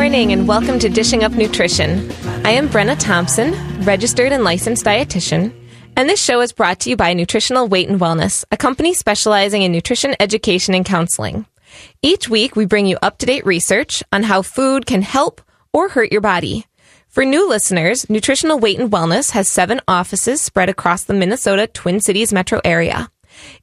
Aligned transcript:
Morning 0.00 0.32
and 0.32 0.48
welcome 0.48 0.78
to 0.78 0.88
Dishing 0.88 1.24
Up 1.24 1.32
Nutrition. 1.32 2.10
I 2.46 2.52
am 2.52 2.70
Brenna 2.70 2.98
Thompson, 2.98 3.52
registered 3.84 4.32
and 4.32 4.42
licensed 4.42 4.86
dietitian, 4.86 5.52
and 5.94 6.08
this 6.08 6.24
show 6.24 6.40
is 6.40 6.54
brought 6.54 6.80
to 6.80 6.88
you 6.88 6.96
by 6.96 7.12
Nutritional 7.12 7.68
Weight 7.68 7.86
and 7.86 8.00
Wellness, 8.00 8.42
a 8.50 8.56
company 8.56 8.94
specializing 8.94 9.60
in 9.60 9.72
nutrition 9.72 10.16
education 10.18 10.74
and 10.74 10.86
counseling. 10.86 11.44
Each 12.00 12.30
week, 12.30 12.56
we 12.56 12.64
bring 12.64 12.86
you 12.86 12.96
up 13.02 13.18
to 13.18 13.26
date 13.26 13.44
research 13.44 14.02
on 14.10 14.22
how 14.22 14.40
food 14.40 14.86
can 14.86 15.02
help 15.02 15.42
or 15.70 15.90
hurt 15.90 16.10
your 16.10 16.22
body. 16.22 16.64
For 17.08 17.26
new 17.26 17.46
listeners, 17.46 18.08
Nutritional 18.08 18.58
Weight 18.58 18.80
and 18.80 18.90
Wellness 18.90 19.32
has 19.32 19.48
seven 19.48 19.82
offices 19.86 20.40
spread 20.40 20.70
across 20.70 21.04
the 21.04 21.12
Minnesota 21.12 21.66
Twin 21.66 22.00
Cities 22.00 22.32
metro 22.32 22.58
area. 22.64 23.10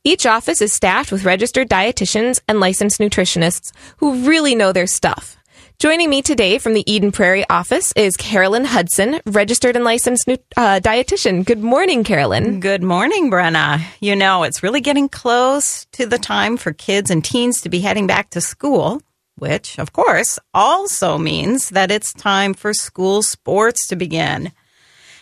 Each 0.04 0.28
office 0.28 0.62
is 0.62 0.72
staffed 0.72 1.12
with 1.12 1.26
registered 1.26 1.68
dietitians 1.68 2.42
and 2.48 2.60
licensed 2.60 3.00
nutritionists 3.00 3.72
who 3.98 4.28
really 4.28 4.54
know 4.54 4.72
their 4.72 4.86
stuff. 4.86 5.37
Joining 5.80 6.10
me 6.10 6.24
today 6.24 6.58
from 6.58 6.74
the 6.74 6.92
Eden 6.92 7.12
Prairie 7.12 7.48
office 7.52 7.94
is 7.96 8.18
Carolyn 8.18 8.66
Hudson, 8.66 9.20
registered 9.28 9.76
and 9.76 9.86
licensed 9.86 10.28
uh, 10.28 10.80
dietitian. 10.80 11.46
Good 11.46 11.62
morning, 11.62 12.04
Carolyn. 12.04 12.60
Good 12.60 12.82
morning, 12.82 13.30
Brenna. 13.30 13.84
You 14.00 14.16
know, 14.16 14.42
it's 14.42 14.64
really 14.64 14.82
getting 14.82 15.08
close 15.08 15.86
to 15.92 16.08
the 16.08 16.18
time 16.18 16.58
for 16.58 16.74
kids 16.74 17.12
and 17.12 17.24
teens 17.24 17.62
to 17.62 17.70
be 17.70 17.82
heading 17.82 18.08
back 18.08 18.32
to 18.32 18.42
school, 18.42 19.04
which, 19.36 19.78
of 19.78 19.94
course, 19.94 20.40
also 20.52 21.20
means 21.20 21.70
that 21.70 21.92
it's 21.92 22.12
time 22.12 22.56
for 22.56 22.74
school 22.74 23.22
sports 23.22 23.86
to 23.90 23.96
begin. 23.96 24.52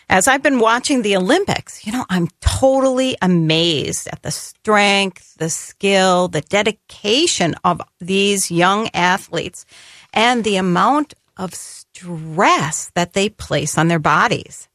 As 0.07 0.25
I've 0.25 0.41
been 0.41 0.59
watching 0.59 1.01
the 1.01 1.17
Olympics, 1.17 1.85
you 1.85 1.91
know, 1.91 2.05
I'm 2.09 2.29
totally 2.65 3.15
amazed 3.21 4.07
at 4.07 4.23
the 4.23 4.31
strength, 4.31 5.35
the 5.37 5.51
skill, 5.51 6.27
the 6.27 6.41
dedication 6.41 7.53
of 7.63 7.79
these 7.99 8.49
young 8.49 8.89
athletes 8.91 9.67
and 10.13 10.43
the 10.43 10.55
amount 10.55 11.13
of 11.37 11.53
stress 11.53 12.91
that 12.95 13.13
they 13.13 13.29
place 13.29 13.77
on 13.77 13.87
their 13.87 13.99
bodies. 13.99 14.67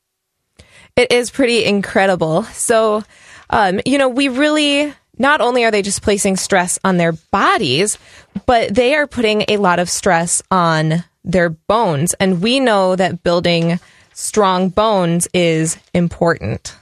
It 0.94 1.10
is 1.10 1.32
pretty 1.32 1.64
incredible. 1.64 2.44
So, 2.44 3.02
um, 3.50 3.80
you 3.84 3.98
know, 3.98 4.08
we 4.08 4.28
really 4.28 4.94
not 5.18 5.40
only 5.40 5.64
are 5.64 5.72
they 5.72 5.82
just 5.82 6.00
placing 6.00 6.36
stress 6.36 6.78
on 6.84 6.96
their 6.96 7.12
bodies, 7.32 7.98
but 8.46 8.72
they 8.72 8.94
are 8.94 9.08
putting 9.08 9.42
a 9.48 9.56
lot 9.56 9.80
of 9.80 9.90
stress 9.90 10.42
on 10.48 11.02
their 11.24 11.50
bones. 11.50 12.14
And 12.20 12.40
we 12.40 12.60
know 12.60 12.94
that 12.94 13.24
building 13.24 13.80
strong 14.14 14.68
bones 14.68 15.26
is 15.34 15.76
important. 15.92 16.76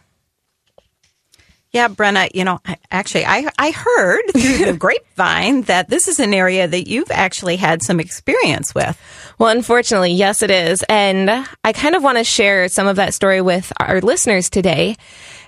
Yeah, 1.70 1.88
Brenna, 1.88 2.30
you 2.33 2.44
know, 2.44 2.61
actually, 2.91 3.27
I, 3.27 3.47
I 3.58 3.70
heard 3.72 4.22
through 4.33 4.64
the 4.64 4.72
grapevine 4.78 5.62
that 5.62 5.91
this 5.91 6.08
is 6.08 6.19
an 6.19 6.33
area 6.33 6.66
that 6.66 6.88
you've 6.88 7.11
actually 7.11 7.56
had 7.56 7.83
some 7.83 8.00
experience 8.00 8.74
with. 8.74 8.98
Well, 9.38 9.50
unfortunately, 9.50 10.12
yes, 10.12 10.42
it 10.42 10.50
is. 10.50 10.83
And 10.89 11.30
I 11.30 11.72
kind 11.74 11.94
of 11.94 12.02
want 12.02 12.16
to 12.16 12.24
share 12.24 12.69
some 12.69 12.86
of 12.86 12.96
that 12.96 13.12
story 13.12 13.42
with 13.42 13.70
our 13.78 14.00
listeners 14.00 14.48
today. 14.48 14.96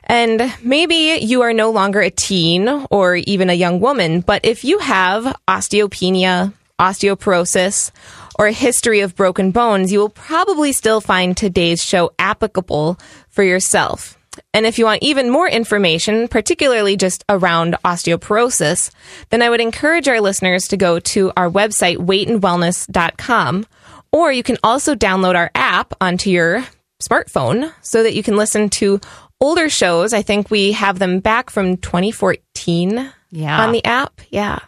And 0.05 0.53
maybe 0.63 1.19
you 1.23 1.41
are 1.41 1.55
no 1.55 1.71
longer 1.71 2.01
a 2.01 2.11
teen 2.11 2.69
or 2.91 3.17
even 3.17 3.49
a 3.49 3.55
young 3.55 3.81
woman, 3.81 4.21
but 4.21 4.45
if 4.45 4.63
you 4.63 4.79
have 4.81 5.25
osteopenia, 5.49 6.53
osteoporosis, 6.79 7.93
or 8.39 8.47
a 8.49 8.53
history 8.53 9.01
of 9.01 9.17
broken 9.17 9.53
bones, 9.53 9.91
you 9.91 10.01
will 10.01 10.09
probably 10.11 10.73
still 10.73 11.01
find 11.01 11.35
today's 11.37 11.83
show 11.83 12.11
applicable 12.19 12.99
for 13.29 13.43
yourself. 13.43 14.19
And 14.53 14.67
if 14.67 14.79
you 14.79 14.85
want 14.85 15.03
even 15.03 15.31
more 15.31 15.49
information, 15.49 16.27
particularly 16.27 16.97
just 16.97 17.25
around 17.29 17.77
osteoporosis, 17.85 18.91
then 19.31 19.43
I 19.43 19.51
would 19.51 19.61
encourage 19.61 20.09
our 20.09 20.21
listeners 20.21 20.67
to 20.69 20.77
go 20.77 20.99
to 21.01 21.33
our 21.37 21.49
website, 21.49 21.99
weightandwellness.com, 21.99 23.67
or 24.13 24.33
you 24.33 24.43
can 24.43 24.59
also 24.65 24.95
download 24.95 25.37
our 25.37 25.51
app 25.55 25.95
onto 26.01 26.31
your 26.31 26.65
smartphone 27.01 27.73
so 27.81 28.03
that 28.03 28.15
you 28.15 28.23
can 28.23 28.37
listen 28.37 28.69
to 28.71 29.01
older 29.41 29.69
shows. 29.71 30.13
I 30.13 30.23
think 30.23 30.51
we 30.51 30.73
have 30.73 30.99
them 30.99 31.21
back 31.21 31.49
from 31.51 31.77
2014 31.77 33.13
Yeah. 33.31 33.63
on 33.65 33.73
the 33.73 33.85
app. 33.85 34.21
Yeah. 34.31 34.59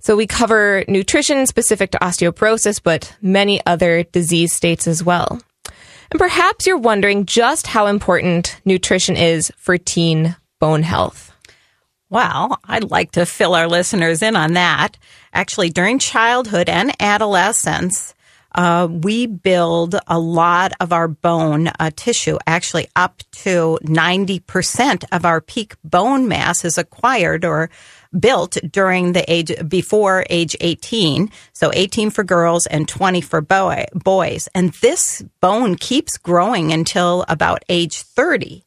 So 0.00 0.14
we 0.14 0.26
cover 0.26 0.84
nutrition 0.88 1.46
specific 1.46 1.90
to 1.92 1.98
osteoporosis, 1.98 2.80
but 2.82 3.14
many 3.22 3.60
other 3.64 4.02
disease 4.02 4.52
states 4.52 4.86
as 4.86 5.02
well. 5.02 5.40
And 6.12 6.18
perhaps 6.18 6.66
you're 6.66 6.76
wondering 6.76 7.24
just 7.24 7.66
how 7.66 7.86
important 7.86 8.60
nutrition 8.66 9.16
is 9.16 9.50
for 9.56 9.78
teen 9.78 10.36
bone 10.60 10.82
health. 10.82 11.32
Well, 12.10 12.60
I'd 12.66 12.90
like 12.90 13.12
to 13.12 13.24
fill 13.24 13.54
our 13.54 13.66
listeners 13.66 14.20
in 14.20 14.36
on 14.36 14.52
that. 14.52 14.98
Actually, 15.32 15.70
during 15.70 15.98
childhood 15.98 16.68
and 16.68 16.94
adolescence, 17.00 18.12
uh, 18.54 18.88
we 18.90 19.26
build 19.26 19.94
a 20.06 20.18
lot 20.18 20.74
of 20.80 20.92
our 20.92 21.08
bone 21.08 21.68
uh, 21.80 21.90
tissue. 21.96 22.36
Actually, 22.46 22.88
up 22.94 23.22
to 23.32 23.78
90% 23.82 25.04
of 25.12 25.24
our 25.24 25.40
peak 25.40 25.76
bone 25.82 26.28
mass 26.28 26.62
is 26.62 26.76
acquired 26.76 27.46
or 27.46 27.70
built 28.18 28.58
during 28.70 29.12
the 29.12 29.30
age 29.32 29.52
before 29.68 30.24
age 30.30 30.56
18. 30.60 31.30
So 31.52 31.70
18 31.72 32.10
for 32.10 32.24
girls 32.24 32.66
and 32.66 32.88
20 32.88 33.20
for 33.20 33.40
boy, 33.40 33.86
boys. 33.94 34.48
And 34.54 34.72
this 34.74 35.22
bone 35.40 35.76
keeps 35.76 36.18
growing 36.18 36.72
until 36.72 37.24
about 37.28 37.64
age 37.68 38.02
30. 38.02 38.64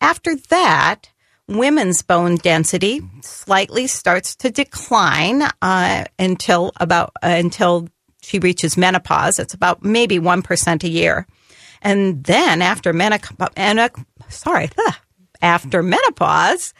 After 0.00 0.36
that, 0.50 1.10
women's 1.48 2.02
bone 2.02 2.36
density 2.36 3.00
slightly 3.22 3.86
starts 3.86 4.36
to 4.36 4.50
decline 4.50 5.42
uh, 5.62 6.04
until 6.18 6.72
about 6.76 7.12
uh, 7.22 7.28
until 7.28 7.88
she 8.22 8.38
reaches 8.38 8.76
menopause. 8.76 9.38
It's 9.38 9.54
about 9.54 9.82
maybe 9.82 10.18
one 10.18 10.42
percent 10.42 10.84
a 10.84 10.88
year, 10.88 11.26
and 11.82 12.22
then 12.22 12.62
after 12.62 12.92
menopause, 12.92 13.48
sorry, 14.28 14.70
after 15.42 15.82
menopause, 15.82 16.74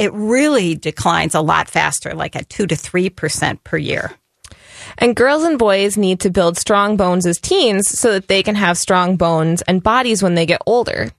it 0.00 0.12
really 0.14 0.74
declines 0.74 1.34
a 1.34 1.42
lot 1.42 1.68
faster, 1.68 2.14
like 2.14 2.34
at 2.34 2.48
two 2.48 2.66
to 2.66 2.74
three 2.74 3.10
percent 3.10 3.62
per 3.62 3.76
year. 3.76 4.12
And 4.96 5.14
girls 5.14 5.44
and 5.44 5.58
boys 5.58 5.98
need 5.98 6.20
to 6.20 6.30
build 6.30 6.56
strong 6.56 6.96
bones 6.96 7.26
as 7.26 7.38
teens 7.38 7.86
so 7.86 8.12
that 8.12 8.26
they 8.26 8.42
can 8.42 8.54
have 8.54 8.78
strong 8.78 9.16
bones 9.16 9.60
and 9.62 9.82
bodies 9.82 10.22
when 10.22 10.34
they 10.34 10.46
get 10.46 10.62
older. 10.66 11.10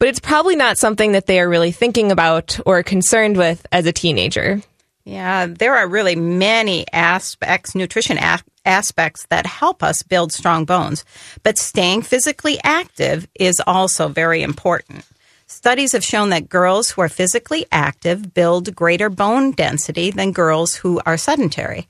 But 0.00 0.08
it's 0.08 0.20
probably 0.20 0.56
not 0.56 0.78
something 0.78 1.12
that 1.12 1.26
they 1.26 1.38
are 1.40 1.48
really 1.48 1.70
thinking 1.70 2.10
about 2.10 2.58
or 2.66 2.82
concerned 2.82 3.36
with 3.36 3.64
as 3.70 3.86
a 3.86 3.92
teenager. 3.92 4.62
Yeah, 5.04 5.46
there 5.46 5.76
are 5.76 5.88
really 5.88 6.16
many 6.16 6.86
aspects, 6.92 7.74
nutrition 7.74 8.18
a- 8.18 8.42
aspects 8.64 9.26
that 9.30 9.46
help 9.46 9.82
us 9.82 10.02
build 10.02 10.32
strong 10.32 10.64
bones. 10.64 11.04
But 11.44 11.56
staying 11.56 12.02
physically 12.02 12.58
active 12.64 13.28
is 13.38 13.62
also 13.64 14.08
very 14.08 14.42
important. 14.42 15.04
Studies 15.50 15.92
have 15.92 16.04
shown 16.04 16.28
that 16.28 16.50
girls 16.50 16.90
who 16.90 17.00
are 17.00 17.08
physically 17.08 17.64
active 17.72 18.34
build 18.34 18.76
greater 18.76 19.08
bone 19.08 19.52
density 19.52 20.10
than 20.10 20.32
girls 20.32 20.74
who 20.74 21.00
are 21.06 21.16
sedentary. 21.16 21.88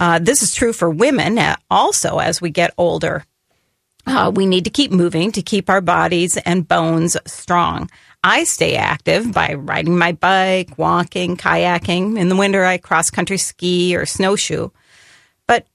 Uh, 0.00 0.18
this 0.18 0.42
is 0.42 0.54
true 0.54 0.72
for 0.72 0.88
women 0.88 1.38
uh, 1.38 1.56
also 1.70 2.18
as 2.18 2.40
we 2.40 2.48
get 2.48 2.72
older. 2.78 3.26
Uh, 4.06 4.32
we 4.34 4.46
need 4.46 4.64
to 4.64 4.70
keep 4.70 4.90
moving 4.90 5.30
to 5.32 5.42
keep 5.42 5.68
our 5.68 5.82
bodies 5.82 6.38
and 6.38 6.66
bones 6.66 7.18
strong. 7.26 7.90
I 8.22 8.44
stay 8.44 8.76
active 8.76 9.30
by 9.30 9.52
riding 9.52 9.98
my 9.98 10.12
bike, 10.12 10.78
walking, 10.78 11.36
kayaking. 11.36 12.18
In 12.18 12.30
the 12.30 12.36
winter, 12.36 12.64
I 12.64 12.78
cross 12.78 13.10
country 13.10 13.36
ski 13.36 13.94
or 13.94 14.06
snowshoe. 14.06 14.70
But 15.46 15.66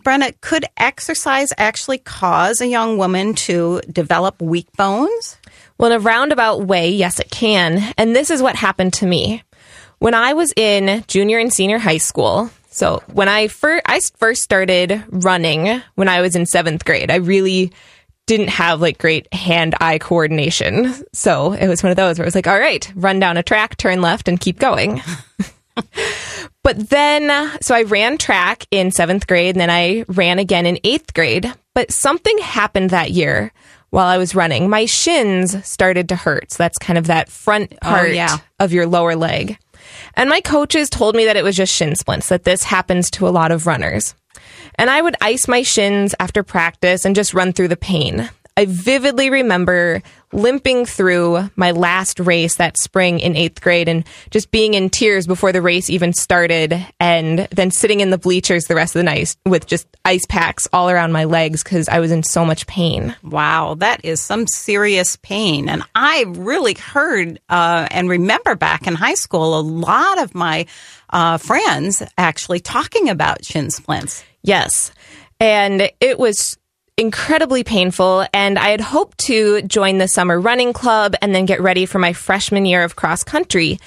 Brenna, 0.00 0.40
could 0.40 0.66
exercise 0.76 1.52
actually 1.58 1.98
cause 1.98 2.60
a 2.60 2.68
young 2.68 2.96
woman 2.96 3.34
to 3.34 3.80
develop 3.90 4.40
weak 4.40 4.70
bones? 4.76 5.36
Well, 5.82 5.90
in 5.90 5.96
a 5.96 6.00
roundabout 6.00 6.62
way, 6.62 6.90
yes, 6.90 7.18
it 7.18 7.28
can. 7.28 7.92
And 7.98 8.14
this 8.14 8.30
is 8.30 8.40
what 8.40 8.54
happened 8.54 8.92
to 8.94 9.06
me. 9.06 9.42
When 9.98 10.14
I 10.14 10.32
was 10.32 10.52
in 10.56 11.02
junior 11.08 11.40
and 11.40 11.52
senior 11.52 11.78
high 11.78 11.98
school, 11.98 12.50
so 12.70 13.02
when 13.12 13.28
I 13.28 13.48
first, 13.48 13.82
I 13.86 13.98
first 14.16 14.42
started 14.42 15.02
running 15.08 15.82
when 15.96 16.06
I 16.06 16.20
was 16.20 16.36
in 16.36 16.46
seventh 16.46 16.84
grade, 16.84 17.10
I 17.10 17.16
really 17.16 17.72
didn't 18.26 18.50
have 18.50 18.80
like 18.80 18.98
great 18.98 19.34
hand 19.34 19.74
eye 19.80 19.98
coordination. 19.98 20.94
So 21.12 21.52
it 21.52 21.66
was 21.66 21.82
one 21.82 21.90
of 21.90 21.96
those 21.96 22.16
where 22.16 22.26
I 22.26 22.28
was 22.28 22.36
like, 22.36 22.46
all 22.46 22.60
right, 22.60 22.88
run 22.94 23.18
down 23.18 23.36
a 23.36 23.42
track, 23.42 23.76
turn 23.76 24.00
left, 24.00 24.28
and 24.28 24.38
keep 24.38 24.60
going. 24.60 25.02
But 26.62 26.90
then, 26.90 27.58
so 27.60 27.74
I 27.74 27.82
ran 27.82 28.18
track 28.18 28.66
in 28.70 28.92
seventh 28.92 29.26
grade 29.26 29.56
and 29.56 29.60
then 29.60 29.70
I 29.70 30.04
ran 30.06 30.38
again 30.38 30.64
in 30.64 30.78
eighth 30.84 31.12
grade. 31.12 31.52
But 31.74 31.90
something 31.90 32.38
happened 32.38 32.90
that 32.90 33.10
year 33.10 33.52
while 33.92 34.06
I 34.06 34.16
was 34.16 34.34
running. 34.34 34.70
My 34.70 34.86
shins 34.86 35.64
started 35.66 36.08
to 36.08 36.16
hurt. 36.16 36.50
So 36.50 36.62
that's 36.62 36.78
kind 36.78 36.98
of 36.98 37.06
that 37.08 37.28
front 37.28 37.74
oh, 37.82 37.88
part 37.88 38.14
yeah. 38.14 38.38
of 38.58 38.72
your 38.72 38.86
lower 38.86 39.14
leg. 39.14 39.58
And 40.14 40.30
my 40.30 40.40
coaches 40.40 40.88
told 40.88 41.14
me 41.14 41.26
that 41.26 41.36
it 41.36 41.44
was 41.44 41.56
just 41.56 41.74
shin 41.74 41.94
splints, 41.94 42.30
that 42.30 42.44
this 42.44 42.64
happens 42.64 43.10
to 43.12 43.28
a 43.28 43.30
lot 43.30 43.52
of 43.52 43.66
runners. 43.66 44.14
And 44.76 44.88
I 44.88 45.02
would 45.02 45.14
ice 45.20 45.46
my 45.46 45.62
shins 45.62 46.14
after 46.18 46.42
practice 46.42 47.04
and 47.04 47.14
just 47.14 47.34
run 47.34 47.52
through 47.52 47.68
the 47.68 47.76
pain. 47.76 48.30
I 48.56 48.66
vividly 48.66 49.30
remember 49.30 50.02
limping 50.32 50.84
through 50.86 51.50
my 51.56 51.70
last 51.70 52.20
race 52.20 52.56
that 52.56 52.78
spring 52.78 53.20
in 53.20 53.36
eighth 53.36 53.60
grade 53.60 53.88
and 53.88 54.04
just 54.30 54.50
being 54.50 54.74
in 54.74 54.90
tears 54.90 55.26
before 55.26 55.52
the 55.52 55.62
race 55.62 55.88
even 55.90 56.12
started 56.12 56.74
and 57.00 57.48
then 57.50 57.70
sitting 57.70 58.00
in 58.00 58.10
the 58.10 58.18
bleachers 58.18 58.64
the 58.64 58.74
rest 58.74 58.94
of 58.94 59.00
the 59.00 59.04
night 59.04 59.36
with 59.46 59.66
just 59.66 59.86
ice 60.04 60.24
packs 60.26 60.68
all 60.72 60.90
around 60.90 61.12
my 61.12 61.24
legs 61.24 61.62
because 61.62 61.88
I 61.88 62.00
was 62.00 62.10
in 62.10 62.22
so 62.22 62.44
much 62.44 62.66
pain. 62.66 63.14
Wow, 63.22 63.74
that 63.78 64.04
is 64.04 64.20
some 64.20 64.46
serious 64.46 65.16
pain. 65.16 65.68
And 65.68 65.82
I 65.94 66.24
really 66.28 66.74
heard 66.74 67.40
uh, 67.48 67.88
and 67.90 68.08
remember 68.08 68.54
back 68.54 68.86
in 68.86 68.94
high 68.94 69.14
school 69.14 69.58
a 69.58 69.60
lot 69.60 70.22
of 70.22 70.34
my 70.34 70.66
uh, 71.10 71.38
friends 71.38 72.02
actually 72.18 72.60
talking 72.60 73.08
about 73.08 73.44
shin 73.44 73.70
splints. 73.70 74.24
Yes. 74.42 74.92
And 75.40 75.90
it 76.00 76.18
was 76.18 76.56
incredibly 76.96 77.64
painful. 77.64 78.26
And 78.32 78.58
I 78.58 78.68
had 78.68 78.80
hoped 78.80 79.18
to 79.26 79.62
join 79.62 79.98
the 79.98 80.08
summer 80.08 80.40
running 80.40 80.72
club 80.72 81.14
and 81.20 81.34
then 81.34 81.46
get 81.46 81.60
ready 81.60 81.86
for 81.86 81.98
my 81.98 82.12
freshman 82.12 82.64
year 82.64 82.84
of 82.84 82.96
cross 82.96 83.24
country. 83.24 83.78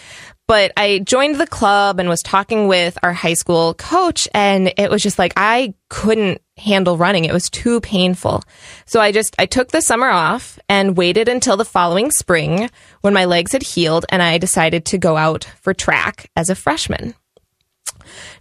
But 0.47 0.71
I 0.77 0.99
joined 0.99 1.35
the 1.35 1.47
club 1.47 1.99
and 1.99 2.07
was 2.07 2.21
talking 2.21 2.67
with 2.67 2.99
our 3.01 3.13
high 3.13 3.33
school 3.33 3.73
coach, 3.73 4.27
and 4.31 4.71
it 4.77 4.91
was 4.91 5.01
just 5.01 5.17
like 5.17 5.33
I 5.35 5.73
couldn't 5.89 6.39
handle 6.57 6.97
running. 6.97 7.25
It 7.25 7.33
was 7.33 7.49
too 7.49 7.81
painful. 7.81 8.43
So 8.85 8.99
I 8.99 9.11
just 9.11 9.35
I 9.39 9.47
took 9.47 9.71
the 9.71 9.81
summer 9.81 10.07
off 10.07 10.59
and 10.69 10.95
waited 10.95 11.27
until 11.27 11.57
the 11.57 11.65
following 11.65 12.11
spring 12.11 12.69
when 13.01 13.13
my 13.13 13.25
legs 13.25 13.53
had 13.53 13.63
healed 13.63 14.05
and 14.09 14.21
I 14.21 14.37
decided 14.37 14.85
to 14.85 14.99
go 14.99 15.17
out 15.17 15.45
for 15.61 15.73
track 15.73 16.29
as 16.35 16.51
a 16.51 16.55
freshman. 16.55 17.15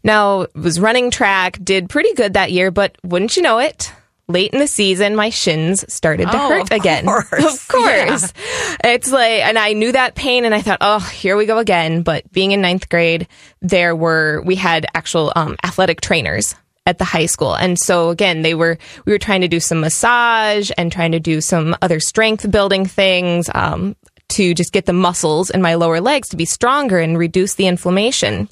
Now, 0.02 0.46
was 0.55 0.78
running 0.78 1.10
track, 1.10 1.58
did 1.64 1.88
pretty 1.88 2.12
good 2.12 2.34
that 2.34 2.52
year, 2.52 2.70
but 2.70 2.99
wouldn't 3.02 3.34
you 3.34 3.43
know 3.43 3.58
it? 3.58 3.90
Late 4.26 4.52
in 4.52 4.58
the 4.58 4.66
season, 4.66 5.16
my 5.16 5.28
shins 5.28 5.84
started 5.92 6.30
to 6.30 6.34
Oh, 6.36 6.48
hurt 6.48 6.62
of 6.62 6.70
again. 6.72 7.04
course. 7.04 7.30
Of 7.32 7.68
course. 7.68 8.32
It's 8.82 9.12
like, 9.12 9.42
and 9.42 9.58
I 9.58 9.74
knew 9.74 9.92
that 9.92 10.14
pain 10.14 10.44
and 10.46 10.54
I 10.54 10.62
thought, 10.62 10.78
oh, 10.80 10.98
here 11.00 11.36
we 11.36 11.44
go 11.44 11.58
again. 11.58 12.02
But 12.02 12.30
being 12.32 12.52
in 12.52 12.62
ninth 12.62 12.88
grade, 12.88 13.28
there 13.60 13.94
were, 13.94 14.42
we 14.46 14.54
had 14.56 14.86
actual 14.94 15.32
um, 15.36 15.56
athletic 15.62 16.00
trainers 16.00 16.54
at 16.86 16.98
the 16.98 17.04
high 17.04 17.26
school. 17.26 17.54
And 17.54 17.78
so 17.78 18.08
again, 18.10 18.40
they 18.42 18.54
were, 18.54 18.78
we 19.04 19.12
were 19.12 19.18
trying 19.18 19.42
to 19.42 19.48
do 19.48 19.60
some 19.60 19.80
massage 19.80 20.70
and 20.78 20.90
trying 20.90 21.12
to 21.12 21.20
do 21.20 21.40
some 21.42 21.76
other 21.82 22.00
strength 22.00 22.50
building 22.50 22.86
things, 22.86 23.50
um, 23.54 23.94
to 24.30 24.54
just 24.54 24.72
get 24.72 24.86
the 24.86 24.92
muscles 24.94 25.50
in 25.50 25.60
my 25.60 25.74
lower 25.74 26.00
legs 26.00 26.28
to 26.30 26.36
be 26.36 26.46
stronger 26.46 26.98
and 26.98 27.18
reduce 27.18 27.54
the 27.54 27.66
inflammation. 27.66 28.48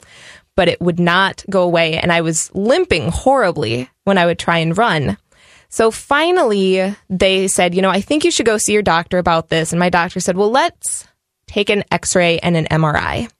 But 0.54 0.68
it 0.68 0.82
would 0.82 1.00
not 1.00 1.44
go 1.48 1.62
away. 1.62 1.96
And 1.96 2.12
I 2.12 2.20
was 2.20 2.54
limping 2.54 3.08
horribly 3.10 3.88
when 4.04 4.18
I 4.18 4.26
would 4.26 4.38
try 4.38 4.58
and 4.58 4.76
run. 4.76 5.16
So 5.72 5.90
finally, 5.90 6.94
they 7.08 7.48
said, 7.48 7.74
you 7.74 7.80
know, 7.80 7.88
I 7.88 8.02
think 8.02 8.24
you 8.24 8.30
should 8.30 8.44
go 8.44 8.58
see 8.58 8.74
your 8.74 8.82
doctor 8.82 9.16
about 9.16 9.48
this. 9.48 9.72
And 9.72 9.80
my 9.80 9.88
doctor 9.88 10.20
said, 10.20 10.36
well, 10.36 10.50
let's 10.50 11.08
take 11.46 11.70
an 11.70 11.82
x 11.90 12.14
ray 12.14 12.38
and 12.40 12.58
an 12.58 12.66
MRI. 12.66 13.30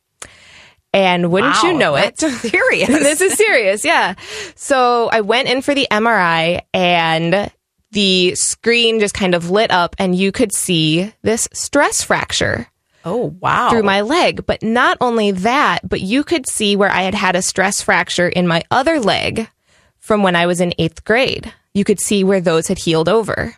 And 0.95 1.31
wouldn't 1.31 1.63
you 1.63 1.73
Wow, 1.75 1.79
know 1.79 1.95
it? 1.97 2.19
serious. 2.21 2.89
this 2.89 3.21
is 3.21 3.35
serious, 3.35 3.85
yeah. 3.85 4.15
So 4.55 5.11
I 5.13 5.21
went 5.21 5.49
in 5.49 5.61
for 5.61 5.75
the 5.75 5.87
MRI 5.91 6.63
and 6.73 7.51
the 7.91 8.35
screen 8.35 8.99
just 8.99 9.13
kind 9.13 9.35
of 9.35 9.51
lit 9.51 9.71
up 9.71 9.95
and 9.99 10.17
you 10.17 10.33
could 10.33 10.53
see 10.55 11.13
this 11.21 11.51
stress 11.53 12.03
fracture 12.03 12.67
Oh, 13.05 13.37
wow. 13.41 13.69
through 13.69 13.83
my 13.83 14.01
leg. 14.01 14.47
But 14.47 14.63
not 14.63 14.97
only 15.03 15.33
that, 15.33 15.87
but 15.87 16.01
you 16.01 16.25
could 16.25 16.49
see 16.49 16.77
where 16.77 16.91
I 16.91 17.03
had 17.03 17.15
had 17.15 17.37
a 17.37 17.43
stress 17.43 17.83
fracture 17.83 18.29
in 18.29 18.47
my 18.47 18.63
other 18.71 19.01
leg 19.01 19.49
from 19.99 20.23
when 20.23 20.35
I 20.35 20.47
was 20.47 20.63
in 20.63 20.73
eighth 20.79 21.05
grade. 21.05 21.53
You 21.75 21.85
could 21.85 22.01
see 22.01 22.25
where 22.25 22.41
those 22.41 22.69
had 22.69 22.79
healed 22.79 23.09
over. 23.09 23.55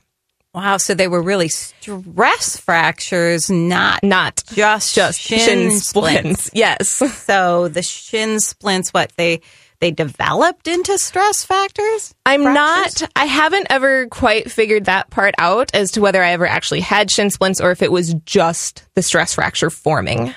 Wow, 0.55 0.76
so 0.76 0.94
they 0.94 1.08
were 1.08 1.20
really 1.22 1.49
stress 1.49 2.56
fractures, 2.56 3.50
not 3.50 4.05
Not 4.05 4.43
just 4.52 4.94
just 4.94 5.20
shin, 5.20 5.38
shin 5.40 5.70
splints. 5.81 6.44
splints. 6.44 6.50
Yes. 6.55 7.02
So 7.25 7.66
the 7.69 7.82
shin 7.82 8.38
splints, 8.38 8.90
what 8.90 9.12
they 9.16 9.40
they 9.81 9.90
developed 9.90 10.69
into 10.69 10.96
stress 10.96 11.44
factors? 11.44 12.14
I'm 12.25 12.43
Fractures? 12.44 13.00
not, 13.02 13.11
I 13.16 13.25
haven't 13.25 13.66
ever 13.69 14.06
quite 14.06 14.50
figured 14.50 14.84
that 14.84 15.10
part 15.10 15.34
out 15.38 15.75
as 15.75 15.90
to 15.93 16.00
whether 16.00 16.22
I 16.22 16.31
ever 16.31 16.46
actually 16.46 16.81
had 16.81 17.10
shin 17.10 17.31
splints 17.31 17.60
or 17.60 17.72
if 17.72 17.82
it 17.82 17.90
was 17.90 18.14
just 18.25 18.84
the 18.94 19.02
stress 19.02 19.34
fracture 19.34 19.70
forming. 19.70 20.32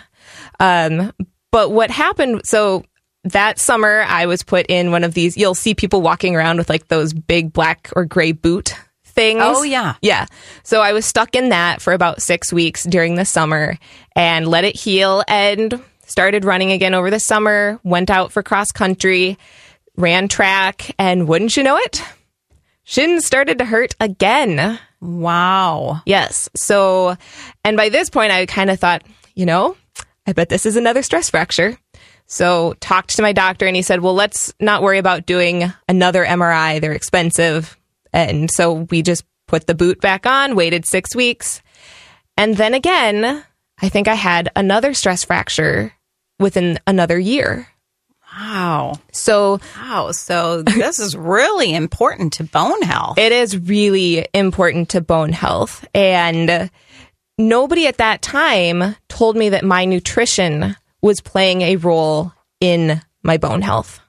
Um, 0.59 1.13
but 1.51 1.71
what 1.71 1.91
happened, 1.91 2.41
so 2.45 2.83
that 3.31 3.59
summer 3.59 4.03
I 4.07 4.25
was 4.25 4.43
put 4.43 4.65
in 4.67 4.91
one 4.91 5.03
of 5.03 5.13
these, 5.13 5.37
you'll 5.37 5.55
see 5.55 5.73
people 5.73 6.01
walking 6.01 6.35
around 6.35 6.57
with 6.57 6.69
like 6.69 6.87
those 6.87 7.13
big 7.13 7.53
black 7.53 7.89
or 7.95 8.05
gray 8.05 8.31
boot 8.31 8.75
things. 9.03 9.41
Oh, 9.43 9.63
yeah. 9.63 9.95
Yeah. 10.01 10.27
So 10.63 10.81
I 10.81 10.93
was 10.93 11.05
stuck 11.05 11.35
in 11.35 11.49
that 11.49 11.81
for 11.81 11.93
about 11.93 12.21
six 12.21 12.53
weeks 12.53 12.83
during 12.83 13.15
the 13.15 13.25
summer 13.25 13.77
and 14.15 14.47
let 14.47 14.63
it 14.63 14.75
heal 14.75 15.23
and 15.27 15.83
started 16.05 16.45
running 16.45 16.71
again 16.71 16.93
over 16.93 17.09
the 17.09 17.19
summer, 17.19 17.79
went 17.83 18.09
out 18.09 18.31
for 18.31 18.43
cross 18.43 18.71
country, 18.71 19.37
ran 19.95 20.27
track, 20.27 20.95
and 20.99 21.27
wouldn't 21.27 21.57
you 21.57 21.63
know 21.63 21.77
it? 21.77 22.01
Shins 22.83 23.25
started 23.25 23.57
to 23.57 23.65
hurt 23.65 23.95
again. 23.99 24.79
Wow. 25.01 26.01
Yes. 26.05 26.49
So, 26.55 27.17
and 27.65 27.75
by 27.75 27.89
this 27.89 28.09
point, 28.09 28.31
I 28.31 28.45
kind 28.45 28.69
of 28.69 28.79
thought, 28.79 29.03
you 29.35 29.45
know, 29.45 29.75
I 30.25 30.33
bet 30.33 30.49
this 30.49 30.65
is 30.65 30.75
another 30.75 31.03
stress 31.03 31.29
fracture. 31.29 31.77
So, 32.27 32.75
talked 32.81 33.15
to 33.15 33.21
my 33.21 33.31
doctor, 33.31 33.65
and 33.65 33.75
he 33.75 33.81
said, 33.81 34.01
well, 34.01 34.13
let's 34.13 34.53
not 34.59 34.83
worry 34.83 34.97
about 34.97 35.25
doing 35.25 35.71
another 35.87 36.25
MRI. 36.25 36.81
They're 36.81 36.91
expensive. 36.91 37.77
And 38.11 38.51
so 38.51 38.85
we 38.89 39.01
just 39.01 39.23
put 39.47 39.65
the 39.65 39.75
boot 39.75 40.01
back 40.01 40.25
on, 40.25 40.55
waited 40.55 40.85
six 40.85 41.15
weeks. 41.15 41.61
And 42.35 42.57
then 42.57 42.73
again, 42.73 43.43
I 43.81 43.89
think 43.89 44.07
I 44.07 44.13
had 44.15 44.49
another 44.55 44.93
stress 44.93 45.23
fracture 45.23 45.93
within 46.39 46.79
another 46.85 47.17
year. 47.17 47.67
Wow. 48.37 48.99
So, 49.11 49.59
Wow. 49.77 50.11
So 50.11 50.61
this 50.61 50.99
is 50.99 51.15
really 51.15 51.73
important 51.73 52.33
to 52.33 52.43
bone 52.43 52.81
health. 52.81 53.17
It 53.17 53.31
is 53.31 53.57
really 53.57 54.27
important 54.33 54.89
to 54.89 55.01
bone 55.01 55.31
health. 55.31 55.87
And 55.95 56.69
nobody 57.37 57.87
at 57.87 57.97
that 57.97 58.21
time 58.21 58.95
told 59.07 59.37
me 59.37 59.49
that 59.49 59.63
my 59.63 59.85
nutrition 59.85 60.75
was 61.01 61.21
playing 61.21 61.61
a 61.61 61.75
role 61.75 62.33
in 62.59 63.01
my 63.23 63.37
bone 63.37 63.61
health. 63.61 63.99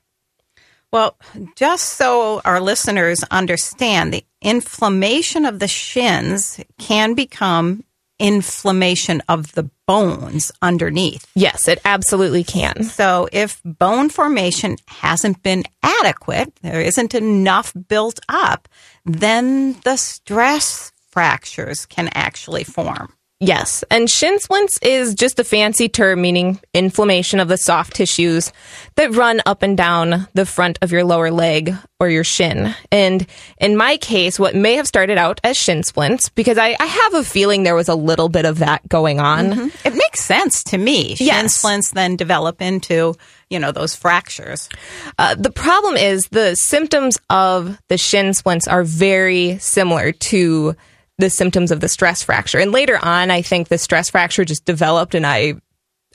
Well, 0.90 1.18
just 1.54 1.95
so 1.95 2.40
our 2.45 2.61
listeners 2.61 3.23
understand, 3.30 4.12
the 4.12 4.25
inflammation 4.40 5.45
of 5.45 5.59
the 5.59 5.68
shins 5.68 6.61
can 6.78 7.14
become 7.14 7.85
inflammation 8.18 9.23
of 9.28 9.52
the 9.52 9.71
bones 9.87 10.50
underneath. 10.61 11.26
Yes, 11.35 11.68
it 11.68 11.80
absolutely 11.85 12.42
can. 12.42 12.83
So 12.85 13.28
if 13.33 13.61
bone 13.64 14.09
formation 14.09 14.76
hasn't 14.87 15.42
been 15.42 15.64
adequate, 15.83 16.52
there 16.62 16.80
isn't 16.80 17.14
enough 17.14 17.73
built 17.88 18.18
up, 18.28 18.68
then 19.04 19.75
the 19.85 19.97
stress 19.97 20.92
fractures 21.11 21.87
can 21.87 22.09
actually 22.14 22.64
form. 22.64 23.12
Yes. 23.40 23.85
And 23.88 24.11
shin 24.11 24.40
splints 24.40 24.78
is 24.83 25.14
just 25.14 25.38
a 25.38 25.45
fancy 25.45 25.88
term 25.88 26.21
meaning 26.21 26.59
inflammation 26.75 27.38
of 27.38 27.47
the 27.47 27.57
soft 27.57 27.95
tissues 27.95 28.52
that 28.97 29.12
run 29.14 29.40
up 29.47 29.62
and 29.62 29.76
down 29.76 30.26
the 30.35 30.45
front 30.45 30.76
of 30.83 30.90
your 30.90 31.04
lower 31.04 31.30
leg 31.30 31.73
or 32.00 32.09
your 32.09 32.25
shin. 32.25 32.75
And 32.90 33.25
in 33.61 33.76
my 33.76 33.97
case, 33.97 34.40
what 34.40 34.57
may 34.57 34.75
have 34.75 34.88
started 34.88 35.18
out 35.18 35.40
as 35.45 35.57
shin 35.57 35.85
splints, 35.85 36.28
because 36.30 36.59
I, 36.59 36.75
I 36.80 36.87
have 36.87 37.14
a 37.14 37.23
feeling 37.23 37.62
there 37.62 37.76
was 37.76 37.88
a 37.88 37.95
little 37.95 38.28
bit 38.28 38.45
of 38.45 38.59
that 38.59 38.88
going 38.88 39.21
on. 39.21 39.71
It 39.85 39.95
makes 39.95 40.21
sense 40.21 40.64
to 40.64 40.78
me. 40.78 41.14
Shin 41.14 41.26
Yes. 41.28 41.54
splints 41.54 41.92
then 41.92 42.16
develop 42.16 42.61
into, 42.61 43.14
you 43.50 43.61
know, 43.61 43.71
those 43.71 43.95
fractures. 43.95 44.68
Uh, 45.16 45.37
the 45.37 45.50
problem 45.52 45.95
is 45.97 46.26
the 46.33 46.57
symptoms 46.57 47.18
of 47.30 47.78
the 47.87 47.99
shin 47.99 48.35
splints 48.35 48.66
are 48.66 48.83
very 48.83 49.59
similar 49.59 50.11
to 50.11 50.75
the 51.18 51.30
symptoms 51.30 51.70
of 51.70 51.80
the 51.80 51.88
stress 51.88 52.22
fracture. 52.22 52.58
And 52.58 52.72
later 52.72 52.98
on, 53.02 53.30
I 53.30 53.42
think 53.42 53.68
the 53.68 53.78
stress 53.78 54.10
fracture 54.10 54.44
just 54.44 54.64
developed 54.64 55.14
and 55.14 55.26
I 55.26 55.54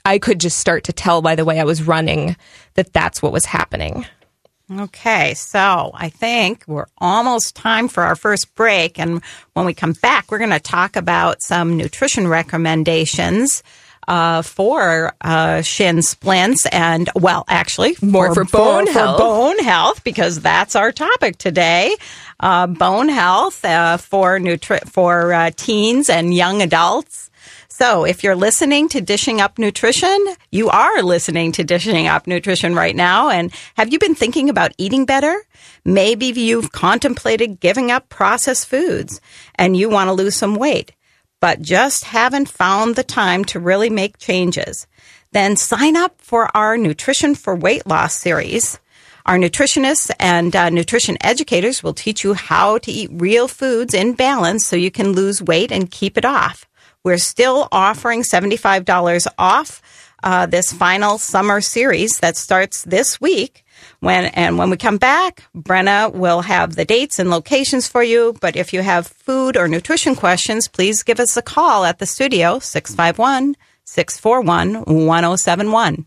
I 0.06 0.18
could 0.18 0.38
just 0.38 0.58
start 0.58 0.84
to 0.84 0.92
tell 0.92 1.22
by 1.22 1.34
the 1.34 1.44
way 1.44 1.60
I 1.60 1.64
was 1.64 1.82
running 1.82 2.36
that 2.74 2.92
that's 2.92 3.22
what 3.22 3.32
was 3.32 3.46
happening. 3.46 4.06
Okay, 4.70 5.34
so 5.34 5.90
I 5.92 6.08
think 6.08 6.64
we're 6.66 6.86
almost 6.96 7.54
time 7.54 7.86
for 7.86 8.02
our 8.02 8.16
first 8.16 8.54
break. 8.54 8.98
And 8.98 9.22
when 9.52 9.66
we 9.66 9.74
come 9.74 9.92
back, 9.92 10.30
we're 10.30 10.38
going 10.38 10.50
to 10.50 10.60
talk 10.60 10.96
about 10.96 11.42
some 11.42 11.76
nutrition 11.76 12.28
recommendations 12.28 13.62
uh, 14.08 14.42
for 14.42 15.14
uh, 15.20 15.62
shin 15.62 16.02
splints 16.02 16.66
and, 16.66 17.10
well, 17.14 17.44
actually, 17.48 17.96
More 18.02 18.34
for 18.34 18.44
bone 18.44 18.86
health. 18.86 19.18
bone 19.18 19.58
health, 19.58 20.04
because 20.04 20.40
that's 20.40 20.76
our 20.76 20.92
topic 20.92 21.38
today. 21.38 21.96
Uh, 22.40 22.66
bone 22.66 23.08
health 23.08 23.64
uh, 23.64 23.96
for 23.96 24.38
nutri- 24.38 24.86
for 24.88 25.32
uh, 25.32 25.50
teens 25.56 26.10
and 26.10 26.34
young 26.34 26.62
adults. 26.62 27.30
So, 27.68 28.04
if 28.04 28.22
you're 28.22 28.36
listening 28.36 28.88
to 28.90 29.00
Dishing 29.00 29.40
Up 29.40 29.58
Nutrition, 29.58 30.16
you 30.52 30.68
are 30.68 31.02
listening 31.02 31.50
to 31.52 31.64
Dishing 31.64 32.06
Up 32.06 32.28
Nutrition 32.28 32.74
right 32.76 32.94
now. 32.94 33.30
And 33.30 33.52
have 33.76 33.92
you 33.92 33.98
been 33.98 34.14
thinking 34.14 34.48
about 34.48 34.70
eating 34.78 35.06
better? 35.06 35.36
Maybe 35.84 36.26
you've 36.26 36.70
contemplated 36.70 37.58
giving 37.58 37.90
up 37.90 38.08
processed 38.08 38.68
foods 38.68 39.20
and 39.56 39.76
you 39.76 39.88
want 39.90 40.06
to 40.08 40.12
lose 40.12 40.36
some 40.36 40.54
weight, 40.54 40.92
but 41.44 41.60
just 41.60 42.04
haven't 42.04 42.48
found 42.48 42.96
the 42.96 43.04
time 43.04 43.44
to 43.44 43.60
really 43.60 43.90
make 43.90 44.16
changes. 44.16 44.86
Then 45.32 45.56
sign 45.56 45.94
up 45.94 46.14
for 46.16 46.48
our 46.56 46.78
Nutrition 46.78 47.34
for 47.34 47.54
Weight 47.54 47.86
Loss 47.86 48.14
series. 48.14 48.78
Our 49.26 49.36
nutritionists 49.36 50.10
and 50.18 50.56
uh, 50.56 50.70
nutrition 50.70 51.18
educators 51.20 51.82
will 51.82 51.92
teach 51.92 52.24
you 52.24 52.32
how 52.32 52.78
to 52.78 52.90
eat 52.90 53.10
real 53.12 53.46
foods 53.46 53.92
in 53.92 54.14
balance 54.14 54.64
so 54.64 54.74
you 54.74 54.90
can 54.90 55.12
lose 55.12 55.42
weight 55.42 55.70
and 55.70 55.90
keep 55.90 56.16
it 56.16 56.24
off. 56.24 56.66
We're 57.02 57.18
still 57.18 57.68
offering 57.70 58.22
$75 58.22 59.26
off 59.36 59.82
uh, 60.22 60.46
this 60.46 60.72
final 60.72 61.18
summer 61.18 61.60
series 61.60 62.20
that 62.20 62.38
starts 62.38 62.84
this 62.84 63.20
week. 63.20 63.63
When 64.00 64.26
and 64.26 64.58
when 64.58 64.70
we 64.70 64.76
come 64.76 64.98
back, 64.98 65.42
Brenna 65.56 66.12
will 66.12 66.40
have 66.42 66.74
the 66.74 66.84
dates 66.84 67.18
and 67.18 67.30
locations 67.30 67.88
for 67.88 68.02
you. 68.02 68.34
But 68.40 68.56
if 68.56 68.72
you 68.72 68.82
have 68.82 69.06
food 69.06 69.56
or 69.56 69.68
nutrition 69.68 70.14
questions, 70.14 70.68
please 70.68 71.02
give 71.02 71.20
us 71.20 71.36
a 71.36 71.42
call 71.42 71.84
at 71.84 71.98
the 71.98 72.06
studio 72.06 72.58
651 72.58 73.56
641 73.84 74.84
1071. 74.84 76.06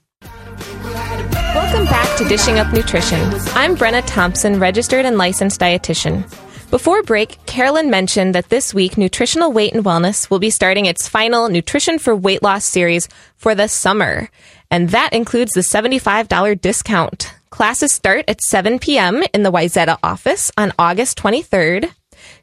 Welcome 1.57 1.85
back 1.85 2.17
to 2.17 2.25
Dishing 2.25 2.59
Up 2.59 2.71
Nutrition. 2.71 3.19
I'm 3.55 3.75
Brenna 3.75 4.03
Thompson, 4.05 4.59
registered 4.59 5.05
and 5.05 5.17
licensed 5.17 5.59
dietitian. 5.59 6.23
Before 6.69 7.01
break, 7.01 7.43
Carolyn 7.45 7.89
mentioned 7.89 8.35
that 8.35 8.49
this 8.49 8.73
week 8.73 8.97
Nutritional 8.97 9.53
Weight 9.53 9.73
and 9.73 9.85
Wellness 9.85 10.29
will 10.29 10.39
be 10.39 10.49
starting 10.49 10.85
its 10.85 11.07
final 11.07 11.47
Nutrition 11.47 11.97
for 11.97 12.13
Weight 12.13 12.43
Loss 12.43 12.65
series 12.65 13.07
for 13.37 13.55
the 13.55 13.67
summer. 13.67 14.29
And 14.69 14.89
that 14.89 15.13
includes 15.13 15.53
the 15.53 15.61
$75 15.61 16.59
discount. 16.59 17.33
Classes 17.49 17.93
start 17.93 18.25
at 18.27 18.41
7 18.41 18.79
p.m. 18.79 19.23
in 19.33 19.43
the 19.43 19.51
Wayzata 19.51 19.97
office 20.03 20.51
on 20.57 20.73
August 20.77 21.17
23rd. 21.17 21.91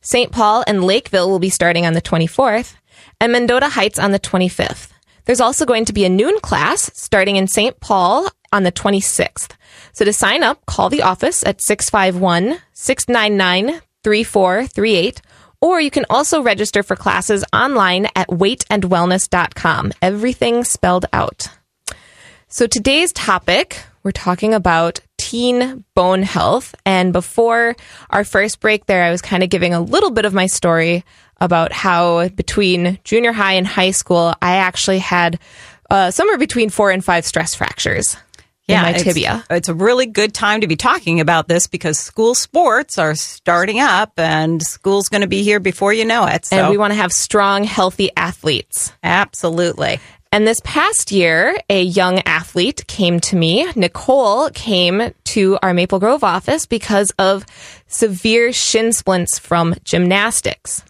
St. 0.00 0.32
Paul 0.32 0.64
and 0.66 0.82
Lakeville 0.82 1.28
will 1.28 1.38
be 1.38 1.50
starting 1.50 1.84
on 1.84 1.92
the 1.92 2.02
24th, 2.02 2.74
and 3.20 3.32
Mendota 3.32 3.68
Heights 3.68 3.98
on 3.98 4.12
the 4.12 4.18
25th. 4.18 4.88
There's 5.24 5.40
also 5.40 5.66
going 5.66 5.84
to 5.86 5.92
be 5.92 6.04
a 6.04 6.08
noon 6.08 6.38
class 6.40 6.90
starting 6.94 7.36
in 7.36 7.48
St. 7.48 7.78
Paul 7.80 8.28
on 8.52 8.62
the 8.62 8.72
26th. 8.72 9.52
So 9.92 10.04
to 10.04 10.12
sign 10.12 10.42
up, 10.42 10.64
call 10.66 10.90
the 10.90 11.02
office 11.02 11.44
at 11.44 11.60
651 11.60 12.60
699 12.72 13.80
3438, 14.02 15.22
or 15.60 15.80
you 15.80 15.90
can 15.90 16.04
also 16.10 16.42
register 16.42 16.82
for 16.82 16.96
classes 16.96 17.44
online 17.52 18.06
at 18.16 18.28
weightandwellness.com. 18.28 19.92
Everything 20.02 20.64
spelled 20.64 21.06
out. 21.12 21.48
So 22.48 22.66
today's 22.66 23.12
topic, 23.12 23.82
we're 24.04 24.12
talking 24.12 24.54
about 24.54 25.00
teen 25.18 25.84
bone 25.94 26.22
health. 26.22 26.74
And 26.84 27.12
before 27.12 27.74
our 28.10 28.22
first 28.24 28.60
break 28.60 28.86
there, 28.86 29.02
I 29.02 29.10
was 29.10 29.22
kind 29.22 29.42
of 29.42 29.48
giving 29.48 29.72
a 29.74 29.80
little 29.80 30.10
bit 30.10 30.26
of 30.26 30.34
my 30.34 30.46
story 30.46 31.04
about 31.40 31.72
how 31.72 32.28
between 32.28 32.98
junior 33.02 33.32
high 33.32 33.54
and 33.54 33.66
high 33.66 33.90
school, 33.90 34.34
I 34.40 34.56
actually 34.56 34.98
had 35.00 35.40
uh, 35.90 36.10
somewhere 36.10 36.38
between 36.38 36.70
four 36.70 36.90
and 36.90 37.04
five 37.04 37.24
stress 37.24 37.54
fractures 37.54 38.16
in 38.68 38.80
my 38.80 38.90
it's- 38.90 39.02
tibia. 39.02 39.44
It's, 39.50 39.68
a 39.68 39.74
really 39.74 40.06
good 40.06 40.32
time 40.32 40.60
to 40.60 40.66
be 40.66 40.76
talking 40.76 41.20
about 41.20 41.48
this 41.48 41.66
because 41.66 41.98
school 41.98 42.34
sports 42.34 42.98
are 42.98 43.14
starting 43.14 43.80
up 43.80 44.12
and 44.18 44.62
school's 44.62 45.08
going 45.08 45.20
to 45.22 45.26
be 45.26 45.42
here 45.42 45.60
before 45.60 45.92
you 45.92 46.04
know 46.04 46.26
it. 46.26 46.46
So 46.46 46.56
And 46.56 46.70
we 46.70 46.78
want 46.78 46.92
to 46.92 46.96
have 46.96 47.12
strong, 47.12 47.64
healthy 47.64 48.10
athletes. 48.16 48.92
absolutely. 49.02 50.00
And 50.34 50.48
this 50.48 50.60
past 50.64 51.12
year, 51.12 51.56
a 51.70 51.80
young 51.80 52.18
athlete 52.26 52.88
came 52.88 53.20
to 53.20 53.36
me. 53.36 53.70
Nicole 53.76 54.50
came 54.50 55.14
to 55.26 55.58
our 55.62 55.72
Maple 55.72 56.00
Grove 56.00 56.24
office 56.24 56.66
because 56.66 57.12
of 57.20 57.46
severe 57.86 58.52
shin 58.52 58.92
splints 58.92 59.38
from 59.38 59.76
gymnastics. 59.84 60.82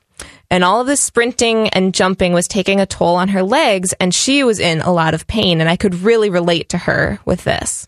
And 0.50 0.64
all 0.64 0.80
of 0.80 0.86
this 0.86 1.02
sprinting 1.02 1.68
and 1.68 1.92
jumping 1.92 2.32
was 2.32 2.48
taking 2.48 2.80
a 2.80 2.86
toll 2.86 3.16
on 3.16 3.28
her 3.28 3.42
legs, 3.42 3.92
and 4.00 4.14
she 4.14 4.42
was 4.42 4.60
in 4.60 4.80
a 4.80 4.90
lot 4.90 5.12
of 5.12 5.26
pain. 5.26 5.60
And 5.60 5.68
I 5.68 5.76
could 5.76 5.96
really 5.96 6.30
relate 6.30 6.70
to 6.70 6.78
her 6.78 7.18
with 7.26 7.44
this. 7.44 7.86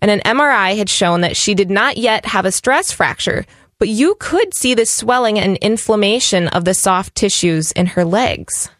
And 0.00 0.10
an 0.10 0.20
MRI 0.20 0.78
had 0.78 0.88
shown 0.88 1.20
that 1.20 1.36
she 1.36 1.52
did 1.52 1.68
not 1.68 1.98
yet 1.98 2.24
have 2.24 2.46
a 2.46 2.52
stress 2.52 2.90
fracture, 2.90 3.44
but 3.78 3.88
you 3.88 4.16
could 4.18 4.56
see 4.56 4.72
the 4.72 4.86
swelling 4.86 5.38
and 5.38 5.58
inflammation 5.58 6.48
of 6.48 6.64
the 6.64 6.72
soft 6.72 7.14
tissues 7.14 7.70
in 7.72 7.84
her 7.84 8.04
legs. 8.06 8.70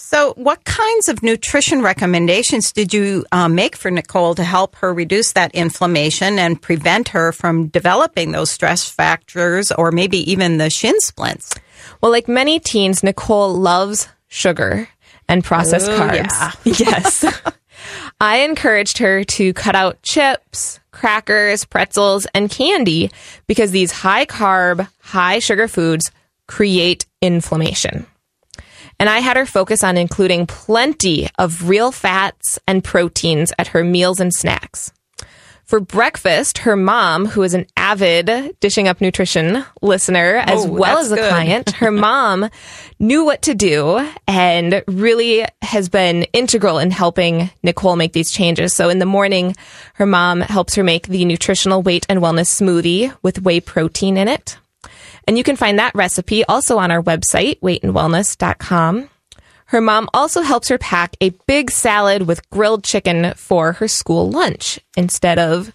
So, 0.00 0.32
what 0.36 0.64
kinds 0.64 1.08
of 1.08 1.22
nutrition 1.22 1.82
recommendations 1.82 2.72
did 2.72 2.94
you 2.94 3.26
uh, 3.32 3.48
make 3.48 3.76
for 3.76 3.90
Nicole 3.90 4.34
to 4.36 4.44
help 4.44 4.76
her 4.76 4.94
reduce 4.94 5.32
that 5.32 5.54
inflammation 5.54 6.38
and 6.38 6.60
prevent 6.62 7.08
her 7.08 7.32
from 7.32 7.66
developing 7.66 8.30
those 8.30 8.50
stress 8.50 8.88
factors 8.88 9.70
or 9.72 9.90
maybe 9.90 10.18
even 10.30 10.56
the 10.56 10.70
shin 10.70 10.98
splints? 11.00 11.52
Well, 12.00 12.12
like 12.12 12.28
many 12.28 12.60
teens, 12.60 13.02
Nicole 13.02 13.52
loves 13.52 14.08
sugar 14.28 14.88
and 15.28 15.44
processed 15.44 15.90
Ooh, 15.90 15.98
carbs. 15.98 16.56
Yes. 16.64 17.24
I 18.20 18.38
encouraged 18.38 18.98
her 18.98 19.24
to 19.24 19.52
cut 19.52 19.74
out 19.74 20.00
chips, 20.02 20.80
crackers, 20.92 21.64
pretzels, 21.64 22.26
and 22.34 22.48
candy 22.48 23.10
because 23.46 23.72
these 23.72 23.92
high 23.92 24.26
carb, 24.26 24.88
high 25.00 25.40
sugar 25.40 25.68
foods 25.68 26.10
create 26.46 27.04
inflammation. 27.20 28.06
And 29.00 29.08
I 29.08 29.20
had 29.20 29.36
her 29.36 29.46
focus 29.46 29.84
on 29.84 29.96
including 29.96 30.46
plenty 30.46 31.28
of 31.38 31.68
real 31.68 31.92
fats 31.92 32.58
and 32.66 32.82
proteins 32.82 33.52
at 33.58 33.68
her 33.68 33.84
meals 33.84 34.18
and 34.20 34.32
snacks. 34.34 34.92
For 35.64 35.80
breakfast, 35.80 36.58
her 36.58 36.76
mom, 36.76 37.26
who 37.26 37.42
is 37.42 37.52
an 37.52 37.66
avid 37.76 38.56
Dishing 38.58 38.88
Up 38.88 39.02
Nutrition 39.02 39.62
listener, 39.82 40.36
as 40.36 40.64
Oh, 40.64 40.70
well 40.70 40.96
as 40.96 41.12
a 41.12 41.16
good. 41.16 41.28
client, 41.28 41.70
her 41.76 41.90
mom 41.90 42.48
knew 42.98 43.22
what 43.26 43.42
to 43.42 43.54
do 43.54 44.00
and 44.26 44.82
really 44.88 45.44
has 45.60 45.90
been 45.90 46.22
integral 46.32 46.78
in 46.78 46.90
helping 46.90 47.50
Nicole 47.62 47.96
make 47.96 48.14
these 48.14 48.30
changes. 48.30 48.72
So 48.74 48.88
in 48.88 48.98
the 48.98 49.04
morning, 49.04 49.54
her 49.94 50.06
mom 50.06 50.40
helps 50.40 50.74
her 50.76 50.82
make 50.82 51.06
the 51.06 51.26
nutritional 51.26 51.82
weight 51.82 52.06
and 52.08 52.20
wellness 52.20 52.48
smoothie 52.48 53.14
with 53.22 53.42
whey 53.42 53.60
protein 53.60 54.16
in 54.16 54.26
it. 54.26 54.56
And 55.28 55.36
you 55.38 55.44
can 55.44 55.54
find 55.56 55.78
that 55.78 55.94
recipe 55.94 56.42
also 56.44 56.78
on 56.78 56.90
our 56.90 57.02
website, 57.02 57.60
weightandwellness.com. 57.60 59.10
Her 59.66 59.80
mom 59.82 60.08
also 60.14 60.40
helps 60.40 60.68
her 60.68 60.78
pack 60.78 61.14
a 61.20 61.30
big 61.46 61.70
salad 61.70 62.22
with 62.22 62.48
grilled 62.48 62.82
chicken 62.82 63.34
for 63.34 63.72
her 63.74 63.86
school 63.88 64.30
lunch 64.30 64.80
instead 64.96 65.38
of, 65.38 65.70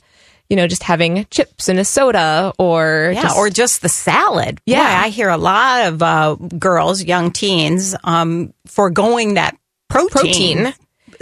you 0.50 0.56
know, 0.56 0.66
just 0.66 0.82
having 0.82 1.28
chips 1.30 1.70
and 1.70 1.78
a 1.78 1.86
soda 1.86 2.52
or 2.58 3.12
Yeah, 3.14 3.22
just, 3.22 3.38
or 3.38 3.50
just 3.52 3.82
the 3.84 3.90
salad. 3.90 4.60
Yeah. 4.66 4.80
Boy, 4.80 5.06
I 5.06 5.10
hear 5.10 5.30
a 5.30 5.38
lot 5.38 5.86
of 5.88 6.02
uh, 6.02 6.36
girls, 6.58 7.04
young 7.04 7.30
teens, 7.32 7.96
um, 8.04 8.52
foregoing 8.66 9.36
that 9.36 9.56
protein. 9.90 10.64
protein. 10.64 10.74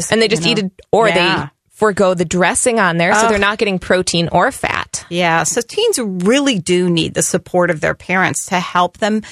And 0.10 0.22
they 0.22 0.30
just 0.30 0.46
you 0.46 0.52
eat 0.54 0.60
it, 0.60 0.72
or 0.94 1.10
Yeah. 1.10 1.16
they 1.46 1.50
forego 1.82 2.14
the 2.14 2.26
dressing 2.26 2.80
on 2.80 2.98
there, 2.98 3.16
so 3.16 3.28
they're 3.28 3.40
not 3.40 3.58
getting 3.58 3.80
protein 3.80 4.30
or 4.32 4.52
fat. 4.52 5.04
Yeah, 5.10 5.42
so 5.42 5.62
teens 5.62 5.98
really 5.98 6.60
do 6.60 6.92
need 6.92 7.16
the 7.16 7.24
support 7.24 7.72
of 7.72 7.82
their 7.82 7.96
parents 7.96 8.46
to 8.50 8.60
help 8.60 9.00
them, 9.00 9.24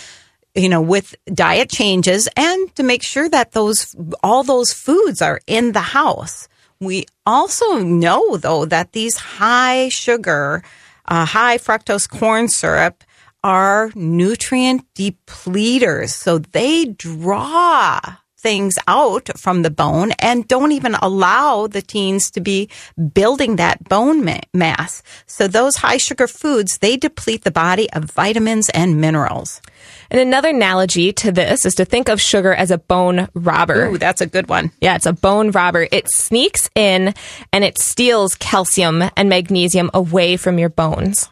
you 0.56 0.68
know, 0.68 0.82
with 0.82 1.16
diet 1.32 1.70
changes 1.70 2.28
and 2.36 2.76
to 2.76 2.82
make 2.82 3.04
sure 3.04 3.30
that 3.30 3.52
those 3.52 3.96
all 4.24 4.42
those 4.42 4.74
foods 4.74 5.22
are 5.22 5.40
in 5.46 5.74
the 5.74 5.80
house. 5.80 6.48
We 6.80 7.06
also 7.24 7.78
know 7.78 8.38
though 8.38 8.66
that 8.66 8.94
these 8.94 9.16
high 9.16 9.90
sugar, 9.90 10.64
uh, 11.06 11.26
high 11.26 11.60
fructose 11.60 12.10
corn 12.10 12.48
syrup 12.48 13.04
are 13.44 13.92
nutrient 13.94 14.92
depleters, 14.96 16.10
so 16.10 16.40
they 16.40 16.86
draw 16.86 18.00
things 18.40 18.76
out 18.88 19.30
from 19.38 19.62
the 19.62 19.70
bone 19.70 20.12
and 20.20 20.48
don't 20.48 20.72
even 20.72 20.96
allow 20.96 21.68
the 21.68 21.82
teens 21.82 22.32
to 22.32 22.40
be 22.40 22.70
building 23.14 23.58
that 23.58 23.84
bone 23.90 24.24
ma- 24.24 24.40
mass. 24.54 25.04
So 25.26 25.48
those 25.48 25.76
high 25.76 25.98
sugar 25.98 26.28
foods, 26.28 26.78
they 26.78 26.96
deplete 26.96 27.44
the 27.44 27.52
body 27.52 27.92
of 27.92 28.06
vitamins 28.06 28.70
and 28.70 29.02
minerals. 29.02 29.62
And 30.10 30.20
another 30.20 30.50
analogy 30.50 31.12
to 31.14 31.32
this 31.32 31.66
is 31.66 31.76
to 31.76 31.86
think 31.86 32.10
of 32.10 32.22
sugar 32.22 32.54
as 32.54 32.72
a 32.72 32.78
bone 32.78 33.28
robber. 33.34 33.88
Ooh, 33.88 33.98
that's 33.98 34.22
a 34.22 34.28
good 34.28 34.48
one. 34.48 34.72
Yeah, 34.82 34.96
it's 34.96 35.06
a 35.06 35.14
bone 35.14 35.52
robber. 35.52 35.88
It 35.92 36.10
sneaks 36.10 36.70
in 36.76 37.14
and 37.52 37.64
it 37.64 37.80
steals 37.80 38.36
calcium 38.36 39.04
and 39.16 39.30
magnesium 39.30 39.92
away 39.94 40.38
from 40.38 40.58
your 40.58 40.70
bones. 40.70 41.30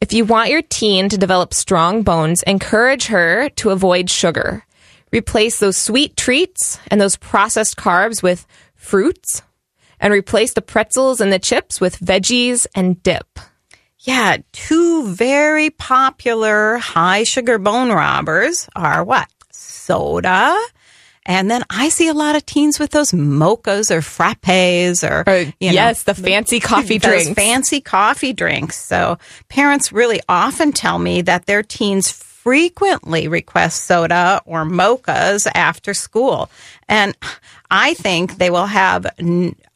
If 0.00 0.12
you 0.12 0.24
want 0.24 0.50
your 0.50 0.62
teen 0.62 1.08
to 1.08 1.18
develop 1.18 1.52
strong 1.52 2.02
bones, 2.02 2.42
encourage 2.44 3.06
her 3.06 3.48
to 3.50 3.70
avoid 3.70 4.10
sugar. 4.10 4.64
Replace 5.12 5.58
those 5.58 5.76
sweet 5.76 6.16
treats 6.16 6.78
and 6.88 7.00
those 7.00 7.16
processed 7.16 7.76
carbs 7.76 8.22
with 8.22 8.46
fruits 8.74 9.42
and 10.00 10.12
replace 10.12 10.54
the 10.54 10.62
pretzels 10.62 11.20
and 11.20 11.32
the 11.32 11.38
chips 11.38 11.80
with 11.80 11.98
veggies 11.98 12.66
and 12.74 13.02
dip. 13.02 13.38
Yeah, 14.00 14.38
two 14.52 15.06
very 15.08 15.70
popular 15.70 16.76
high 16.78 17.24
sugar 17.24 17.58
bone 17.58 17.90
robbers 17.90 18.68
are 18.76 19.02
what? 19.02 19.28
Soda. 19.50 20.58
And 21.26 21.50
then 21.50 21.62
I 21.68 21.90
see 21.90 22.08
a 22.08 22.14
lot 22.14 22.36
of 22.36 22.46
teens 22.46 22.78
with 22.78 22.90
those 22.90 23.10
mochas 23.12 23.90
or 23.90 24.00
frappes 24.00 25.06
or, 25.06 25.28
uh, 25.28 25.50
you 25.60 25.68
know, 25.68 25.74
yes, 25.74 26.04
the 26.04 26.14
fancy 26.14 26.58
coffee 26.58 26.98
drinks. 26.98 27.34
fancy 27.34 27.82
coffee 27.82 28.32
drinks. 28.32 28.82
So 28.82 29.18
parents 29.48 29.92
really 29.92 30.20
often 30.26 30.72
tell 30.72 30.98
me 30.98 31.20
that 31.22 31.44
their 31.44 31.62
teens 31.62 32.10
frequently 32.42 33.28
request 33.28 33.84
soda 33.84 34.40
or 34.46 34.64
mochas 34.64 35.46
after 35.54 35.92
school. 35.92 36.50
And 36.88 37.16
I 37.70 37.94
think 37.94 38.38
they 38.38 38.48
will 38.48 38.66
have 38.66 39.06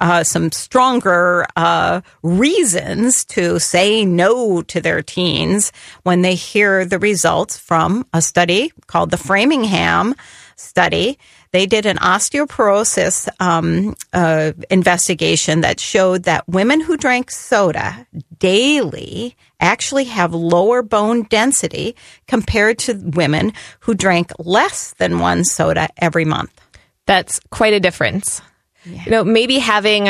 uh, 0.00 0.24
some 0.24 0.52
stronger 0.52 1.46
uh, 1.56 2.00
reasons 2.22 3.24
to 3.26 3.58
say 3.58 4.04
no 4.04 4.62
to 4.62 4.80
their 4.80 5.02
teens 5.02 5.72
when 6.04 6.22
they 6.22 6.34
hear 6.34 6.84
the 6.84 6.98
results 6.98 7.58
from 7.58 8.06
a 8.12 8.22
study 8.22 8.72
called 8.86 9.10
the 9.10 9.18
Framingham 9.18 10.14
study. 10.56 11.18
They 11.52 11.66
did 11.66 11.84
an 11.84 11.98
osteoporosis 11.98 13.28
um, 13.38 13.94
uh, 14.12 14.52
investigation 14.70 15.60
that 15.60 15.78
showed 15.80 16.22
that 16.22 16.48
women 16.48 16.80
who 16.80 16.96
drank 16.96 17.30
soda 17.30 18.06
daily 18.38 19.36
actually 19.60 20.04
have 20.04 20.32
lower 20.32 20.82
bone 20.82 21.24
density 21.24 21.94
compared 22.26 22.78
to 22.80 22.94
women 22.94 23.52
who 23.80 23.94
drank 23.94 24.32
less 24.38 24.94
than 24.94 25.18
one 25.18 25.44
soda 25.44 25.90
every 25.98 26.24
month. 26.24 26.58
That's 27.06 27.38
quite 27.50 27.74
a 27.74 27.80
difference. 27.80 28.40
You 28.84 29.10
know, 29.10 29.22
maybe 29.24 29.58
having 29.58 30.08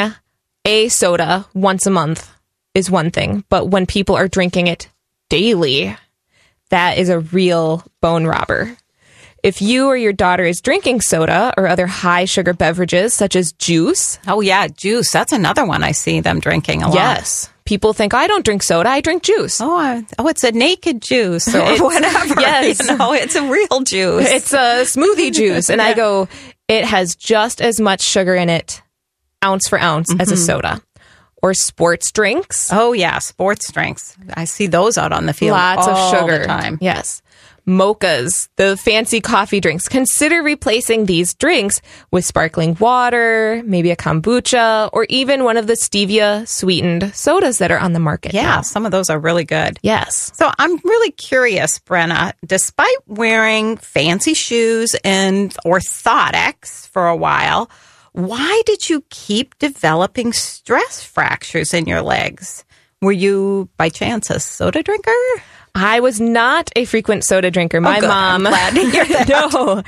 a 0.64 0.88
soda 0.88 1.46
once 1.54 1.86
a 1.86 1.90
month 1.90 2.30
is 2.74 2.90
one 2.90 3.10
thing, 3.10 3.44
but 3.48 3.68
when 3.68 3.84
people 3.86 4.16
are 4.16 4.28
drinking 4.28 4.68
it 4.68 4.88
daily, 5.28 5.96
that 6.70 6.98
is 6.98 7.08
a 7.08 7.20
real 7.20 7.84
bone 8.00 8.26
robber. 8.26 8.76
If 9.42 9.60
you 9.60 9.88
or 9.88 9.96
your 9.96 10.12
daughter 10.12 10.44
is 10.44 10.60
drinking 10.60 11.00
soda 11.00 11.52
or 11.56 11.66
other 11.66 11.88
high 11.88 12.26
sugar 12.26 12.54
beverages 12.54 13.12
such 13.12 13.34
as 13.34 13.52
juice, 13.52 14.20
Oh 14.26 14.40
yeah, 14.40 14.68
juice. 14.68 15.10
That's 15.10 15.32
another 15.32 15.66
one 15.66 15.82
I 15.82 15.90
see 15.92 16.20
them 16.20 16.38
drinking 16.38 16.82
a 16.84 16.86
lot. 16.86 16.94
yes, 16.94 17.50
people 17.64 17.92
think 17.92 18.14
I 18.14 18.28
don't 18.28 18.44
drink 18.44 18.62
soda, 18.62 18.88
I 18.88 19.00
drink 19.00 19.24
juice. 19.24 19.60
Oh, 19.60 19.76
I, 19.76 20.04
oh, 20.16 20.28
it's 20.28 20.44
a 20.44 20.52
naked 20.52 21.02
juice 21.02 21.52
or 21.52 21.60
whatever. 21.82 22.40
yes. 22.40 22.88
you 22.88 22.96
know, 22.96 23.12
it's 23.12 23.34
a 23.34 23.42
real 23.42 23.80
juice. 23.80 24.30
It's 24.30 24.52
a 24.52 24.82
smoothie 24.84 25.32
juice. 25.34 25.70
And 25.70 25.82
I 25.82 25.94
go, 25.94 26.28
it 26.68 26.84
has 26.84 27.16
just 27.16 27.60
as 27.60 27.80
much 27.80 28.02
sugar 28.02 28.36
in 28.36 28.48
it, 28.48 28.80
ounce 29.44 29.68
for 29.68 29.78
ounce, 29.78 30.14
as 30.20 30.30
a 30.30 30.34
mm-hmm. 30.34 30.44
soda. 30.44 30.82
Or 31.42 31.54
sports 31.54 32.12
drinks. 32.12 32.68
oh 32.72 32.92
yeah, 32.92 33.18
sports 33.18 33.72
drinks. 33.72 34.16
I 34.34 34.44
see 34.44 34.68
those 34.68 34.96
out 34.96 35.10
on 35.10 35.26
the 35.26 35.32
field. 35.32 35.56
Lots 35.56 35.88
of 35.88 36.16
sugar. 36.16 36.44
time. 36.44 36.78
Yes. 36.80 37.20
Mochas, 37.66 38.48
the 38.56 38.76
fancy 38.76 39.20
coffee 39.20 39.60
drinks. 39.60 39.88
Consider 39.88 40.42
replacing 40.42 41.06
these 41.06 41.34
drinks 41.34 41.80
with 42.10 42.24
sparkling 42.24 42.76
water, 42.80 43.62
maybe 43.64 43.90
a 43.90 43.96
kombucha, 43.96 44.90
or 44.92 45.06
even 45.08 45.44
one 45.44 45.56
of 45.56 45.66
the 45.66 45.74
stevia 45.74 46.46
sweetened 46.46 47.14
sodas 47.14 47.58
that 47.58 47.70
are 47.70 47.78
on 47.78 47.92
the 47.92 48.00
market. 48.00 48.34
Yeah, 48.34 48.42
now. 48.42 48.60
some 48.62 48.84
of 48.84 48.92
those 48.92 49.10
are 49.10 49.18
really 49.18 49.44
good. 49.44 49.78
Yes. 49.82 50.32
So 50.34 50.50
I'm 50.58 50.76
really 50.84 51.12
curious, 51.12 51.78
Brenna, 51.78 52.32
despite 52.44 52.96
wearing 53.06 53.76
fancy 53.76 54.34
shoes 54.34 54.96
and 55.04 55.54
orthotics 55.64 56.88
for 56.88 57.06
a 57.06 57.16
while, 57.16 57.70
why 58.12 58.62
did 58.66 58.90
you 58.90 59.04
keep 59.10 59.58
developing 59.58 60.32
stress 60.32 61.02
fractures 61.02 61.72
in 61.72 61.86
your 61.86 62.02
legs? 62.02 62.64
Were 63.00 63.12
you 63.12 63.68
by 63.76 63.88
chance 63.88 64.30
a 64.30 64.38
soda 64.38 64.82
drinker? 64.82 65.10
I 65.74 66.00
was 66.00 66.20
not 66.20 66.70
a 66.76 66.84
frequent 66.84 67.24
soda 67.24 67.50
drinker. 67.50 67.80
My 67.80 67.96
Oh, 67.96 68.00
good. 68.00 68.10
I'm 68.10 68.42
mom, 68.42 68.50
glad 68.52 68.74
to 68.74 68.90
hear 68.90 69.04
that. 69.26 69.28
no, 69.28 69.82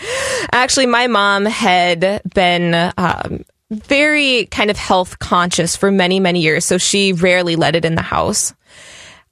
actually, 0.53 0.87
my 0.87 1.07
mom 1.09 1.45
had 1.45 2.23
been 2.35 2.93
um, 2.97 3.45
very 3.71 4.47
kind 4.47 4.71
of 4.71 4.77
health 4.79 5.19
conscious 5.19 5.77
for 5.77 5.91
many, 5.91 6.21
many 6.21 6.41
years, 6.41 6.65
so 6.65 6.79
she 6.79 7.13
rarely 7.13 7.57
let 7.57 7.77
it 7.77 7.85
in 7.85 7.95
the 7.97 8.03
house. 8.03 8.55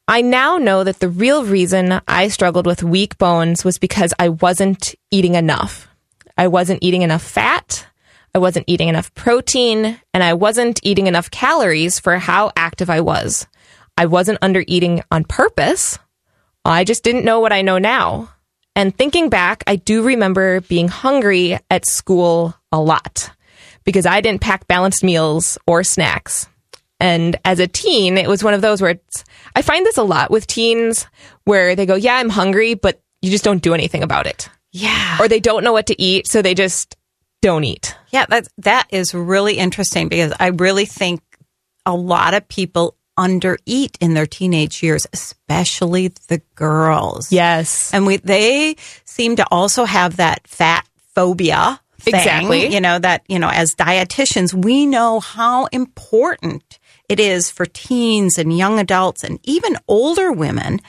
I 0.09 0.21
now 0.21 0.59
know 0.59 0.85
that 0.85 0.99
the 1.01 1.09
real 1.09 1.45
reason 1.45 2.01
I 2.07 2.29
struggled 2.29 2.67
with 2.67 2.83
weak 2.83 3.17
bones 3.19 3.65
was 3.65 3.79
because 3.79 4.13
I 4.19 4.29
wasn't 4.31 4.95
eating 5.11 5.37
enough. 5.37 5.89
I 6.37 6.49
wasn't 6.49 6.83
eating 6.83 7.03
enough 7.03 7.23
fat. 7.23 7.87
I 8.35 8.39
wasn't 8.39 8.65
eating 8.67 8.89
enough 8.89 9.15
protein 9.15 10.01
and 10.13 10.23
I 10.23 10.35
wasn't 10.35 10.81
eating 10.83 11.07
enough 11.07 11.31
calories 11.31 11.99
for 12.01 12.19
how 12.19 12.51
active 12.57 12.91
I 12.91 13.01
was. 13.01 13.47
I 13.97 14.07
wasn't 14.07 14.39
under 14.43 14.65
eating 14.67 15.03
on 15.11 15.25
purpose. 15.25 15.99
I 16.65 16.85
just 16.85 17.03
didn't 17.03 17.25
know 17.25 17.41
what 17.41 17.53
I 17.53 17.63
know 17.63 17.79
now. 17.79 18.31
And 18.75 18.97
thinking 18.97 19.29
back, 19.29 19.65
I 19.67 19.77
do 19.77 20.03
remember 20.03 20.61
being 20.63 20.89
hungry 20.89 21.59
at 21.71 21.87
school 21.87 22.55
a 22.71 22.81
lot 22.81 23.31
because 23.85 24.07
I 24.07 24.21
didn't 24.21 24.41
pack 24.41 24.67
balanced 24.67 25.05
meals 25.05 25.59
or 25.67 25.85
snacks. 25.85 26.49
And 26.99 27.37
as 27.45 27.59
a 27.59 27.67
teen, 27.67 28.17
it 28.17 28.29
was 28.29 28.45
one 28.45 28.55
of 28.55 28.63
those 28.63 28.81
where 28.81 28.93
it's, 28.93 29.25
I 29.57 29.63
find 29.63 29.85
this 29.85 29.99
a 29.99 30.05
lot 30.05 30.31
with 30.31 30.47
teens 30.47 31.07
where 31.45 31.75
they 31.75 31.85
go, 31.85 31.97
Yeah, 31.97 32.15
I'm 32.15 32.29
hungry, 32.29 32.75
but 32.75 33.03
you 33.21 33.31
just 33.31 33.45
don't 33.45 33.63
do 33.63 33.75
anything 33.75 34.03
about 34.03 34.27
it. 34.27 34.49
Yeah. 34.71 35.19
Or 35.21 35.29
they 35.29 35.41
don't 35.41 35.65
know 35.65 35.73
what 35.73 35.89
to 35.89 36.01
eat, 36.01 36.29
so 36.29 36.41
they 36.41 36.55
just 36.55 36.97
don't 37.43 37.65
eat. 37.65 37.95
Yeah, 38.11 38.25
that 38.27 38.49
that 38.59 38.87
is 38.91 39.15
really 39.15 39.59
interesting 39.59 40.09
because 40.09 40.33
I 40.39 40.49
really 40.49 40.87
think 40.87 41.23
a 41.85 41.95
lot 41.95 42.35
of 42.35 42.49
people 42.49 42.97
undereat 43.19 43.97
in 44.01 44.15
their 44.15 44.27
teenage 44.27 44.83
years, 44.83 45.07
especially 45.13 46.09
the 46.29 46.41
girls. 46.55 47.33
Yes. 47.33 47.93
And 47.93 48.07
we 48.07 48.17
they 48.19 48.77
seem 49.05 49.37
to 49.37 49.47
also 49.51 49.85
have 49.85 50.17
that 50.17 50.47
fat 50.47 50.87
phobia. 51.15 51.81
thing, 51.99 52.15
Exactly. 52.15 52.67
You 52.73 52.81
know, 52.81 52.99
that, 52.99 53.23
you 53.29 53.39
know, 53.39 53.51
as 53.51 53.75
dietitians, 53.75 54.53
we 54.53 54.87
know 54.87 55.21
how 55.21 55.67
important 55.67 56.79
it 57.09 57.21
is 57.21 57.51
for 57.51 57.67
teens 57.67 58.39
and 58.39 58.57
young 58.57 58.79
adults 58.79 59.23
and 59.23 59.39
even 59.45 59.77
older 59.87 60.33
women 60.33 60.81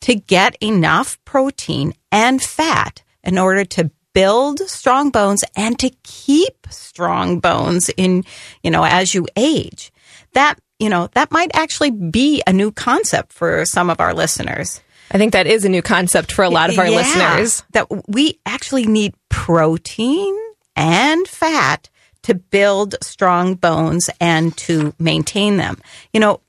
to 0.00 0.14
get 0.14 0.56
enough 0.60 1.18
protein 1.24 1.94
and 2.12 2.42
fat 2.42 3.02
in 3.22 3.38
order 3.38 3.64
to 3.64 3.90
build 4.12 4.58
strong 4.60 5.10
bones 5.10 5.44
and 5.56 5.78
to 5.78 5.90
keep 6.02 6.66
strong 6.70 7.38
bones 7.40 7.88
in, 7.96 8.24
you 8.62 8.70
know, 8.70 8.84
as 8.84 9.14
you 9.14 9.26
age. 9.36 9.92
That, 10.32 10.58
you 10.78 10.88
know, 10.88 11.08
that 11.14 11.30
might 11.30 11.50
actually 11.54 11.90
be 11.90 12.42
a 12.46 12.52
new 12.52 12.70
concept 12.70 13.32
for 13.32 13.64
some 13.64 13.90
of 13.90 14.00
our 14.00 14.14
listeners. 14.14 14.80
I 15.10 15.18
think 15.18 15.32
that 15.32 15.46
is 15.46 15.64
a 15.64 15.68
new 15.68 15.82
concept 15.82 16.32
for 16.32 16.44
a 16.44 16.50
lot 16.50 16.70
of 16.70 16.78
our 16.78 16.88
Yeah, 16.88 16.96
listeners. 16.96 17.62
That 17.72 18.08
we 18.08 18.38
actually 18.44 18.86
need 18.86 19.14
protein 19.28 20.36
and 20.76 21.26
fat 21.26 21.88
to 22.22 22.34
build 22.34 22.94
strong 23.02 23.54
bones 23.54 24.10
and 24.20 24.56
to 24.58 24.92
maintain 24.98 25.56
them. 25.56 25.78
You 26.12 26.20
know, 26.20 26.40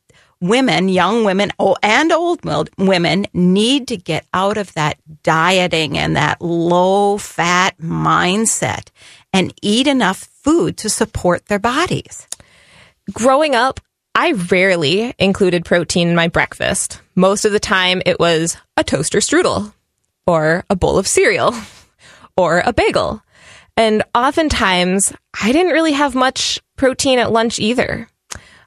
women, 0.41 0.89
young 0.89 1.23
women 1.23 1.51
oh, 1.57 1.77
and 1.81 2.11
old 2.11 2.41
women 2.77 3.25
need 3.33 3.87
to 3.87 3.97
get 3.97 4.25
out 4.33 4.57
of 4.57 4.73
that 4.73 4.97
dieting 5.23 5.97
and 5.97 6.15
that 6.15 6.41
low 6.41 7.17
fat 7.17 7.77
mindset 7.77 8.89
and 9.33 9.53
eat 9.61 9.87
enough 9.87 10.29
food 10.43 10.77
to 10.77 10.89
support 10.89 11.45
their 11.45 11.59
bodies. 11.59 12.27
Growing 13.11 13.55
up, 13.55 13.79
I 14.21 14.33
rarely 14.33 15.15
included 15.17 15.63
protein 15.63 16.09
in 16.09 16.15
my 16.15 16.27
breakfast. 16.27 16.99
Most 17.15 17.45
of 17.45 17.53
the 17.53 17.59
time, 17.59 18.01
it 18.05 18.19
was 18.19 18.57
a 18.75 18.83
toaster 18.83 19.19
strudel, 19.19 19.71
or 20.27 20.65
a 20.69 20.75
bowl 20.75 20.97
of 20.97 21.07
cereal, 21.07 21.55
or 22.37 22.61
a 22.65 22.73
bagel. 22.73 23.23
And 23.77 24.03
oftentimes, 24.13 25.13
I 25.41 25.53
didn't 25.53 25.71
really 25.71 25.93
have 25.93 26.15
much 26.15 26.59
protein 26.75 27.17
at 27.17 27.31
lunch 27.31 27.59
either. 27.59 28.09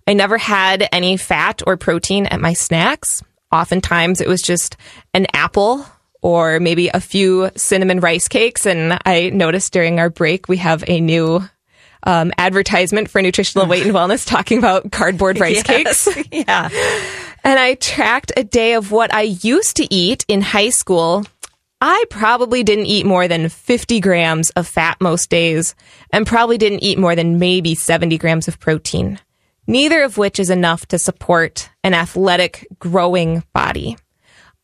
I 0.06 0.14
never 0.14 0.38
had 0.38 0.88
any 0.90 1.18
fat 1.18 1.60
or 1.66 1.76
protein 1.76 2.24
at 2.24 2.40
my 2.40 2.54
snacks. 2.54 3.22
Oftentimes, 3.52 4.22
it 4.22 4.28
was 4.28 4.40
just 4.40 4.78
an 5.12 5.26
apple 5.34 5.84
or 6.22 6.60
maybe 6.60 6.88
a 6.88 6.98
few 6.98 7.50
cinnamon 7.56 8.00
rice 8.00 8.26
cakes. 8.26 8.64
And 8.64 8.98
I 9.04 9.28
noticed 9.28 9.74
during 9.74 10.00
our 10.00 10.08
break, 10.08 10.48
we 10.48 10.56
have 10.56 10.82
a 10.86 10.98
new 10.98 11.46
um, 12.04 12.32
advertisement 12.38 13.10
for 13.10 13.22
nutritional 13.22 13.66
weight 13.66 13.84
and 13.84 13.94
wellness 13.94 14.26
talking 14.26 14.58
about 14.58 14.90
cardboard 14.90 15.38
rice 15.38 15.62
cakes. 15.64 16.08
yeah. 16.32 16.68
And 17.44 17.58
I 17.58 17.74
tracked 17.74 18.32
a 18.36 18.44
day 18.44 18.74
of 18.74 18.90
what 18.90 19.12
I 19.12 19.22
used 19.22 19.76
to 19.76 19.92
eat 19.92 20.24
in 20.28 20.40
high 20.40 20.70
school. 20.70 21.24
I 21.80 22.04
probably 22.10 22.62
didn't 22.62 22.86
eat 22.86 23.04
more 23.04 23.26
than 23.26 23.48
50 23.48 23.98
grams 24.00 24.50
of 24.50 24.68
fat 24.68 25.00
most 25.00 25.28
days 25.30 25.74
and 26.12 26.26
probably 26.26 26.56
didn't 26.56 26.84
eat 26.84 26.98
more 26.98 27.16
than 27.16 27.40
maybe 27.40 27.74
70 27.74 28.18
grams 28.18 28.46
of 28.46 28.60
protein, 28.60 29.18
neither 29.66 30.04
of 30.04 30.16
which 30.16 30.38
is 30.38 30.50
enough 30.50 30.86
to 30.86 30.98
support 30.98 31.70
an 31.82 31.94
athletic, 31.94 32.68
growing 32.78 33.42
body. 33.52 33.96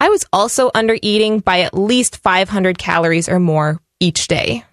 I 0.01 0.11
was 0.11 0.25
also 0.33 0.71
under 0.75 0.97
eating 1.03 1.41
by 1.41 1.63
at 1.63 1.77
least 1.77 2.19
500 2.19 2.79
calories 2.79 3.29
or 3.29 3.41
more 3.41 3.81
each 3.99 4.29
day. 4.29 4.65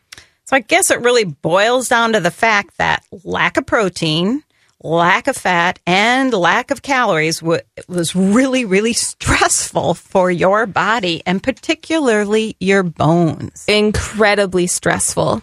So 0.45 0.55
I 0.55 0.60
guess 0.60 0.91
it 0.91 1.01
really 1.01 1.23
boils 1.23 1.89
down 1.89 2.13
to 2.13 2.19
the 2.19 2.31
fact 2.31 2.77
that 2.77 3.03
lack 3.23 3.58
of 3.58 3.65
protein, 3.65 4.43
lack 4.84 5.27
of 5.27 5.36
fat, 5.36 5.79
and 5.88 6.31
lack 6.31 6.69
of 6.69 6.84
calories 6.84 7.39
w- 7.39 7.62
was 7.88 8.15
really, 8.15 8.63
really 8.63 8.93
stressful 9.12 9.95
for 9.95 10.29
your 10.29 10.67
body 10.67 11.23
and 11.25 11.41
particularly 11.41 12.55
your 12.60 12.84
bones. 12.84 13.65
Incredibly 13.67 14.67
stressful. 14.67 15.41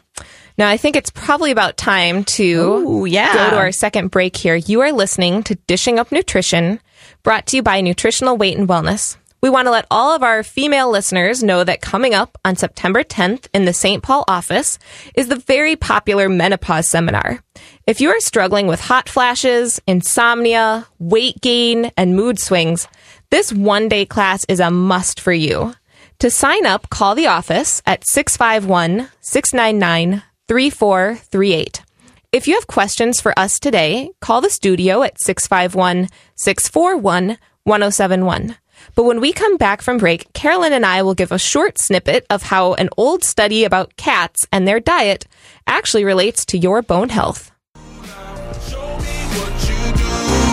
Now, 0.56 0.68
I 0.68 0.76
think 0.76 0.94
it's 0.94 1.10
probably 1.10 1.50
about 1.50 1.76
time 1.76 2.22
to 2.24 2.44
Ooh, 2.44 3.04
yeah. 3.04 3.32
go 3.32 3.50
to 3.50 3.56
our 3.56 3.72
second 3.72 4.12
break 4.12 4.36
here. 4.36 4.54
You 4.54 4.82
are 4.82 4.92
listening 4.92 5.42
to 5.44 5.56
Dishing 5.66 5.98
Up 5.98 6.12
Nutrition, 6.12 6.78
brought 7.24 7.46
to 7.48 7.56
you 7.56 7.62
by 7.62 7.80
Nutritional 7.80 8.36
Weight 8.36 8.56
and 8.56 8.68
Wellness. 8.68 9.16
We 9.42 9.50
want 9.50 9.66
to 9.66 9.72
let 9.72 9.86
all 9.90 10.14
of 10.14 10.22
our 10.22 10.44
female 10.44 10.88
listeners 10.88 11.42
know 11.42 11.64
that 11.64 11.80
coming 11.80 12.14
up 12.14 12.38
on 12.44 12.54
September 12.54 13.02
10th 13.02 13.48
in 13.52 13.64
the 13.64 13.72
St. 13.72 14.00
Paul 14.00 14.24
office 14.28 14.78
is 15.16 15.26
the 15.26 15.34
very 15.34 15.74
popular 15.74 16.28
menopause 16.28 16.88
seminar. 16.88 17.42
If 17.84 18.00
you 18.00 18.10
are 18.10 18.20
struggling 18.20 18.68
with 18.68 18.80
hot 18.80 19.08
flashes, 19.08 19.82
insomnia, 19.84 20.86
weight 21.00 21.40
gain, 21.40 21.90
and 21.96 22.14
mood 22.14 22.38
swings, 22.38 22.86
this 23.30 23.52
one 23.52 23.88
day 23.88 24.06
class 24.06 24.46
is 24.48 24.60
a 24.60 24.70
must 24.70 25.18
for 25.18 25.32
you. 25.32 25.74
To 26.20 26.30
sign 26.30 26.64
up, 26.64 26.88
call 26.88 27.16
the 27.16 27.26
office 27.26 27.82
at 27.84 28.06
651 28.06 29.08
699 29.22 30.22
3438. 30.46 31.82
If 32.30 32.46
you 32.46 32.54
have 32.54 32.68
questions 32.68 33.20
for 33.20 33.36
us 33.36 33.58
today, 33.58 34.12
call 34.20 34.40
the 34.40 34.50
studio 34.50 35.02
at 35.02 35.20
651 35.20 36.10
641 36.36 37.38
1071. 37.64 38.56
But 38.94 39.04
when 39.04 39.20
we 39.20 39.32
come 39.32 39.56
back 39.56 39.80
from 39.80 39.96
break, 39.96 40.30
Carolyn 40.34 40.74
and 40.74 40.84
I 40.84 41.02
will 41.02 41.14
give 41.14 41.32
a 41.32 41.38
short 41.38 41.78
snippet 41.78 42.26
of 42.28 42.42
how 42.42 42.74
an 42.74 42.90
old 42.98 43.24
study 43.24 43.64
about 43.64 43.96
cats 43.96 44.46
and 44.52 44.68
their 44.68 44.80
diet 44.80 45.26
actually 45.66 46.04
relates 46.04 46.44
to 46.46 46.58
your 46.58 46.82
bone 46.82 47.08
health. 47.08 47.50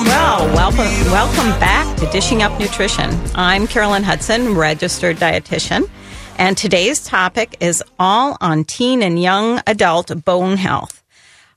Well, 0.05 0.45
welcome, 0.55 1.11
welcome 1.11 1.59
back 1.59 1.97
to 1.97 2.05
Dishing 2.11 2.41
Up 2.41 2.57
Nutrition. 2.59 3.09
I'm 3.35 3.67
Carolyn 3.67 4.03
Hudson, 4.03 4.55
registered 4.55 5.17
dietitian, 5.17 5.89
and 6.37 6.57
today's 6.57 7.03
topic 7.03 7.57
is 7.59 7.83
all 7.99 8.37
on 8.39 8.63
teen 8.63 9.03
and 9.03 9.21
young 9.21 9.61
adult 9.67 10.23
bone 10.23 10.55
health. 10.55 10.98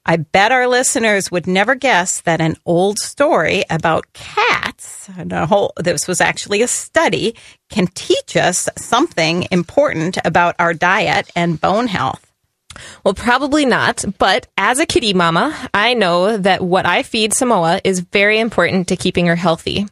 I 0.04 0.16
bet 0.16 0.50
our 0.50 0.66
listeners 0.66 1.30
would 1.30 1.46
never 1.46 1.76
guess 1.76 2.20
that 2.22 2.40
an 2.40 2.56
old 2.66 2.98
story 2.98 3.62
about 3.70 4.12
cats, 4.12 5.08
and 5.16 5.32
a 5.32 5.46
whole, 5.46 5.72
this 5.76 6.08
was 6.08 6.20
actually 6.20 6.60
a 6.60 6.68
study, 6.68 7.36
can 7.70 7.86
teach 7.86 8.36
us 8.36 8.68
something 8.76 9.46
important 9.52 10.18
about 10.24 10.56
our 10.58 10.74
diet 10.74 11.30
and 11.36 11.60
bone 11.60 11.86
health. 11.86 12.32
Well, 13.04 13.14
probably 13.14 13.64
not, 13.64 14.04
but 14.18 14.48
as 14.58 14.80
a 14.80 14.86
kitty 14.86 15.14
mama, 15.14 15.68
I 15.72 15.94
know 15.94 16.36
that 16.36 16.62
what 16.62 16.86
I 16.86 17.04
feed 17.04 17.32
Samoa 17.32 17.80
is 17.84 18.00
very 18.00 18.40
important 18.40 18.88
to 18.88 18.96
keeping 18.96 19.26
her 19.26 19.36
healthy. 19.36 19.86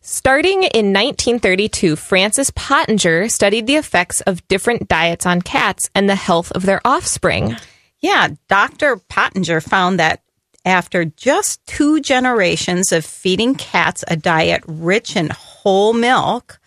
Starting 0.00 0.62
in 0.62 0.92
1932, 0.92 1.96
Francis 1.96 2.50
Pottenger 2.52 3.30
studied 3.30 3.66
the 3.66 3.76
effects 3.76 4.20
of 4.22 4.46
different 4.48 4.88
diets 4.88 5.26
on 5.26 5.42
cats 5.42 5.90
and 5.94 6.08
the 6.08 6.14
health 6.14 6.52
of 6.52 6.62
their 6.62 6.80
offspring. 6.86 7.56
Yeah, 8.00 8.28
Dr. 8.48 8.96
Pottenger 8.96 9.62
found 9.62 9.98
that 9.98 10.22
after 10.64 11.04
just 11.04 11.64
two 11.66 12.00
generations 12.00 12.92
of 12.92 13.04
feeding 13.04 13.54
cats 13.54 14.04
a 14.08 14.16
diet 14.16 14.62
rich 14.66 15.16
in 15.16 15.30
whole 15.30 15.92
milk, 15.92 16.60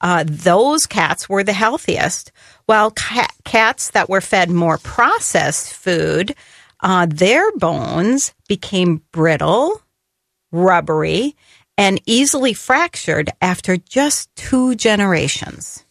uh, 0.00 0.24
those 0.26 0.86
cats 0.86 1.28
were 1.28 1.44
the 1.44 1.52
healthiest. 1.52 2.32
While 2.66 2.90
ca- 2.92 3.28
cats 3.44 3.90
that 3.90 4.08
were 4.08 4.20
fed 4.20 4.50
more 4.50 4.78
processed 4.78 5.74
food, 5.74 6.34
uh, 6.80 7.06
their 7.08 7.52
bones 7.52 8.32
became 8.48 9.02
brittle, 9.12 9.82
rubbery, 10.52 11.36
and 11.76 12.00
easily 12.06 12.52
fractured 12.54 13.30
after 13.40 13.76
just 13.76 14.34
two 14.36 14.74
generations. 14.74 15.84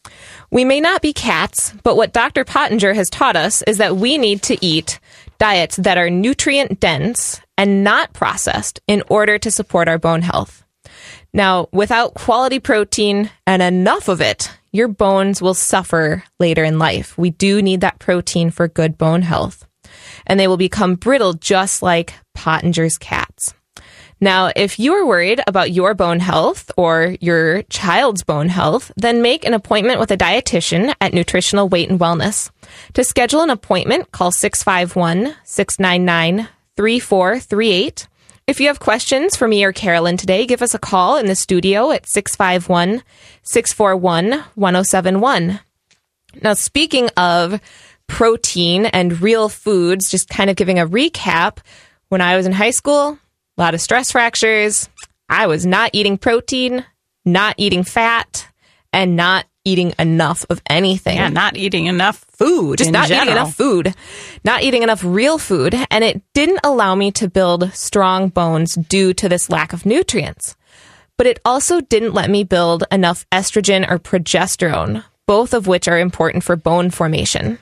We 0.52 0.66
may 0.66 0.82
not 0.82 1.02
be 1.02 1.14
cats, 1.14 1.74
but 1.84 1.96
what 1.96 2.14
Dr. 2.14 2.44
Pottenger 2.44 2.96
has 2.96 3.10
taught 3.10 3.36
us 3.36 3.62
is 3.64 3.78
that 3.78 3.98
we 3.98 4.18
need 4.18 4.42
to 4.44 4.58
eat 4.66 5.00
diets 5.38 5.76
that 5.78 5.98
are 5.98 6.10
nutrient 6.10 6.80
dense 6.80 7.40
and 7.58 7.84
not 7.84 8.14
processed 8.14 8.80
in 8.88 9.04
order 9.10 9.38
to 9.38 9.52
support 9.52 9.88
our 9.88 10.00
bone 10.00 10.22
health. 10.24 10.64
Now, 11.34 11.68
without 11.72 12.16
quality 12.16 12.60
protein 12.60 13.30
and 13.46 13.62
enough 13.62 14.08
of 14.08 14.22
it, 14.22 14.52
your 14.72 14.88
bones 14.88 15.42
will 15.42 15.54
suffer 15.54 16.24
later 16.40 16.64
in 16.64 16.80
life. 16.80 17.18
We 17.18 17.30
do 17.30 17.62
need 17.62 17.82
that 17.82 18.00
protein 18.00 18.50
for 18.50 18.68
good 18.68 18.98
bone 18.98 19.22
health. 19.22 19.68
And 20.26 20.40
they 20.40 20.48
will 20.48 20.58
become 20.58 20.96
brittle 20.96 21.34
just 21.34 21.82
like 21.82 22.14
Pottenger's 22.36 22.98
cats. 22.98 23.54
Now, 24.22 24.52
if 24.54 24.80
you 24.80 24.94
are 24.96 25.06
worried 25.06 25.42
about 25.48 25.72
your 25.72 25.94
bone 25.94 26.20
health 26.20 26.72
or 26.76 27.16
your 27.22 27.64
child's 27.64 28.24
bone 28.24 28.50
health, 28.50 28.92
then 28.98 29.22
make 29.22 29.46
an 29.46 29.54
appointment 29.54 30.00
with 30.00 30.12
a 30.12 30.18
dietitian 30.18 30.94
at 31.00 31.14
Nutritional 31.14 31.70
Weight 31.70 31.90
and 31.90 32.00
Wellness. 32.00 32.52
To 32.94 33.04
schedule 33.04 33.42
an 33.42 33.50
appointment, 33.50 34.12
call 34.12 34.32
651 34.32 35.36
699 35.46 36.50
3438. 36.76 38.08
If 38.46 38.60
you 38.60 38.68
have 38.68 38.80
questions 38.80 39.38
for 39.38 39.48
me 39.48 39.64
or 39.64 39.72
Carolyn 39.72 40.18
today, 40.18 40.46
give 40.46 40.62
us 40.62 40.74
a 40.74 40.80
call 40.80 41.18
in 41.18 41.28
the 41.28 41.36
studio 41.36 41.92
at 41.92 42.10
651 42.10 43.04
641 43.44 44.44
1071. 44.56 45.60
Now, 46.42 46.54
speaking 46.54 47.10
of 47.16 47.62
protein 48.08 48.86
and 48.88 49.22
real 49.22 49.48
foods, 49.48 50.10
just 50.10 50.30
kind 50.30 50.50
of 50.50 50.56
giving 50.56 50.80
a 50.80 50.88
recap, 50.88 51.60
when 52.10 52.22
I 52.22 52.36
was 52.36 52.48
in 52.48 52.52
high 52.52 52.72
school, 52.72 53.20
a 53.60 53.62
lot 53.62 53.74
of 53.74 53.82
stress 53.82 54.12
fractures. 54.12 54.90
I 55.28 55.48
was 55.48 55.66
not 55.66 55.92
eating 55.94 56.18
protein, 56.18 56.86
not 57.26 57.56
eating 57.58 57.84
fat, 57.84 58.48
and 58.94 59.16
not 59.16 59.46
eating 59.66 59.94
enough 60.00 60.46
of 60.50 60.62
anything. 60.70 61.18
Yeah, 61.18 61.30
not 61.30 61.58
eating 61.58 61.86
enough 61.88 62.26
food. 62.30 62.78
Just 62.78 62.92
not 62.92 63.10
general. 63.10 63.26
eating 63.28 63.38
enough 63.38 63.54
food, 63.54 63.94
not 64.46 64.64
eating 64.64 64.82
enough 64.82 65.04
real 65.04 65.38
food. 65.38 65.76
And 65.92 66.04
it 66.04 66.22
didn't 66.34 66.62
allow 66.64 66.96
me 66.96 67.12
to 67.12 67.30
build 67.30 67.72
strong 67.74 68.30
bones 68.30 68.76
due 68.76 69.14
to 69.16 69.28
this 69.28 69.50
lack 69.50 69.74
of 69.74 69.86
nutrients. 69.86 70.56
But 71.18 71.28
it 71.28 71.40
also 71.44 71.82
didn't 71.82 72.14
let 72.14 72.30
me 72.30 72.46
build 72.46 72.86
enough 72.92 73.26
estrogen 73.30 73.90
or 73.92 74.00
progesterone, 74.00 75.04
both 75.28 75.54
of 75.54 75.68
which 75.68 75.90
are 75.90 76.00
important 76.00 76.46
for 76.46 76.56
bone 76.56 76.90
formation. 76.90 77.60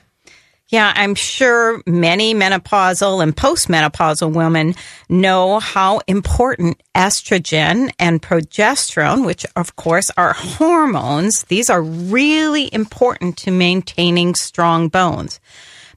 Yeah, 0.70 0.92
I'm 0.94 1.14
sure 1.14 1.82
many 1.86 2.34
menopausal 2.34 3.22
and 3.22 3.34
postmenopausal 3.34 4.34
women 4.34 4.74
know 5.08 5.60
how 5.60 6.00
important 6.06 6.82
estrogen 6.94 7.90
and 7.98 8.20
progesterone, 8.20 9.24
which 9.24 9.46
of 9.56 9.76
course 9.76 10.10
are 10.18 10.34
hormones, 10.34 11.44
these 11.44 11.70
are 11.70 11.80
really 11.80 12.72
important 12.72 13.38
to 13.38 13.50
maintaining 13.50 14.34
strong 14.34 14.88
bones. 14.88 15.40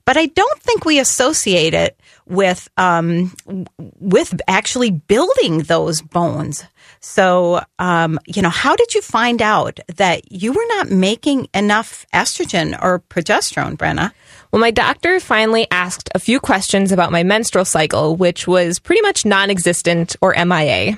But 0.05 0.15
I 0.15 0.27
don't 0.27 0.61
think 0.61 0.85
we 0.85 0.99
associate 0.99 1.73
it 1.73 1.99
with 2.27 2.69
um, 2.77 3.33
with 3.99 4.39
actually 4.47 4.91
building 4.91 5.59
those 5.59 6.01
bones. 6.01 6.63
So, 6.99 7.61
um, 7.79 8.19
you 8.27 8.41
know, 8.41 8.49
how 8.49 8.75
did 8.75 8.93
you 8.93 9.01
find 9.01 9.41
out 9.41 9.79
that 9.95 10.31
you 10.31 10.51
were 10.53 10.65
not 10.69 10.89
making 10.89 11.47
enough 11.53 12.05
estrogen 12.13 12.77
or 12.81 12.99
progesterone, 12.99 13.75
Brenna? 13.75 14.11
Well, 14.51 14.59
my 14.59 14.71
doctor 14.71 15.19
finally 15.19 15.67
asked 15.71 16.09
a 16.13 16.19
few 16.19 16.39
questions 16.39 16.91
about 16.91 17.11
my 17.11 17.23
menstrual 17.23 17.65
cycle, 17.65 18.15
which 18.15 18.47
was 18.47 18.79
pretty 18.79 19.01
much 19.01 19.25
non 19.25 19.49
existent 19.49 20.15
or 20.21 20.33
MIA. 20.33 20.97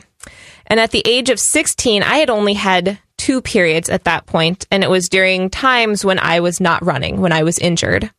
And 0.67 0.79
at 0.79 0.91
the 0.91 1.03
age 1.05 1.29
of 1.29 1.39
16, 1.39 2.03
I 2.03 2.17
had 2.17 2.29
only 2.29 2.53
had 2.53 2.99
two 3.17 3.41
periods 3.41 3.89
at 3.89 4.05
that 4.05 4.25
point, 4.25 4.65
and 4.71 4.83
it 4.83 4.89
was 4.89 5.07
during 5.07 5.49
times 5.49 6.03
when 6.03 6.19
I 6.19 6.39
was 6.39 6.59
not 6.59 6.83
running, 6.83 7.21
when 7.21 7.31
I 7.31 7.43
was 7.43 7.59
injured. 7.59 8.11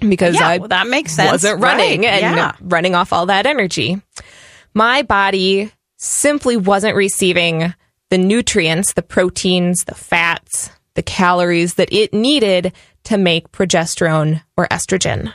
Because 0.00 0.34
Yeah, 0.34 0.48
I 0.48 0.58
well, 0.58 0.68
that 0.68 0.86
makes 0.86 1.12
sense. 1.12 1.30
wasn't 1.32 1.60
running 1.62 2.02
Right, 2.02 2.22
and 2.22 2.36
yeah. 2.36 2.52
running 2.60 2.94
off 2.94 3.12
all 3.12 3.26
that 3.26 3.46
energy. 3.46 4.00
My 4.74 5.02
body 5.02 5.72
simply 5.96 6.56
wasn't 6.56 6.94
receiving 6.96 7.74
the 8.10 8.18
nutrients, 8.18 8.92
the 8.94 9.02
proteins, 9.02 9.84
the 9.84 9.94
fats, 9.94 10.70
the 10.94 11.02
calories 11.02 11.74
that 11.74 11.92
it 11.92 12.12
needed 12.14 12.72
to 13.04 13.18
make 13.18 13.52
progesterone 13.52 14.42
or 14.56 14.66
estrogen. 14.68 15.32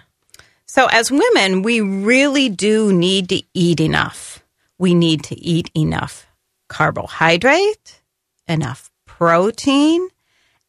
So, 0.66 0.88
as 0.88 1.12
women, 1.12 1.62
we 1.62 1.82
really 1.82 2.50
do 2.50 2.92
need 2.92 3.30
to 3.30 3.42
eat 3.54 3.80
enough. 3.80 4.44
We 4.80 4.94
need 4.96 5.24
to 5.26 5.40
eat 5.40 5.70
enough 5.76 6.26
carbohydrate, 6.68 8.02
enough 8.48 8.90
protein, 9.06 10.08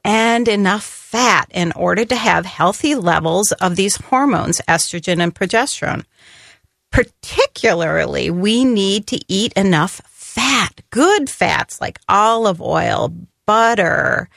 and 0.05 0.47
enough 0.49 0.85
fat 0.85 1.49
in 1.51 1.73
order 1.73 2.05
to 2.05 2.17
have 2.17 2.45
healthy 2.45 2.95
levels 2.95 3.53
of 3.53 3.77
these 3.77 3.97
hormones, 3.97 4.61
estrogen 4.69 5.23
and 5.23 5.35
progesterone. 5.35 6.05
Particularly, 6.91 8.31
we 8.31 8.65
need 8.65 9.07
to 9.09 9.21
eat 9.29 9.53
enough 9.55 10.01
fat, 10.07 10.81
good 10.91 11.31
fats 11.31 11.81
like 11.81 11.99
olive 12.09 12.61
oil, 12.61 13.13
butter, 13.47 14.29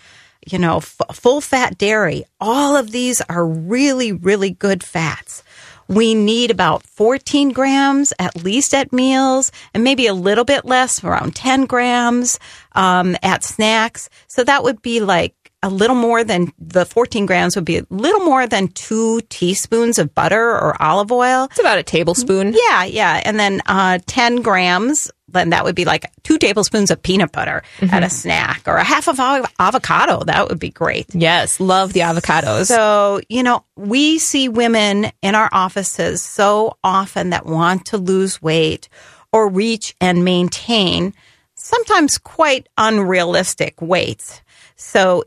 you 0.45 0.58
know, 0.58 0.77
f- 0.77 1.01
full 1.13 1.41
fat 1.41 1.77
dairy. 1.77 2.23
All 2.39 2.75
of 2.75 2.91
these 2.91 3.21
are 3.21 3.45
really, 3.45 4.12
really 4.12 4.51
good 4.51 4.84
fats. 4.84 5.43
we 5.89 6.13
need 6.13 6.51
about 6.51 6.84
14 6.84 7.51
grams 7.51 8.12
at 8.19 8.43
least 8.43 8.73
at 8.73 8.91
meals 8.91 9.51
and 9.73 9.84
maybe 9.86 10.06
a 10.08 10.13
little 10.13 10.43
bit 10.43 10.65
less, 10.65 11.01
around 11.03 11.34
10 11.36 11.65
grams 11.65 12.39
um, 12.73 13.15
at 13.23 13.43
snacks. 13.43 14.10
So 14.27 14.43
that 14.43 14.63
would 14.63 14.82
be 14.82 14.99
like 14.99 15.46
a 15.63 15.70
little 15.70 15.96
more 15.96 16.24
than 16.24 16.52
the 16.60 16.86
14 16.86 17.26
grams 17.26 17.56
would 17.56 17.65
be 17.65 17.78
a 17.78 17.86
little 17.89 18.22
more 18.22 18.46
than 18.48 18.67
two 18.70 19.22
teaspoons 19.30 19.98
of 19.98 20.13
butter 20.13 20.52
or 20.52 20.80
olive 20.82 21.12
oil. 21.12 21.46
It's 21.46 21.60
about 21.60 21.80
a 21.80 21.84
tablespoon. 21.84 22.54
Yeah, 22.56 22.84
yeah. 22.86 23.22
And 23.26 23.39
then 23.39 23.62
uh, 23.65 24.00
10 24.06 24.43
grams, 24.43 25.12
then 25.28 25.50
that 25.50 25.63
would 25.63 25.76
be 25.76 25.84
like 25.84 26.12
two 26.24 26.38
tablespoons 26.38 26.91
of 26.91 27.02
peanut 27.02 27.32
butter 27.32 27.63
at 27.82 28.04
a 28.04 28.10
snack 28.10 28.63
or 28.67 28.76
a 28.78 28.84
half 28.84 29.08
of 29.08 29.20
av- 29.20 29.52
avocado. 29.60 30.24
That 30.26 30.48
would 30.48 30.60
be 30.60 30.70
great. 30.70 31.08
Yes, 31.13 31.60
love 31.60 31.91
the 31.91 32.02
avocados. 32.02 32.67
So, 32.67 33.22
you 33.28 33.41
know, 33.41 33.65
we 33.76 34.20
see 34.20 34.50
women 34.50 35.12
in 35.24 35.34
our 35.36 35.50
offices 35.52 36.22
so 36.22 36.78
often 36.84 37.32
that 37.32 37.46
want 37.46 37.88
to 37.88 37.98
lose 37.98 38.41
weight 38.41 38.89
or 39.34 39.50
reach 39.50 39.96
and 40.00 40.24
maintain 40.24 41.13
sometimes 41.56 42.20
quite 42.20 42.70
unrealistic 42.78 43.82
weights. 43.82 44.41
So, 44.76 45.24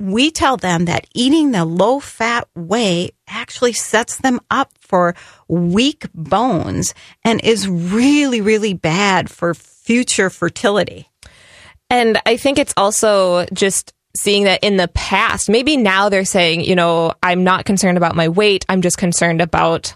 we 0.00 0.30
tell 0.30 0.56
them 0.56 0.86
that 0.86 1.06
eating 1.14 1.52
the 1.52 1.64
low 1.64 2.00
fat 2.00 2.48
way 2.56 3.10
actually 3.28 3.74
sets 3.74 4.16
them 4.16 4.40
up 4.50 4.72
for 4.80 5.14
weak 5.46 6.06
bones 6.14 6.94
and 7.22 7.40
is 7.44 7.68
really, 7.68 8.40
really 8.40 8.72
bad 8.72 9.30
for 9.30 9.52
future 9.52 10.30
fertility. 10.30 11.06
And 11.90 12.18
I 12.24 12.38
think 12.38 12.58
it's 12.58 12.72
also 12.78 13.44
just 13.52 13.92
seeing 14.16 14.44
that 14.44 14.64
in 14.64 14.78
the 14.78 14.88
past, 14.88 15.50
maybe 15.50 15.76
now 15.76 16.08
they're 16.08 16.24
saying, 16.24 16.62
you 16.62 16.74
know, 16.74 17.12
I'm 17.22 17.44
not 17.44 17.66
concerned 17.66 17.98
about 17.98 18.16
my 18.16 18.28
weight, 18.28 18.64
I'm 18.70 18.80
just 18.80 18.96
concerned 18.96 19.42
about 19.42 19.94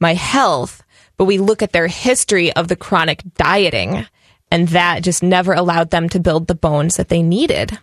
my 0.00 0.14
health. 0.14 0.82
But 1.16 1.26
we 1.26 1.38
look 1.38 1.62
at 1.62 1.72
their 1.72 1.86
history 1.86 2.52
of 2.52 2.66
the 2.66 2.74
chronic 2.74 3.22
dieting, 3.34 4.04
and 4.50 4.66
that 4.68 5.04
just 5.04 5.22
never 5.22 5.52
allowed 5.52 5.90
them 5.90 6.08
to 6.08 6.18
build 6.18 6.48
the 6.48 6.56
bones 6.56 6.96
that 6.96 7.08
they 7.08 7.22
needed. 7.22 7.78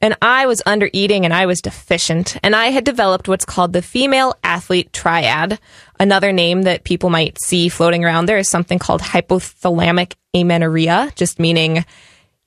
And 0.00 0.16
I 0.22 0.46
was 0.46 0.62
under 0.66 0.88
eating 0.92 1.24
and 1.24 1.34
I 1.34 1.46
was 1.46 1.60
deficient. 1.60 2.36
And 2.42 2.54
I 2.54 2.66
had 2.66 2.84
developed 2.84 3.28
what's 3.28 3.44
called 3.44 3.72
the 3.72 3.82
female 3.82 4.36
athlete 4.44 4.92
triad. 4.92 5.58
Another 6.00 6.32
name 6.32 6.62
that 6.62 6.84
people 6.84 7.10
might 7.10 7.40
see 7.42 7.68
floating 7.68 8.04
around 8.04 8.26
there 8.26 8.38
is 8.38 8.48
something 8.48 8.78
called 8.78 9.00
hypothalamic 9.00 10.14
amenorrhea, 10.34 11.12
just 11.16 11.38
meaning 11.38 11.84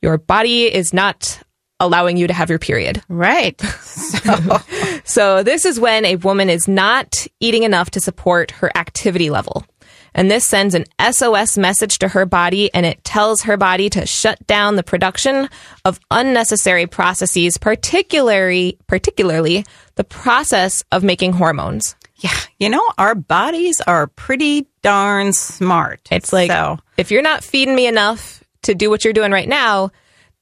your 0.02 0.18
body 0.18 0.74
is 0.74 0.94
not 0.94 1.42
allowing 1.80 2.16
you 2.16 2.28
to 2.28 2.34
have 2.34 2.50
your 2.50 2.60
period. 2.60 3.02
Right. 3.10 3.62
So, 3.92 4.60
So 5.04 5.44
this 5.44 5.66
is 5.66 5.80
when 5.80 6.06
a 6.06 6.16
woman 6.18 6.50
is 6.50 6.68
not 6.68 7.26
eating 7.40 7.64
enough 7.64 7.92
to 7.92 8.00
support 8.00 8.52
her 8.52 8.72
activity 8.78 9.30
level. 9.30 9.66
And 10.14 10.30
this 10.30 10.46
sends 10.46 10.76
an 10.76 10.86
SOS 11.12 11.58
message 11.58 12.00
to 12.00 12.10
her 12.10 12.26
body 12.26 12.74
and 12.74 12.86
it 12.86 13.04
tells 13.04 13.44
her 13.44 13.58
body 13.58 13.90
to 13.92 14.06
shut 14.06 14.46
down 14.46 14.76
the 14.76 14.84
production 14.84 15.50
of 15.86 16.00
unnecessary 16.10 16.88
processes, 16.88 17.58
particularly 17.58 18.78
particularly 18.88 19.66
the 19.96 20.04
process 20.04 20.84
of 20.92 21.04
making 21.04 21.34
hormones. 21.34 21.96
yeah, 22.18 22.38
you 22.60 22.70
know, 22.70 22.84
our 22.98 23.16
bodies 23.16 23.82
are 23.82 24.08
pretty 24.08 24.68
darn 24.82 25.34
smart. 25.34 26.08
It's 26.12 26.34
like 26.34 26.52
so, 26.52 26.80
if 26.98 27.12
you're 27.12 27.22
not 27.22 27.44
feeding 27.44 27.76
me 27.76 27.88
enough 27.88 28.44
to 28.64 28.76
do 28.76 28.90
what 28.90 29.04
you're 29.04 29.14
doing 29.14 29.32
right 29.32 29.48
now, 29.50 29.92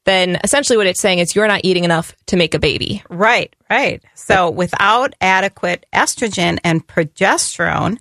then 0.05 0.39
essentially 0.43 0.77
what 0.77 0.87
it's 0.87 1.01
saying 1.01 1.19
is 1.19 1.35
you're 1.35 1.47
not 1.47 1.61
eating 1.63 1.83
enough 1.83 2.15
to 2.27 2.37
make 2.37 2.53
a 2.53 2.59
baby. 2.59 3.03
right, 3.09 3.55
right. 3.69 4.03
So 4.15 4.49
without 4.49 5.13
adequate 5.21 5.85
estrogen 5.93 6.59
and 6.63 6.85
progesterone, 6.85 7.99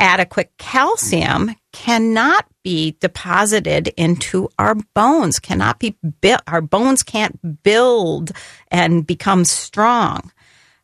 adequate 0.00 0.50
calcium 0.58 1.54
cannot 1.72 2.46
be 2.64 2.96
deposited 3.00 3.88
into 3.96 4.48
our 4.58 4.74
bones, 4.94 5.38
cannot 5.38 5.78
be 5.78 5.96
built. 6.20 6.42
Our 6.46 6.60
bones 6.60 7.02
can't 7.02 7.62
build 7.62 8.32
and 8.68 9.06
become 9.06 9.44
strong. 9.44 10.32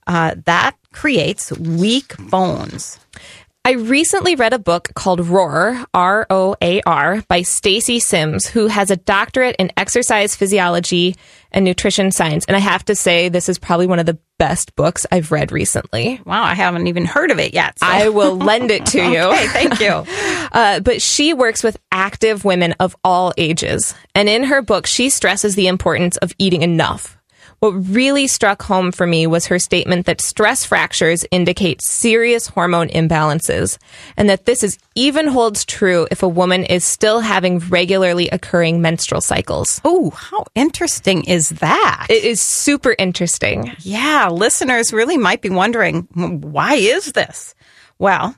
Uh, 0.06 0.36
that 0.44 0.76
creates 0.92 1.50
weak 1.52 2.16
bones. 2.30 3.00
I 3.64 3.72
recently 3.72 4.36
read 4.36 4.52
a 4.52 4.60
book 4.60 4.90
called 4.94 5.26
Roar, 5.26 5.84
R 5.92 6.24
O 6.30 6.54
A 6.62 6.80
R, 6.82 7.24
by 7.26 7.42
Stacy 7.42 7.98
Sims, 7.98 8.46
who 8.46 8.68
has 8.68 8.92
a 8.92 8.96
doctorate 8.96 9.56
in 9.58 9.72
exercise 9.76 10.36
physiology 10.36 11.16
and 11.50 11.64
nutrition 11.64 12.12
science. 12.12 12.44
And 12.44 12.56
I 12.56 12.60
have 12.60 12.84
to 12.84 12.94
say, 12.94 13.28
this 13.28 13.48
is 13.48 13.58
probably 13.58 13.88
one 13.88 13.98
of 13.98 14.06
the 14.06 14.18
best 14.38 14.74
books 14.76 15.06
I've 15.10 15.32
read 15.32 15.52
recently. 15.52 16.20
Wow, 16.26 16.42
I 16.42 16.54
haven't 16.54 16.86
even 16.88 17.04
heard 17.04 17.30
of 17.30 17.38
it 17.38 17.54
yet. 17.54 17.78
so- 17.78 17.86
I 17.86 18.08
will 18.10 18.36
lend 18.36 18.70
it 18.70 18.86
to 18.86 18.98
you. 19.10 19.18
Okay, 19.20 19.46
thank 19.48 19.80
you. 19.80 20.04
Uh, 20.52 20.80
but 20.80 21.02
she 21.02 21.34
works 21.34 21.62
with 21.62 21.76
active 21.92 22.44
women 22.44 22.72
of 22.78 22.96
all 23.04 23.32
ages. 23.36 23.94
And 24.14 24.26
in 24.28 24.44
her 24.44 24.62
book, 24.62 24.86
she 24.86 25.10
stresses 25.10 25.54
the 25.54 25.66
importance 25.66 26.16
of 26.18 26.32
eating 26.38 26.62
enough. 26.62 27.15
What 27.60 27.70
really 27.70 28.26
struck 28.26 28.62
home 28.62 28.92
for 28.92 29.06
me 29.06 29.26
was 29.26 29.46
her 29.46 29.58
statement 29.58 30.06
that 30.06 30.20
stress 30.20 30.64
fractures 30.64 31.24
indicate 31.30 31.80
serious 31.82 32.46
hormone 32.46 32.88
imbalances, 32.88 33.78
and 34.16 34.28
that 34.28 34.44
this 34.44 34.62
is 34.62 34.78
even 34.94 35.26
holds 35.26 35.64
true 35.64 36.06
if 36.10 36.22
a 36.22 36.28
woman 36.28 36.64
is 36.64 36.84
still 36.84 37.20
having 37.20 37.58
regularly 37.58 38.28
occurring 38.28 38.82
menstrual 38.82 39.20
cycles. 39.20 39.80
Oh, 39.84 40.10
how 40.10 40.44
interesting 40.54 41.24
is 41.24 41.48
that? 41.48 42.06
It 42.10 42.24
is 42.24 42.40
super 42.40 42.94
interesting. 42.98 43.72
yeah, 43.80 44.28
listeners 44.28 44.92
really 44.92 45.16
might 45.16 45.40
be 45.40 45.50
wondering 45.50 46.02
why 46.12 46.74
is 46.74 47.12
this? 47.12 47.54
Well, 47.98 48.36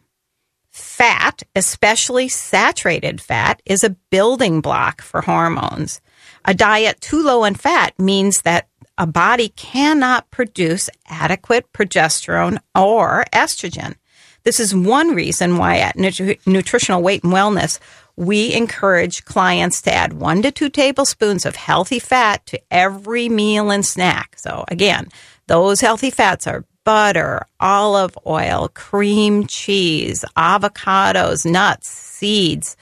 fat, 0.71 1.43
especially 1.57 2.29
saturated 2.29 3.21
fat, 3.21 3.61
is 3.67 3.83
a 3.83 3.97
building 4.11 4.61
block 4.61 5.03
for 5.03 5.23
hormones. 5.23 6.01
A 6.45 6.55
diet 6.55 7.01
too 7.01 7.23
low 7.23 7.45
in 7.45 7.55
fat 7.55 7.99
means 7.99 8.43
that 8.43 8.68
a 8.99 9.07
body 9.07 9.51
cannot 9.51 10.31
produce 10.31 10.91
adequate 11.07 11.73
progesterone 11.73 12.59
or 12.75 13.25
estrogen. 13.33 13.95
This 14.43 14.61
is 14.61 14.75
one 14.75 15.15
reason 15.15 15.57
why 15.57 15.79
at 15.79 15.97
Nutri- 15.97 16.45
Nutritional 16.47 17.03
Weight 17.03 17.23
and 17.23 17.33
Wellness, 17.33 17.79
we 18.17 18.53
encourage 18.53 19.25
clients 19.25 19.81
to 19.83 19.95
add 19.95 20.15
one 20.15 20.43
to 20.43 20.51
two 20.51 20.69
tablespoons 20.69 21.47
of 21.47 21.55
healthy 21.55 22.01
fat 22.01 22.45
to 22.47 22.61
every 22.71 23.29
meal 23.29 23.71
and 23.71 23.87
snack. 23.87 24.37
So 24.37 24.65
again, 24.69 25.09
those 25.47 25.81
healthy 25.81 26.11
fats 26.11 26.47
are 26.47 26.65
butter, 26.83 27.47
olive 27.61 28.19
oil, 28.27 28.71
cream 28.75 29.47
cheese, 29.47 30.25
avocados, 30.37 31.45
nuts, 31.45 31.89
seeds, 31.89 32.77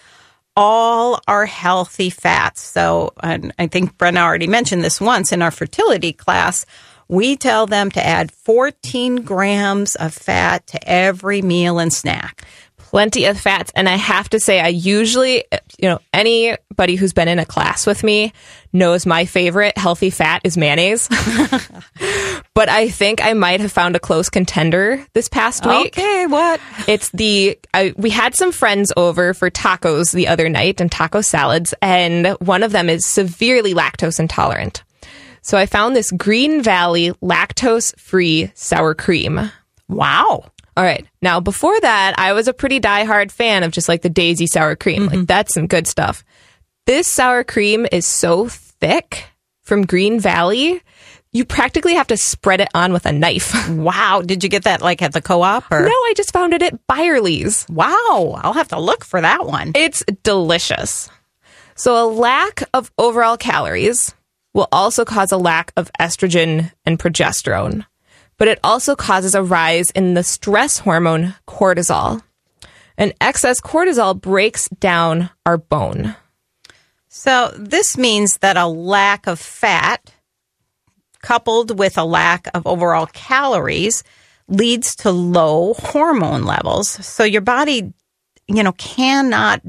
all 0.56 1.20
are 1.28 1.46
healthy 1.46 2.10
fats. 2.10 2.62
So, 2.62 3.12
and 3.22 3.52
I 3.58 3.66
think 3.66 3.98
Brenna 3.98 4.22
already 4.22 4.46
mentioned 4.46 4.82
this 4.82 5.00
once 5.00 5.32
in 5.32 5.42
our 5.42 5.50
fertility 5.50 6.12
class. 6.12 6.64
We 7.08 7.36
tell 7.36 7.66
them 7.66 7.90
to 7.92 8.04
add 8.04 8.32
14 8.32 9.16
grams 9.16 9.94
of 9.94 10.12
fat 10.12 10.66
to 10.68 10.88
every 10.88 11.42
meal 11.42 11.78
and 11.78 11.92
snack. 11.92 12.42
Plenty 12.90 13.24
of 13.24 13.38
fats. 13.38 13.72
And 13.74 13.88
I 13.88 13.96
have 13.96 14.28
to 14.30 14.38
say, 14.38 14.60
I 14.60 14.68
usually, 14.68 15.44
you 15.78 15.88
know, 15.88 15.98
anybody 16.12 16.94
who's 16.94 17.12
been 17.12 17.26
in 17.26 17.40
a 17.40 17.44
class 17.44 17.86
with 17.86 18.04
me 18.04 18.32
knows 18.72 19.06
my 19.06 19.24
favorite 19.24 19.76
healthy 19.76 20.10
fat 20.10 20.40
is 20.44 20.56
mayonnaise. 20.56 21.08
but 22.54 22.68
I 22.68 22.88
think 22.88 23.24
I 23.24 23.32
might 23.32 23.60
have 23.60 23.72
found 23.72 23.96
a 23.96 24.00
close 24.00 24.30
contender 24.30 25.04
this 25.14 25.28
past 25.28 25.66
week. 25.66 25.98
Okay, 25.98 26.26
what? 26.26 26.60
It's 26.86 27.10
the 27.10 27.58
I, 27.74 27.92
we 27.96 28.10
had 28.10 28.36
some 28.36 28.52
friends 28.52 28.92
over 28.96 29.34
for 29.34 29.50
tacos 29.50 30.12
the 30.12 30.28
other 30.28 30.48
night 30.48 30.80
and 30.80 30.90
taco 30.90 31.22
salads, 31.22 31.74
and 31.82 32.28
one 32.40 32.62
of 32.62 32.72
them 32.72 32.88
is 32.88 33.04
severely 33.04 33.74
lactose 33.74 34.20
intolerant. 34.20 34.84
So 35.42 35.58
I 35.58 35.66
found 35.66 35.94
this 35.94 36.10
Green 36.12 36.62
Valley 36.62 37.12
lactose 37.22 37.98
free 37.98 38.50
sour 38.54 38.94
cream. 38.94 39.50
Wow. 39.88 40.50
All 40.76 40.84
right. 40.84 41.06
Now, 41.22 41.40
before 41.40 41.78
that, 41.80 42.14
I 42.18 42.32
was 42.32 42.48
a 42.48 42.52
pretty 42.52 42.80
diehard 42.80 43.30
fan 43.30 43.62
of 43.62 43.72
just 43.72 43.88
like 43.88 44.02
the 44.02 44.10
Daisy 44.10 44.46
sour 44.46 44.76
cream. 44.76 45.06
Like, 45.06 45.14
mm-hmm. 45.14 45.24
that's 45.24 45.54
some 45.54 45.66
good 45.66 45.86
stuff. 45.86 46.24
This 46.84 47.06
sour 47.06 47.44
cream 47.44 47.86
is 47.90 48.06
so 48.06 48.48
thick 48.48 49.24
from 49.62 49.84
Green 49.84 50.20
Valley, 50.20 50.80
you 51.32 51.44
practically 51.44 51.94
have 51.94 52.06
to 52.06 52.16
spread 52.16 52.60
it 52.60 52.68
on 52.72 52.92
with 52.92 53.04
a 53.04 53.12
knife. 53.12 53.54
Wow. 53.76 54.22
Did 54.22 54.42
you 54.42 54.48
get 54.48 54.64
that 54.64 54.80
like 54.80 55.02
at 55.02 55.12
the 55.12 55.20
co 55.20 55.42
op 55.42 55.70
or? 55.70 55.80
no, 55.80 55.88
I 55.88 56.14
just 56.16 56.32
found 56.32 56.54
it 56.54 56.62
at 56.62 56.86
Byerly's. 56.86 57.66
Wow. 57.68 58.40
I'll 58.42 58.54
have 58.54 58.68
to 58.68 58.80
look 58.80 59.04
for 59.04 59.20
that 59.20 59.44
one. 59.44 59.72
It's 59.74 60.04
delicious. 60.22 61.10
So, 61.74 62.02
a 62.02 62.06
lack 62.08 62.62
of 62.72 62.90
overall 62.96 63.36
calories 63.36 64.14
will 64.54 64.68
also 64.72 65.04
cause 65.04 65.30
a 65.30 65.36
lack 65.36 65.72
of 65.76 65.90
estrogen 66.00 66.72
and 66.86 66.98
progesterone, 66.98 67.84
but 68.38 68.48
it 68.48 68.58
also 68.62 68.94
causes 68.94 69.34
a 69.34 69.42
rise 69.42 69.90
in 69.90 70.14
the 70.14 70.22
stress 70.22 70.78
hormone 70.78 71.34
cortisol. 71.46 72.22
And 72.98 73.12
excess 73.20 73.60
cortisol 73.60 74.18
breaks 74.18 74.68
down 74.68 75.30
our 75.44 75.58
bone. 75.58 76.16
So 77.08 77.52
this 77.56 77.96
means 77.98 78.38
that 78.38 78.56
a 78.56 78.66
lack 78.66 79.26
of 79.26 79.38
fat 79.38 80.12
coupled 81.22 81.78
with 81.78 81.98
a 81.98 82.04
lack 82.04 82.46
of 82.54 82.66
overall 82.66 83.06
calories 83.06 84.04
leads 84.48 84.94
to 84.96 85.10
low 85.10 85.74
hormone 85.74 86.44
levels. 86.44 86.88
So 86.88 87.24
your 87.24 87.40
body, 87.40 87.92
you 88.46 88.62
know, 88.62 88.72
cannot 88.72 89.60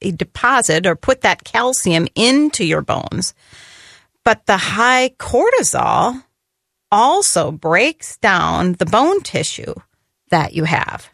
deposit 0.00 0.86
or 0.86 0.96
put 0.96 1.22
that 1.22 1.44
calcium 1.44 2.08
into 2.14 2.64
your 2.64 2.82
bones. 2.82 3.34
But 4.24 4.46
the 4.46 4.56
high 4.56 5.10
cortisol 5.18 6.24
also 6.90 7.50
breaks 7.50 8.16
down 8.18 8.74
the 8.74 8.86
bone 8.86 9.20
tissue 9.22 9.74
that 10.30 10.54
you 10.54 10.64
have. 10.64 11.10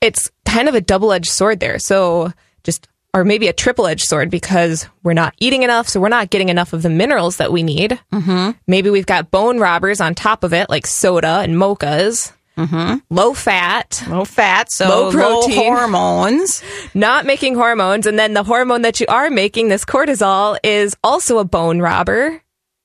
It's 0.00 0.30
kind 0.44 0.68
of 0.68 0.74
a 0.74 0.80
double 0.80 1.12
edged 1.12 1.30
sword 1.30 1.60
there. 1.60 1.78
So 1.78 2.32
just, 2.64 2.88
or 3.12 3.24
maybe 3.24 3.48
a 3.48 3.52
triple 3.52 3.86
edged 3.86 4.04
sword 4.04 4.30
because 4.30 4.88
we're 5.02 5.12
not 5.12 5.34
eating 5.38 5.62
enough. 5.62 5.88
So 5.88 6.00
we're 6.00 6.08
not 6.08 6.30
getting 6.30 6.48
enough 6.48 6.72
of 6.72 6.82
the 6.82 6.90
minerals 6.90 7.36
that 7.36 7.52
we 7.52 7.62
need. 7.62 8.00
Mm-hmm. 8.12 8.52
Maybe 8.66 8.90
we've 8.90 9.06
got 9.06 9.30
bone 9.30 9.58
robbers 9.58 10.00
on 10.00 10.14
top 10.14 10.44
of 10.44 10.52
it, 10.52 10.70
like 10.70 10.86
soda 10.86 11.40
and 11.42 11.54
mochas. 11.54 12.32
Mm-hmm. 12.56 12.96
Low 13.08 13.32
fat, 13.32 14.02
low 14.08 14.24
fat, 14.26 14.70
so 14.70 14.88
low 14.88 15.12
protein, 15.12 15.56
low 15.56 15.76
hormones, 15.76 16.62
not 16.92 17.24
making 17.24 17.54
hormones, 17.54 18.06
and 18.06 18.18
then 18.18 18.34
the 18.34 18.42
hormone 18.42 18.82
that 18.82 19.00
you 19.00 19.06
are 19.08 19.30
making, 19.30 19.68
this 19.68 19.86
cortisol, 19.86 20.58
is 20.62 20.94
also 21.02 21.38
a 21.38 21.44
bone 21.44 21.80
robber. 21.80 22.42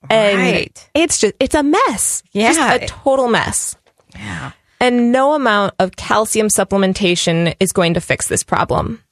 And 0.10 0.38
right. 0.38 0.90
it's 0.94 1.20
just 1.20 1.34
it's 1.40 1.56
a 1.56 1.64
mess. 1.64 2.24
Yeah, 2.32 2.54
just 2.54 2.84
a 2.84 2.88
total 2.88 3.28
mess. 3.28 3.76
Yeah, 4.16 4.52
and 4.80 5.12
no 5.12 5.34
amount 5.34 5.74
of 5.80 5.96
calcium 5.96 6.48
supplementation 6.48 7.56
is 7.60 7.72
going 7.72 7.94
to 7.96 8.02
fix 8.02 8.28
this 8.28 8.44
problem. 8.44 9.04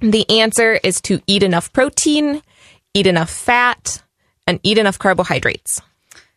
The 0.00 0.28
answer 0.28 0.78
is 0.82 1.00
to 1.02 1.20
eat 1.26 1.42
enough 1.42 1.72
protein, 1.72 2.42
eat 2.94 3.06
enough 3.06 3.30
fat, 3.30 4.02
and 4.46 4.60
eat 4.62 4.78
enough 4.78 4.98
carbohydrates. 4.98 5.80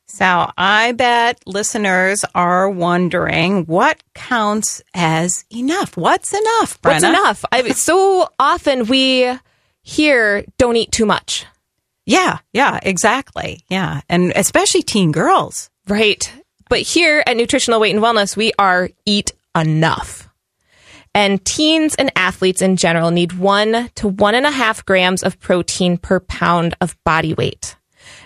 So 0.05 0.49
I 0.57 0.93
bet 0.93 1.43
listeners 1.45 2.25
are 2.33 2.69
wondering 2.69 3.65
what 3.65 4.01
counts 4.15 4.81
as 4.93 5.45
enough. 5.51 5.97
What's 5.97 6.33
enough, 6.33 6.81
Brenna? 6.81 6.93
What's 6.93 7.03
enough? 7.03 7.45
I, 7.51 7.69
so 7.73 8.29
often 8.39 8.85
we 8.87 9.31
hear 9.83 10.43
don't 10.57 10.75
eat 10.75 10.91
too 10.91 11.05
much. 11.05 11.45
Yeah, 12.07 12.39
yeah, 12.53 12.79
exactly. 12.81 13.61
Yeah. 13.69 13.99
And 14.07 14.31
especially 14.35 14.81
teen 14.81 15.11
girls. 15.11 15.69
Right. 15.87 16.33
But 16.69 16.79
here 16.79 17.21
at 17.27 17.35
Nutritional 17.35 17.81
Weight 17.81 17.93
and 17.93 18.03
Wellness, 18.03 18.37
we 18.37 18.53
are 18.57 18.89
eat 19.05 19.33
enough. 19.53 20.29
And 21.13 21.43
teens 21.43 21.95
and 21.95 22.11
athletes 22.15 22.61
in 22.61 22.77
general 22.77 23.11
need 23.11 23.33
one 23.33 23.89
to 23.95 24.07
one 24.07 24.35
and 24.35 24.45
a 24.45 24.51
half 24.51 24.85
grams 24.85 25.21
of 25.21 25.39
protein 25.39 25.97
per 25.97 26.21
pound 26.21 26.75
of 26.79 26.95
body 27.03 27.33
weight. 27.33 27.75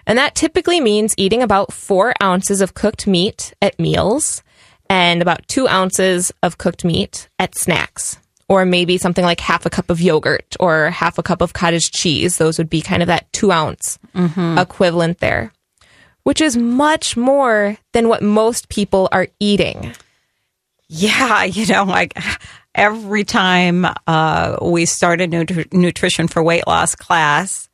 And 0.05 0.17
that 0.17 0.35
typically 0.35 0.79
means 0.79 1.15
eating 1.17 1.41
about 1.41 1.73
four 1.73 2.13
ounces 2.21 2.61
of 2.61 2.75
cooked 2.75 3.07
meat 3.07 3.53
at 3.61 3.79
meals 3.79 4.43
and 4.89 5.23
about 5.23 5.47
two 5.47 5.67
ounces 5.67 6.31
of 6.43 6.59
cooked 6.59 6.85
meat 6.85 7.29
at 7.39 7.57
snacks. 7.57 8.19
Or 8.51 8.65
maybe 8.65 8.97
something 8.97 9.23
like 9.23 9.39
half 9.39 9.65
a 9.65 9.69
cup 9.69 9.89
of 9.89 10.01
yogurt 10.01 10.57
or 10.59 10.89
half 10.89 11.17
a 11.17 11.23
cup 11.23 11.41
of 11.41 11.53
cottage 11.53 11.91
cheese. 11.91 12.37
Those 12.37 12.57
would 12.57 12.69
be 12.69 12.81
kind 12.81 13.01
of 13.01 13.07
that 13.07 13.31
two 13.31 13.49
ounce 13.49 13.97
mm-hmm. 14.13 14.57
equivalent 14.57 15.19
there, 15.19 15.53
which 16.23 16.41
is 16.41 16.57
much 16.57 17.15
more 17.15 17.77
than 17.93 18.09
what 18.09 18.21
most 18.21 18.67
people 18.67 19.07
are 19.13 19.27
eating. 19.39 19.93
Yeah, 20.89 21.43
you 21.45 21.65
know, 21.67 21.85
like 21.85 22.19
every 22.75 23.23
time 23.23 23.87
uh, 24.05 24.57
we 24.61 24.85
start 24.85 25.21
a 25.21 25.27
nutri- 25.27 25.71
nutrition 25.71 26.27
for 26.27 26.43
weight 26.43 26.67
loss 26.67 26.93
class, 26.93 27.69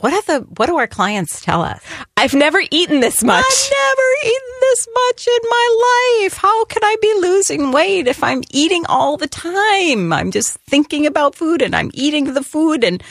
what 0.00 0.12
are 0.12 0.22
the 0.22 0.46
what 0.56 0.66
do 0.66 0.76
our 0.76 0.86
clients 0.86 1.40
tell 1.40 1.62
us? 1.62 1.82
I've 2.16 2.34
never 2.34 2.60
eaten 2.70 3.00
this 3.00 3.24
much. 3.24 3.44
I've 3.44 3.70
never 3.70 4.08
eaten 4.26 4.54
this 4.60 4.88
much 4.94 5.26
in 5.26 5.48
my 5.48 6.20
life. 6.20 6.34
How 6.36 6.64
can 6.66 6.84
I 6.84 6.96
be 7.00 7.14
losing 7.20 7.72
weight 7.72 8.06
if 8.06 8.22
I'm 8.22 8.42
eating 8.50 8.84
all 8.88 9.16
the 9.16 9.26
time? 9.26 10.12
I'm 10.12 10.30
just 10.30 10.58
thinking 10.68 11.06
about 11.06 11.34
food 11.34 11.62
and 11.62 11.74
I'm 11.74 11.90
eating 11.94 12.34
the 12.34 12.42
food 12.42 12.84
and 12.84 13.02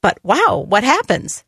but 0.00 0.18
wow, 0.22 0.64
what 0.66 0.82
happens? 0.82 1.44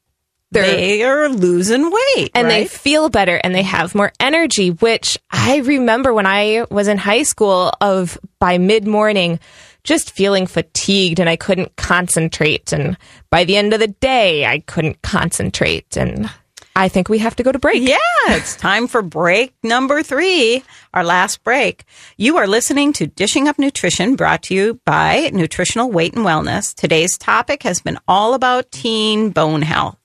They're, 0.50 0.66
they 0.66 1.02
are 1.02 1.30
losing 1.30 1.90
weight 1.90 2.30
and 2.34 2.46
right? 2.46 2.50
they 2.50 2.66
feel 2.66 3.08
better 3.08 3.40
and 3.42 3.54
they 3.54 3.62
have 3.62 3.94
more 3.94 4.12
energy, 4.20 4.68
which 4.68 5.16
I 5.30 5.58
remember 5.58 6.12
when 6.12 6.26
I 6.26 6.66
was 6.70 6.88
in 6.88 6.98
high 6.98 7.22
school 7.22 7.72
of 7.80 8.18
by 8.38 8.58
mid 8.58 8.86
morning 8.86 9.40
just 9.84 10.12
feeling 10.12 10.46
fatigued 10.46 11.18
and 11.18 11.28
I 11.28 11.36
couldn't 11.36 11.76
concentrate. 11.76 12.72
And 12.72 12.96
by 13.30 13.44
the 13.44 13.56
end 13.56 13.72
of 13.72 13.80
the 13.80 13.88
day, 13.88 14.46
I 14.46 14.60
couldn't 14.60 15.02
concentrate. 15.02 15.96
And 15.96 16.30
I 16.74 16.88
think 16.88 17.08
we 17.08 17.18
have 17.18 17.36
to 17.36 17.42
go 17.42 17.52
to 17.52 17.58
break. 17.58 17.82
Yeah, 17.82 17.98
it's 18.28 18.56
time 18.56 18.86
for 18.86 19.02
break 19.02 19.54
number 19.62 20.02
three, 20.02 20.64
our 20.94 21.04
last 21.04 21.44
break. 21.44 21.84
You 22.16 22.38
are 22.38 22.46
listening 22.46 22.92
to 22.94 23.06
Dishing 23.06 23.46
Up 23.46 23.58
Nutrition 23.58 24.16
brought 24.16 24.44
to 24.44 24.54
you 24.54 24.80
by 24.86 25.30
Nutritional 25.32 25.90
Weight 25.90 26.14
and 26.14 26.24
Wellness. 26.24 26.74
Today's 26.74 27.18
topic 27.18 27.62
has 27.64 27.82
been 27.82 27.98
all 28.08 28.34
about 28.34 28.70
teen 28.70 29.30
bone 29.30 29.62
health. 29.62 29.98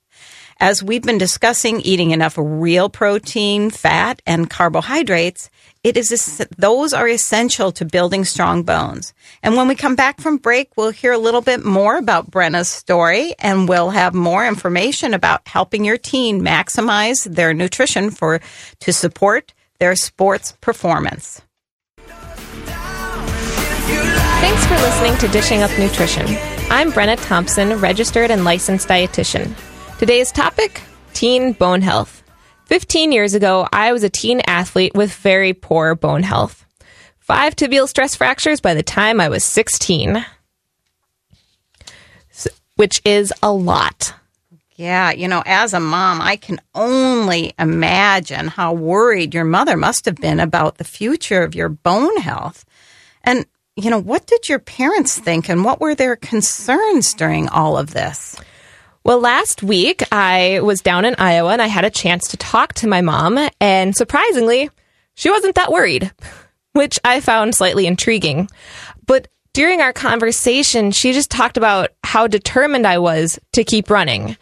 As 0.59 0.81
we've 0.83 1.03
been 1.03 1.19
discussing 1.19 1.81
eating 1.81 2.11
enough 2.11 2.33
real 2.37 2.89
protein, 2.89 3.69
fat, 3.69 4.21
and 4.25 4.49
carbohydrates, 4.49 5.49
it 5.83 5.97
is 5.97 6.45
those 6.57 6.93
are 6.93 7.07
essential 7.07 7.71
to 7.73 7.85
building 7.85 8.25
strong 8.25 8.63
bones. 8.63 9.13
And 9.43 9.55
when 9.55 9.67
we 9.67 9.75
come 9.75 9.95
back 9.95 10.19
from 10.19 10.37
break, 10.37 10.75
we'll 10.75 10.91
hear 10.91 11.11
a 11.11 11.17
little 11.17 11.41
bit 11.41 11.63
more 11.63 11.97
about 11.97 12.31
Brenna's 12.31 12.69
story 12.69 13.35
and 13.39 13.69
we'll 13.69 13.89
have 13.89 14.13
more 14.13 14.45
information 14.45 15.13
about 15.13 15.47
helping 15.47 15.85
your 15.85 15.97
teen 15.97 16.41
maximize 16.41 17.23
their 17.23 17.53
nutrition 17.53 18.09
for 18.09 18.39
to 18.79 18.93
support 18.93 19.53
their 19.79 19.95
sports 19.95 20.53
performance. 20.61 21.41
Thanks 24.39 24.65
for 24.65 24.75
listening 24.75 25.17
to 25.17 25.27
Dishing 25.29 25.63
Up 25.63 25.71
Nutrition. 25.79 26.25
I'm 26.69 26.91
Brenna 26.91 27.17
Thompson, 27.27 27.79
registered 27.79 28.29
and 28.29 28.43
licensed 28.43 28.87
dietitian. 28.87 29.55
Today's 29.99 30.31
topic, 30.31 30.81
teen 31.13 31.53
bone 31.53 31.81
health. 31.81 32.16
15 32.67 33.13
years 33.13 33.33
ago, 33.33 33.65
I 33.71 33.93
was 33.93 34.03
a 34.03 34.09
teen 34.09 34.41
athlete 34.45 34.93
with 34.93 35.13
very 35.13 35.53
poor 35.53 35.95
bone 35.95 36.23
health. 36.23 36.65
Five 37.17 37.55
tibial 37.55 37.87
stress 37.87 38.13
fractures 38.13 38.59
by 38.59 38.73
the 38.73 38.83
time 38.83 39.21
I 39.21 39.29
was 39.29 39.45
16, 39.45 40.25
which 42.75 43.01
is 43.05 43.31
a 43.41 43.53
lot. 43.53 44.13
Yeah, 44.75 45.11
you 45.11 45.29
know, 45.29 45.41
as 45.45 45.73
a 45.73 45.79
mom, 45.79 46.19
I 46.19 46.35
can 46.35 46.59
only 46.75 47.53
imagine 47.57 48.49
how 48.49 48.73
worried 48.73 49.33
your 49.33 49.45
mother 49.45 49.77
must 49.77 50.03
have 50.03 50.17
been 50.17 50.41
about 50.41 50.77
the 50.77 50.83
future 50.83 51.43
of 51.43 51.55
your 51.55 51.69
bone 51.69 52.17
health. 52.17 52.65
And, 53.23 53.45
you 53.77 53.89
know, 53.89 53.99
what 53.99 54.27
did 54.27 54.49
your 54.49 54.59
parents 54.59 55.17
think 55.17 55.47
and 55.47 55.63
what 55.63 55.79
were 55.79 55.95
their 55.95 56.17
concerns 56.17 57.13
during 57.13 57.47
all 57.47 57.77
of 57.77 57.91
this? 57.91 58.35
Well, 59.07 59.21
last 59.21 59.63
week 59.63 60.03
I 60.11 60.59
was 60.59 60.81
down 60.81 61.05
in 61.05 61.15
Iowa 61.17 61.53
and 61.53 61.61
I 61.61 61.67
had 61.67 61.85
a 61.85 61.89
chance 61.89 62.27
to 62.27 62.35
talk 62.35 62.73
to 62.73 62.89
my 62.89 62.99
mom, 62.99 63.39
and 63.61 63.95
surprisingly, 63.95 64.69
she 65.15 65.29
wasn't 65.29 65.55
that 65.55 65.71
worried, 65.71 66.11
which 66.73 66.99
I 67.05 67.21
found 67.21 67.55
slightly 67.55 67.87
intriguing. 67.87 68.49
But 69.05 69.29
during 69.53 69.79
our 69.79 69.93
conversation, 69.93 70.91
she 70.91 71.13
just 71.13 71.31
talked 71.31 71.55
about 71.55 71.91
how 72.03 72.27
determined 72.27 72.85
I 72.85 72.97
was 72.97 73.39
to 73.53 73.63
keep 73.63 73.89
running. 73.89 74.35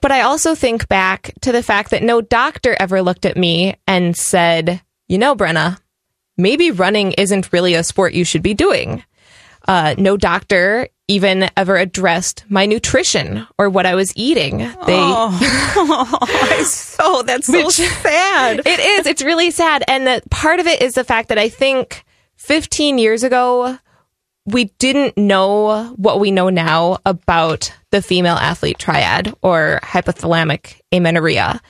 But 0.00 0.10
I 0.10 0.22
also 0.22 0.54
think 0.54 0.88
back 0.88 1.34
to 1.42 1.52
the 1.52 1.62
fact 1.62 1.90
that 1.90 2.02
no 2.02 2.22
doctor 2.22 2.74
ever 2.80 3.02
looked 3.02 3.26
at 3.26 3.36
me 3.36 3.76
and 3.86 4.16
said, 4.16 4.80
you 5.06 5.18
know, 5.18 5.36
Brenna, 5.36 5.78
maybe 6.38 6.70
running 6.70 7.12
isn't 7.12 7.52
really 7.52 7.74
a 7.74 7.84
sport 7.84 8.14
you 8.14 8.24
should 8.24 8.42
be 8.42 8.54
doing. 8.54 9.04
Uh, 9.68 9.94
no 9.98 10.16
doctor 10.16 10.88
even 11.12 11.50
ever 11.58 11.76
addressed 11.76 12.44
my 12.48 12.64
nutrition 12.64 13.46
or 13.58 13.68
what 13.68 13.84
I 13.84 13.94
was 13.94 14.12
eating. 14.16 14.58
They, 14.58 14.74
oh, 14.88 16.64
so 16.64 17.22
that's 17.22 17.46
so 17.46 17.66
which, 17.66 17.74
sad. 17.74 18.62
It 18.66 18.80
is. 18.80 19.06
It's 19.06 19.22
really 19.22 19.50
sad. 19.50 19.84
And 19.86 20.06
the, 20.06 20.22
part 20.30 20.58
of 20.58 20.66
it 20.66 20.80
is 20.80 20.94
the 20.94 21.04
fact 21.04 21.28
that 21.28 21.38
I 21.38 21.50
think 21.50 22.04
15 22.36 22.96
years 22.96 23.22
ago, 23.22 23.78
we 24.46 24.64
didn't 24.78 25.18
know 25.18 25.92
what 25.96 26.18
we 26.18 26.30
know 26.30 26.48
now 26.48 26.98
about 27.04 27.72
the 27.90 28.00
female 28.00 28.36
athlete 28.36 28.78
triad 28.78 29.34
or 29.42 29.80
hypothalamic 29.82 30.80
amenorrhea. 30.92 31.60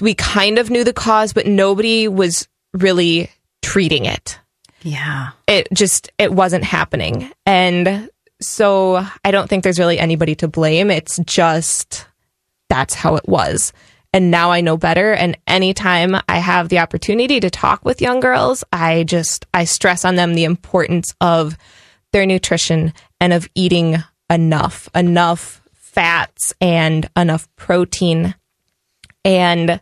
We 0.00 0.14
kind 0.14 0.58
of 0.58 0.70
knew 0.70 0.82
the 0.82 0.94
cause, 0.94 1.34
but 1.34 1.46
nobody 1.46 2.08
was 2.08 2.48
really 2.72 3.30
treating 3.60 4.06
it. 4.06 4.38
Yeah. 4.82 5.30
It 5.46 5.68
just 5.74 6.10
it 6.18 6.32
wasn't 6.32 6.64
happening. 6.64 7.30
And 7.44 8.08
so 8.42 9.04
I 9.24 9.30
don't 9.30 9.48
think 9.48 9.64
there's 9.64 9.78
really 9.78 9.98
anybody 9.98 10.34
to 10.36 10.48
blame. 10.48 10.90
It's 10.90 11.18
just 11.24 12.06
that's 12.68 12.94
how 12.94 13.16
it 13.16 13.28
was. 13.28 13.72
And 14.14 14.30
now 14.30 14.50
I 14.50 14.60
know 14.60 14.76
better. 14.76 15.12
And 15.12 15.38
anytime 15.46 16.16
I 16.28 16.38
have 16.38 16.68
the 16.68 16.80
opportunity 16.80 17.40
to 17.40 17.50
talk 17.50 17.84
with 17.84 18.02
young 18.02 18.20
girls, 18.20 18.62
I 18.72 19.04
just, 19.04 19.46
I 19.54 19.64
stress 19.64 20.04
on 20.04 20.16
them 20.16 20.34
the 20.34 20.44
importance 20.44 21.14
of 21.20 21.56
their 22.12 22.26
nutrition 22.26 22.92
and 23.20 23.32
of 23.32 23.48
eating 23.54 23.96
enough, 24.28 24.88
enough 24.94 25.62
fats 25.72 26.52
and 26.60 27.08
enough 27.16 27.48
protein. 27.56 28.34
And 29.24 29.80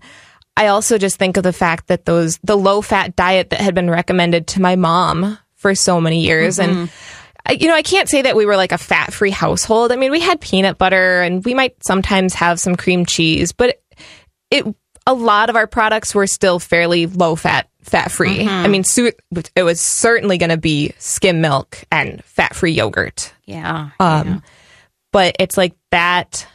I 0.56 0.68
also 0.68 0.98
just 0.98 1.16
think 1.16 1.36
of 1.36 1.42
the 1.42 1.52
fact 1.52 1.88
that 1.88 2.04
those, 2.04 2.38
the 2.44 2.56
low 2.56 2.82
fat 2.82 3.16
diet 3.16 3.50
that 3.50 3.60
had 3.60 3.74
been 3.74 3.90
recommended 3.90 4.46
to 4.48 4.60
my 4.60 4.76
mom 4.76 5.38
for 5.56 5.74
so 5.74 6.00
many 6.00 6.20
years. 6.24 6.58
And, 6.58 6.72
mm-hmm. 6.72 7.19
I- 7.50 7.56
you 7.60 7.66
know, 7.68 7.74
I 7.74 7.82
can't 7.82 8.08
say 8.08 8.22
that 8.22 8.36
we 8.36 8.46
were 8.46 8.56
like 8.56 8.72
a 8.72 8.78
fat 8.78 9.12
free 9.12 9.30
household. 9.30 9.92
I 9.92 9.96
mean, 9.96 10.10
we 10.10 10.20
had 10.20 10.40
peanut 10.40 10.78
butter 10.78 11.20
and 11.22 11.44
we 11.44 11.54
might 11.54 11.82
sometimes 11.84 12.34
have 12.34 12.58
some 12.60 12.76
cream 12.76 13.04
cheese, 13.06 13.52
but 13.52 13.80
it, 14.50 14.64
a 15.06 15.14
lot 15.14 15.50
of 15.50 15.56
our 15.56 15.66
products 15.66 16.14
were 16.14 16.26
still 16.26 16.58
fairly 16.58 17.06
low 17.06 17.34
fat, 17.36 17.68
fat 17.82 18.10
free. 18.12 18.46
I 18.48 18.68
mean, 18.68 18.84
su- 18.84 19.12
it 19.56 19.62
was 19.62 19.80
certainly 19.80 20.38
going 20.38 20.50
to 20.50 20.56
be 20.56 20.92
skim 20.98 21.40
milk 21.40 21.82
and 21.90 22.22
fat 22.24 22.54
free 22.54 22.72
yogurt. 22.72 23.32
Yeah. 23.46 23.90
Um, 23.98 24.42
but 25.12 25.36
it's 25.40 25.56
like 25.56 25.74
that 25.90 26.46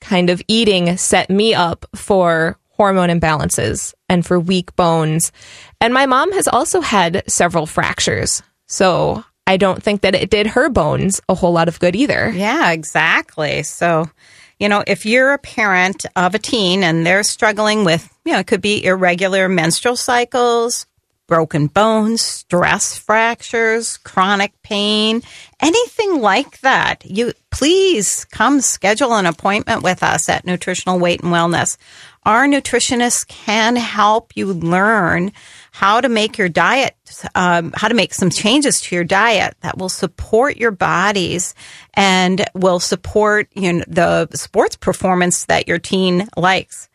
kind 0.00 0.28
of 0.28 0.42
eating 0.48 0.96
set 0.98 1.30
me 1.30 1.54
up 1.54 1.86
for 1.94 2.58
hormone 2.70 3.08
imbalances 3.08 3.94
and 4.08 4.26
for 4.26 4.38
weak 4.38 4.74
bones. 4.76 5.32
And 5.80 5.94
my 5.94 6.06
mom 6.06 6.32
has 6.32 6.48
also 6.48 6.80
had 6.80 7.22
several 7.28 7.64
fractures. 7.66 8.42
So 8.66 9.24
I 9.46 9.56
don't 9.56 9.82
think 9.82 10.00
that 10.02 10.14
it 10.14 10.30
did 10.30 10.48
her 10.48 10.68
bones 10.70 11.20
a 11.28 11.34
whole 11.34 11.52
lot 11.52 11.68
of 11.68 11.78
good 11.78 11.94
either. 11.94 12.30
Yeah, 12.30 12.70
exactly. 12.70 13.62
So, 13.62 14.10
you 14.58 14.68
know, 14.68 14.82
if 14.86 15.04
you're 15.04 15.32
a 15.32 15.38
parent 15.38 16.06
of 16.16 16.34
a 16.34 16.38
teen 16.38 16.82
and 16.82 17.04
they're 17.06 17.22
struggling 17.22 17.84
with, 17.84 18.08
you 18.24 18.32
know, 18.32 18.38
it 18.38 18.46
could 18.46 18.62
be 18.62 18.84
irregular 18.84 19.48
menstrual 19.48 19.96
cycles, 19.96 20.86
broken 21.26 21.66
bones, 21.66 22.22
stress 22.22 22.96
fractures, 22.96 23.98
chronic 23.98 24.52
pain, 24.62 25.22
anything 25.60 26.20
like 26.20 26.60
that, 26.60 27.04
you 27.04 27.32
please 27.50 28.24
come 28.26 28.60
schedule 28.60 29.14
an 29.14 29.26
appointment 29.26 29.82
with 29.82 30.02
us 30.02 30.28
at 30.28 30.44
Nutritional 30.44 30.98
Weight 30.98 31.22
and 31.22 31.32
Wellness. 31.32 31.76
Our 32.24 32.46
nutritionists 32.46 33.26
can 33.26 33.76
help 33.76 34.32
you 34.34 34.52
learn 34.52 35.32
how 35.74 36.00
to 36.00 36.08
make 36.08 36.38
your 36.38 36.48
diet, 36.48 36.94
um, 37.34 37.72
how 37.74 37.88
to 37.88 37.94
make 37.94 38.14
some 38.14 38.30
changes 38.30 38.80
to 38.80 38.94
your 38.94 39.02
diet 39.02 39.56
that 39.62 39.76
will 39.76 39.88
support 39.88 40.56
your 40.56 40.70
bodies 40.70 41.52
and 41.94 42.44
will 42.54 42.78
support 42.78 43.48
you 43.54 43.72
know, 43.72 43.84
the 43.88 44.28
sports 44.34 44.76
performance 44.76 45.46
that 45.46 45.66
your 45.66 45.80
teen 45.80 46.28
likes 46.36 46.88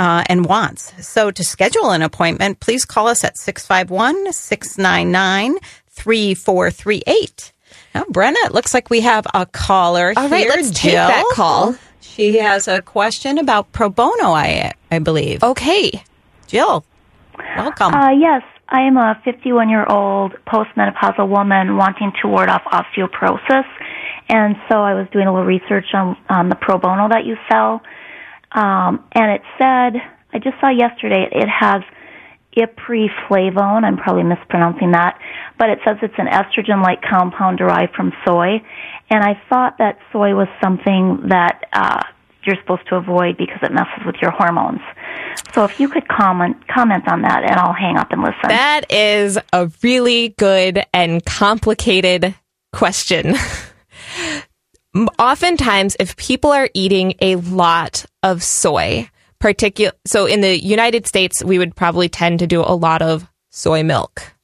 uh, 0.00 0.24
and 0.26 0.46
wants. 0.46 0.92
So 1.06 1.30
to 1.30 1.44
schedule 1.44 1.92
an 1.92 2.02
appointment, 2.02 2.58
please 2.58 2.84
call 2.84 3.06
us 3.06 3.22
at 3.22 3.38
651 3.38 4.32
699 4.32 5.60
3438. 5.88 7.52
Now, 7.94 8.02
Brenna, 8.02 8.34
it 8.46 8.52
looks 8.52 8.74
like 8.74 8.90
we 8.90 9.02
have 9.02 9.28
a 9.32 9.46
caller 9.46 10.12
All 10.16 10.28
right, 10.28 10.40
here. 10.40 10.50
let's 10.50 10.70
take 10.70 10.90
Jill. 10.90 11.06
that 11.06 11.24
call. 11.34 11.76
She 12.00 12.38
has 12.38 12.66
a 12.66 12.82
question 12.82 13.38
about 13.38 13.70
pro 13.70 13.90
bono, 13.90 14.32
I, 14.32 14.72
I 14.90 14.98
believe. 14.98 15.44
Okay. 15.44 16.02
Jill, 16.48 16.84
welcome. 17.56 17.94
Uh, 17.94 18.10
yes, 18.10 18.42
I 18.68 18.82
am 18.82 18.96
a 18.96 19.20
51 19.24 19.68
year 19.68 19.86
old 19.86 20.34
postmenopausal 20.46 21.28
woman 21.28 21.76
wanting 21.76 22.12
to 22.22 22.28
ward 22.28 22.48
off 22.48 22.62
osteoporosis. 22.64 23.64
And 24.28 24.56
so 24.68 24.76
I 24.76 24.94
was 24.94 25.06
doing 25.12 25.26
a 25.26 25.32
little 25.32 25.46
research 25.46 25.86
on, 25.94 26.16
on 26.28 26.48
the 26.48 26.54
pro 26.54 26.78
bono 26.78 27.08
that 27.08 27.24
you 27.24 27.36
sell. 27.50 27.80
Um, 28.52 29.04
and 29.12 29.32
it 29.32 29.42
said, 29.56 30.02
I 30.32 30.38
just 30.38 30.60
saw 30.60 30.68
yesterday, 30.68 31.28
it 31.32 31.48
has 31.48 31.82
ipriflavone. 32.56 33.84
I'm 33.84 33.96
probably 33.96 34.24
mispronouncing 34.24 34.92
that. 34.92 35.18
But 35.58 35.70
it 35.70 35.78
says 35.86 35.96
it's 36.02 36.14
an 36.18 36.26
estrogen 36.26 36.82
like 36.82 37.00
compound 37.02 37.58
derived 37.58 37.94
from 37.94 38.12
soy. 38.26 38.60
And 39.10 39.24
I 39.24 39.40
thought 39.48 39.78
that 39.78 39.98
soy 40.12 40.34
was 40.34 40.48
something 40.62 41.28
that, 41.28 41.64
uh, 41.72 42.02
you're 42.44 42.56
supposed 42.56 42.86
to 42.88 42.96
avoid 42.96 43.36
because 43.36 43.58
it 43.62 43.72
messes 43.72 44.04
with 44.06 44.16
your 44.22 44.30
hormones. 44.30 44.80
So 45.52 45.64
if 45.64 45.78
you 45.78 45.88
could 45.88 46.08
comment 46.08 46.56
comment 46.68 47.08
on 47.08 47.22
that, 47.22 47.42
and 47.42 47.52
I'll 47.52 47.72
hang 47.72 47.96
up 47.96 48.10
and 48.10 48.22
listen. 48.22 48.48
That 48.48 48.90
is 48.90 49.38
a 49.52 49.70
really 49.82 50.30
good 50.38 50.84
and 50.92 51.24
complicated 51.24 52.34
question. 52.72 53.34
Oftentimes, 55.18 55.96
if 56.00 56.16
people 56.16 56.50
are 56.50 56.70
eating 56.74 57.14
a 57.20 57.36
lot 57.36 58.04
of 58.22 58.42
soy, 58.42 59.08
particular, 59.38 59.92
so 60.06 60.26
in 60.26 60.40
the 60.40 60.58
United 60.62 61.06
States, 61.06 61.44
we 61.44 61.58
would 61.58 61.76
probably 61.76 62.08
tend 62.08 62.40
to 62.40 62.46
do 62.46 62.60
a 62.60 62.74
lot 62.74 63.02
of 63.02 63.28
soy 63.50 63.82
milk 63.82 64.34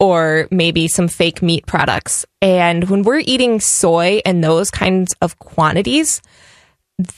or 0.00 0.48
maybe 0.50 0.88
some 0.88 1.08
fake 1.08 1.42
meat 1.42 1.66
products. 1.66 2.26
And 2.42 2.90
when 2.90 3.02
we're 3.02 3.22
eating 3.24 3.60
soy 3.60 4.20
in 4.24 4.40
those 4.40 4.70
kinds 4.70 5.14
of 5.22 5.38
quantities, 5.38 6.20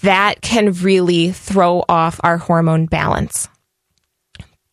that 0.03 0.41
can 0.41 0.73
really 0.73 1.33
throw 1.33 1.85
off 1.89 2.21
our 2.23 2.39
hormone 2.39 2.87
balance. 2.87 3.49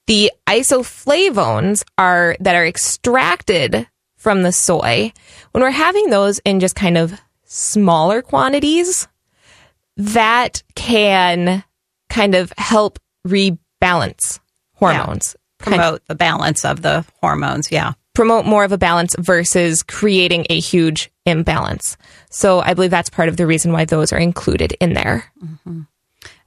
The 0.08 0.32
isoflavones 0.48 1.84
are 1.98 2.36
that 2.40 2.56
are 2.56 2.66
extracted 2.66 3.88
from 4.18 4.44
the 4.44 4.52
soy. 4.52 5.12
When 5.52 5.64
we're 5.64 5.72
having 5.72 6.10
those 6.10 6.40
in 6.40 6.60
just 6.60 6.76
kind 6.76 6.98
of 6.98 7.20
smaller 7.46 8.22
quantities, 8.22 9.08
that 9.98 10.64
can 10.76 11.64
kind 12.10 12.36
of 12.36 12.54
help 12.58 13.00
rebalance 13.28 14.40
hormones. 14.76 15.36
Kind 15.60 15.76
of 15.76 15.80
Promote 15.80 16.08
the 16.08 16.16
balance 16.16 16.66
of 16.66 16.82
the 16.82 17.06
hormones. 17.22 17.72
Yeah. 17.72 17.94
Promote 18.14 18.46
more 18.46 18.64
of 18.64 18.72
a 18.72 18.78
balance 18.78 19.16
versus 19.18 19.84
creating 19.84 20.46
a 20.50 20.60
huge 20.60 21.12
imbalance. 21.26 21.98
So 22.30 22.60
I 22.60 22.74
believe 22.74 22.92
that's 22.92 23.10
part 23.10 23.30
of 23.30 23.38
the 23.38 23.48
reason 23.48 23.72
why 23.72 23.86
those 23.86 24.14
are 24.14 24.20
included 24.20 24.76
in 24.80 24.94
there. 24.94 25.32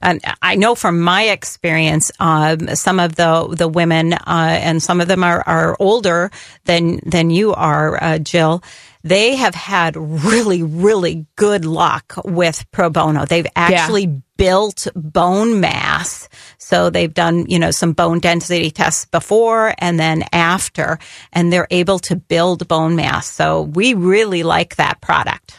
And 0.01 0.21
I 0.41 0.55
know 0.55 0.75
from 0.75 0.99
my 1.01 1.23
experience, 1.23 2.11
um, 2.19 2.75
some 2.75 2.99
of 2.99 3.15
the 3.15 3.47
the 3.55 3.67
women, 3.67 4.13
uh, 4.13 4.59
and 4.61 4.81
some 4.81 5.01
of 5.01 5.07
them 5.07 5.23
are, 5.23 5.43
are 5.45 5.75
older 5.79 6.31
than 6.65 6.99
than 7.05 7.29
you 7.31 7.53
are, 7.53 8.01
uh, 8.01 8.19
Jill. 8.19 8.63
They 9.07 9.35
have 9.35 9.55
had 9.55 9.95
really, 9.95 10.63
really 10.63 11.25
good 11.35 11.65
luck 11.65 12.13
with 12.25 12.65
pro 12.71 12.89
bono. 12.89 13.25
They've 13.25 13.47
actually 13.55 14.07
built 14.37 14.87
bone 14.95 15.59
mass. 15.59 16.29
So 16.57 16.89
they've 16.89 17.13
done, 17.13 17.45
you 17.47 17.57
know, 17.59 17.71
some 17.71 17.93
bone 17.93 18.19
density 18.19 18.69
tests 18.71 19.05
before 19.05 19.73
and 19.79 19.99
then 19.99 20.23
after, 20.33 20.99
and 21.33 21.51
they're 21.51 21.67
able 21.71 21.99
to 21.99 22.15
build 22.15 22.67
bone 22.67 22.95
mass. 22.95 23.27
So 23.27 23.61
we 23.63 23.93
really 23.93 24.43
like 24.43 24.75
that 24.75 25.01
product. 25.01 25.57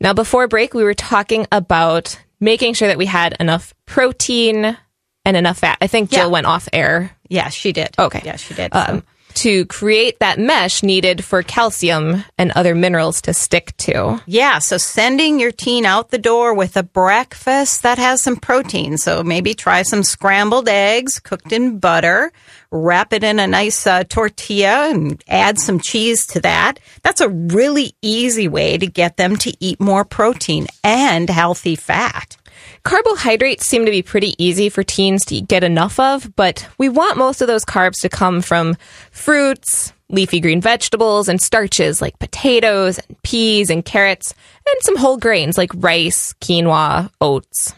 Now, 0.00 0.12
before 0.14 0.48
break, 0.48 0.74
we 0.74 0.82
were 0.84 0.94
talking 0.94 1.46
about 1.52 2.18
making 2.40 2.74
sure 2.74 2.88
that 2.88 2.98
we 2.98 3.06
had 3.06 3.36
enough 3.38 3.72
protein 3.86 4.76
and 5.24 5.36
enough 5.36 5.58
fat. 5.58 5.78
I 5.80 5.86
think 5.86 6.10
Jill 6.10 6.24
Yeah. 6.24 6.26
went 6.26 6.46
off 6.46 6.68
air 6.72 7.12
Yeah, 7.28 7.48
she 7.50 7.72
did. 7.72 7.90
Okay. 7.98 8.20
Yeah, 8.24 8.36
she 8.36 8.52
did. 8.54 8.74
um, 8.74 9.04
to 9.34 9.66
create 9.66 10.18
that 10.20 10.38
mesh 10.38 10.82
needed 10.82 11.24
for 11.24 11.42
calcium 11.42 12.24
and 12.38 12.52
other 12.52 12.74
minerals 12.74 13.22
to 13.22 13.34
stick 13.34 13.76
to. 13.78 14.20
Yeah, 14.26 14.58
so 14.58 14.78
sending 14.78 15.40
your 15.40 15.52
teen 15.52 15.84
out 15.84 16.10
the 16.10 16.18
door 16.18 16.54
with 16.54 16.76
a 16.76 16.82
breakfast 16.82 17.82
that 17.82 17.98
has 17.98 18.20
some 18.22 18.36
protein. 18.36 18.98
So 18.98 19.22
maybe 19.22 19.54
try 19.54 19.82
some 19.82 20.02
scrambled 20.02 20.68
eggs 20.68 21.18
cooked 21.18 21.52
in 21.52 21.78
butter, 21.78 22.32
wrap 22.70 23.12
it 23.12 23.24
in 23.24 23.38
a 23.38 23.46
nice 23.46 23.86
uh, 23.86 24.04
tortilla 24.04 24.90
and 24.90 25.22
add 25.28 25.58
some 25.58 25.78
cheese 25.78 26.26
to 26.28 26.40
that. 26.40 26.78
That's 27.02 27.20
a 27.20 27.28
really 27.28 27.94
easy 28.02 28.48
way 28.48 28.78
to 28.78 28.86
get 28.86 29.16
them 29.16 29.36
to 29.38 29.54
eat 29.60 29.80
more 29.80 30.04
protein 30.04 30.66
and 30.82 31.28
healthy 31.28 31.76
fat. 31.76 32.36
Carbohydrates 32.84 33.66
seem 33.66 33.84
to 33.84 33.92
be 33.92 34.02
pretty 34.02 34.34
easy 34.42 34.68
for 34.68 34.82
teens 34.82 35.24
to 35.26 35.40
get 35.40 35.62
enough 35.62 36.00
of, 36.00 36.34
but 36.34 36.68
we 36.78 36.88
want 36.88 37.16
most 37.16 37.40
of 37.40 37.46
those 37.46 37.64
carbs 37.64 38.00
to 38.00 38.08
come 38.08 38.42
from 38.42 38.76
fruits, 39.12 39.92
leafy 40.08 40.40
green 40.40 40.60
vegetables, 40.60 41.28
and 41.28 41.40
starches 41.40 42.02
like 42.02 42.18
potatoes 42.18 42.98
and 42.98 43.22
peas 43.22 43.70
and 43.70 43.84
carrots, 43.84 44.34
and 44.68 44.82
some 44.82 44.96
whole 44.96 45.16
grains 45.16 45.56
like 45.56 45.70
rice, 45.76 46.34
quinoa, 46.40 47.10
oats. 47.20 47.74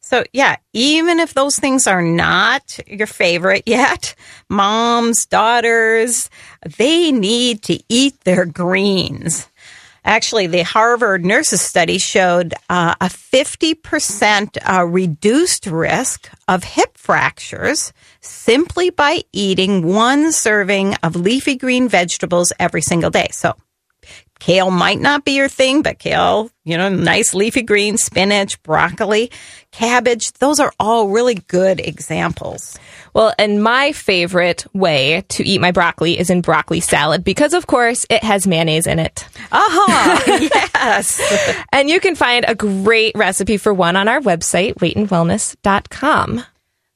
So, 0.00 0.24
yeah, 0.32 0.56
even 0.72 1.18
if 1.20 1.34
those 1.34 1.58
things 1.58 1.86
are 1.86 2.00
not 2.00 2.78
your 2.86 3.06
favorite 3.06 3.64
yet, 3.66 4.14
moms, 4.48 5.26
daughters, 5.26 6.30
they 6.78 7.12
need 7.12 7.62
to 7.64 7.78
eat 7.90 8.18
their 8.20 8.46
greens. 8.46 9.46
Actually, 10.08 10.46
the 10.46 10.62
Harvard 10.62 11.22
nurses 11.22 11.60
study 11.60 11.98
showed 11.98 12.54
uh, 12.70 12.94
a 12.98 13.08
50% 13.10 14.56
uh, 14.66 14.82
reduced 14.86 15.66
risk 15.66 16.30
of 16.48 16.64
hip 16.64 16.96
fractures 16.96 17.92
simply 18.22 18.88
by 18.88 19.20
eating 19.34 19.86
one 19.86 20.32
serving 20.32 20.94
of 21.02 21.14
leafy 21.14 21.56
green 21.56 21.90
vegetables 21.90 22.54
every 22.58 22.80
single 22.80 23.10
day. 23.10 23.28
So, 23.32 23.52
Kale 24.38 24.70
might 24.70 25.00
not 25.00 25.24
be 25.24 25.32
your 25.32 25.48
thing, 25.48 25.82
but 25.82 25.98
kale, 25.98 26.50
you 26.64 26.76
know, 26.76 26.88
nice 26.88 27.34
leafy 27.34 27.62
green, 27.62 27.96
spinach, 27.96 28.62
broccoli, 28.62 29.30
cabbage, 29.72 30.32
those 30.34 30.60
are 30.60 30.72
all 30.78 31.08
really 31.08 31.34
good 31.34 31.80
examples. 31.80 32.78
Well, 33.14 33.34
and 33.38 33.62
my 33.62 33.92
favorite 33.92 34.64
way 34.74 35.24
to 35.30 35.46
eat 35.46 35.60
my 35.60 35.72
broccoli 35.72 36.18
is 36.18 36.30
in 36.30 36.40
broccoli 36.40 36.80
salad 36.80 37.24
because, 37.24 37.52
of 37.52 37.66
course, 37.66 38.06
it 38.10 38.22
has 38.22 38.46
mayonnaise 38.46 38.86
in 38.86 38.98
it. 38.98 39.26
Uh-huh. 39.50 39.92
Aha, 39.92 40.38
yes. 40.74 41.20
And 41.72 41.90
you 41.90 41.98
can 41.98 42.14
find 42.14 42.44
a 42.46 42.54
great 42.54 43.16
recipe 43.16 43.56
for 43.56 43.74
one 43.74 43.96
on 43.96 44.06
our 44.08 44.20
website, 44.20 44.74
weightandwellness.com. 44.74 46.44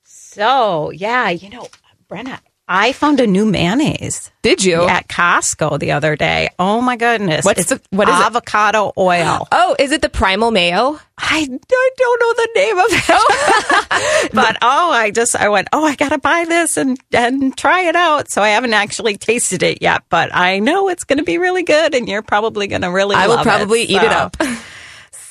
So, 0.04 0.90
yeah, 0.90 1.28
you 1.30 1.50
know, 1.50 1.68
Brenna, 2.08 2.38
I 2.74 2.92
found 2.92 3.20
a 3.20 3.26
new 3.26 3.44
mayonnaise. 3.44 4.30
Did 4.40 4.64
you? 4.64 4.88
At 4.88 5.06
Costco 5.06 5.78
the 5.78 5.92
other 5.92 6.16
day. 6.16 6.48
Oh 6.58 6.80
my 6.80 6.96
goodness. 6.96 7.44
What's 7.44 7.60
it's 7.60 7.68
the- 7.68 7.82
what 7.90 8.08
is 8.08 8.18
it? 8.18 8.24
avocado 8.24 8.94
oil. 8.96 9.46
Oh, 9.52 9.76
is 9.78 9.92
it 9.92 10.00
the 10.00 10.08
primal 10.08 10.50
mayo? 10.50 10.98
I, 11.18 11.46
I 11.70 11.90
don't 11.98 12.20
know 12.20 12.32
the 12.32 12.48
name 12.54 12.78
of 12.78 12.86
it. 12.88 13.04
Oh. 13.10 14.28
but 14.32 14.56
oh, 14.62 14.90
I 14.90 15.10
just 15.10 15.36
I 15.36 15.50
went, 15.50 15.68
"Oh, 15.74 15.84
I 15.84 15.96
got 15.96 16.08
to 16.08 16.18
buy 16.18 16.46
this 16.48 16.78
and 16.78 16.98
and 17.12 17.54
try 17.58 17.82
it 17.82 17.94
out." 17.94 18.30
So 18.30 18.40
I 18.40 18.48
haven't 18.48 18.72
actually 18.72 19.18
tasted 19.18 19.62
it 19.62 19.82
yet, 19.82 20.04
but 20.08 20.34
I 20.34 20.58
know 20.58 20.88
it's 20.88 21.04
going 21.04 21.18
to 21.18 21.24
be 21.24 21.36
really 21.36 21.64
good 21.64 21.94
and 21.94 22.08
you're 22.08 22.22
probably 22.22 22.68
going 22.68 22.82
to 22.82 22.90
really 22.90 23.16
I 23.16 23.28
will 23.28 23.42
probably 23.42 23.82
eat 23.82 24.02
it 24.02 24.12
up. 24.12 24.34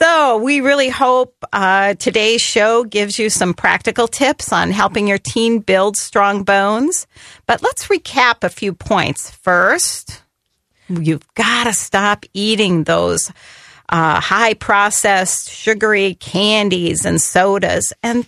So, 0.01 0.37
we 0.37 0.61
really 0.61 0.89
hope 0.89 1.35
uh, 1.53 1.93
today's 1.93 2.41
show 2.41 2.83
gives 2.83 3.19
you 3.19 3.29
some 3.29 3.53
practical 3.53 4.07
tips 4.07 4.51
on 4.51 4.71
helping 4.71 5.07
your 5.07 5.19
teen 5.19 5.59
build 5.59 5.95
strong 5.95 6.43
bones. 6.43 7.05
But 7.45 7.61
let's 7.61 7.85
recap 7.85 8.43
a 8.43 8.49
few 8.49 8.73
points. 8.73 9.29
First, 9.29 10.23
you've 10.89 11.31
got 11.35 11.65
to 11.65 11.73
stop 11.73 12.25
eating 12.33 12.83
those 12.83 13.31
uh, 13.89 14.19
high 14.19 14.55
processed 14.55 15.51
sugary 15.51 16.15
candies 16.15 17.05
and 17.05 17.21
sodas. 17.21 17.93
And 18.01 18.27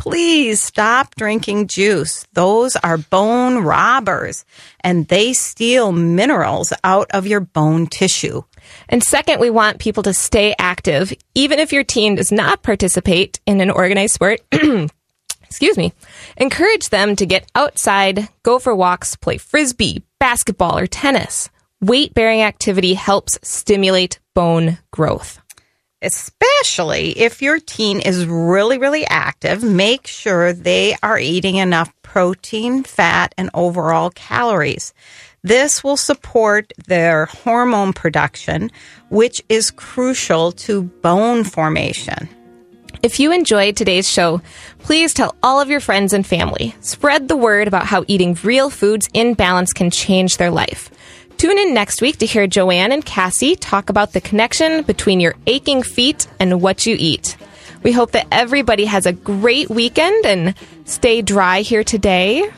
please 0.00 0.60
stop 0.60 1.14
drinking 1.14 1.68
juice. 1.68 2.26
Those 2.32 2.74
are 2.74 2.98
bone 2.98 3.58
robbers 3.58 4.44
and 4.80 5.06
they 5.06 5.34
steal 5.34 5.92
minerals 5.92 6.72
out 6.82 7.12
of 7.12 7.28
your 7.28 7.38
bone 7.38 7.86
tissue. 7.86 8.42
And 8.88 9.02
second, 9.02 9.40
we 9.40 9.50
want 9.50 9.78
people 9.78 10.02
to 10.04 10.12
stay 10.14 10.54
active, 10.58 11.12
even 11.34 11.58
if 11.58 11.72
your 11.72 11.84
teen 11.84 12.16
does 12.16 12.30
not 12.32 12.62
participate 12.62 13.40
in 13.46 13.60
an 13.60 13.70
organized 13.70 14.14
sport. 14.14 14.40
Excuse 15.42 15.76
me. 15.76 15.92
Encourage 16.38 16.88
them 16.88 17.14
to 17.16 17.26
get 17.26 17.46
outside, 17.54 18.28
go 18.42 18.58
for 18.58 18.74
walks, 18.74 19.16
play 19.16 19.36
frisbee, 19.36 20.02
basketball, 20.18 20.78
or 20.78 20.86
tennis. 20.86 21.50
Weight 21.80 22.14
bearing 22.14 22.40
activity 22.42 22.94
helps 22.94 23.38
stimulate 23.42 24.18
bone 24.34 24.78
growth. 24.90 25.40
especially 26.02 27.10
if 27.18 27.40
your 27.40 27.58
teen 27.60 28.00
is 28.00 28.26
really, 28.26 28.78
really 28.78 29.06
active, 29.06 29.62
make 29.62 30.06
sure 30.06 30.52
they 30.52 30.96
are 31.02 31.18
eating 31.18 31.56
enough 31.56 31.92
protein, 32.02 32.82
fat, 32.82 33.34
and 33.38 33.48
overall 33.54 34.10
calories. 34.10 34.92
This 35.44 35.82
will 35.82 35.96
support 35.96 36.72
their 36.86 37.26
hormone 37.26 37.92
production, 37.92 38.70
which 39.08 39.42
is 39.48 39.72
crucial 39.72 40.52
to 40.52 40.82
bone 40.82 41.42
formation. 41.42 42.28
If 43.02 43.18
you 43.18 43.32
enjoyed 43.32 43.76
today's 43.76 44.08
show, 44.08 44.40
please 44.78 45.12
tell 45.12 45.34
all 45.42 45.60
of 45.60 45.68
your 45.68 45.80
friends 45.80 46.12
and 46.12 46.24
family. 46.24 46.76
Spread 46.80 47.26
the 47.26 47.36
word 47.36 47.66
about 47.66 47.86
how 47.86 48.04
eating 48.06 48.38
real 48.44 48.70
foods 48.70 49.08
in 49.12 49.34
balance 49.34 49.72
can 49.72 49.90
change 49.90 50.36
their 50.36 50.52
life. 50.52 50.90
Tune 51.38 51.58
in 51.58 51.74
next 51.74 52.00
week 52.00 52.18
to 52.18 52.26
hear 52.26 52.46
Joanne 52.46 52.92
and 52.92 53.04
Cassie 53.04 53.56
talk 53.56 53.90
about 53.90 54.12
the 54.12 54.20
connection 54.20 54.84
between 54.84 55.18
your 55.18 55.34
aching 55.48 55.82
feet 55.82 56.28
and 56.38 56.62
what 56.62 56.86
you 56.86 56.94
eat. 56.96 57.36
We 57.82 57.90
hope 57.90 58.12
that 58.12 58.28
everybody 58.30 58.84
has 58.84 59.06
a 59.06 59.12
great 59.12 59.68
weekend 59.68 60.24
and 60.24 60.54
stay 60.84 61.20
dry 61.20 61.62
here 61.62 61.82
today. 61.82 62.48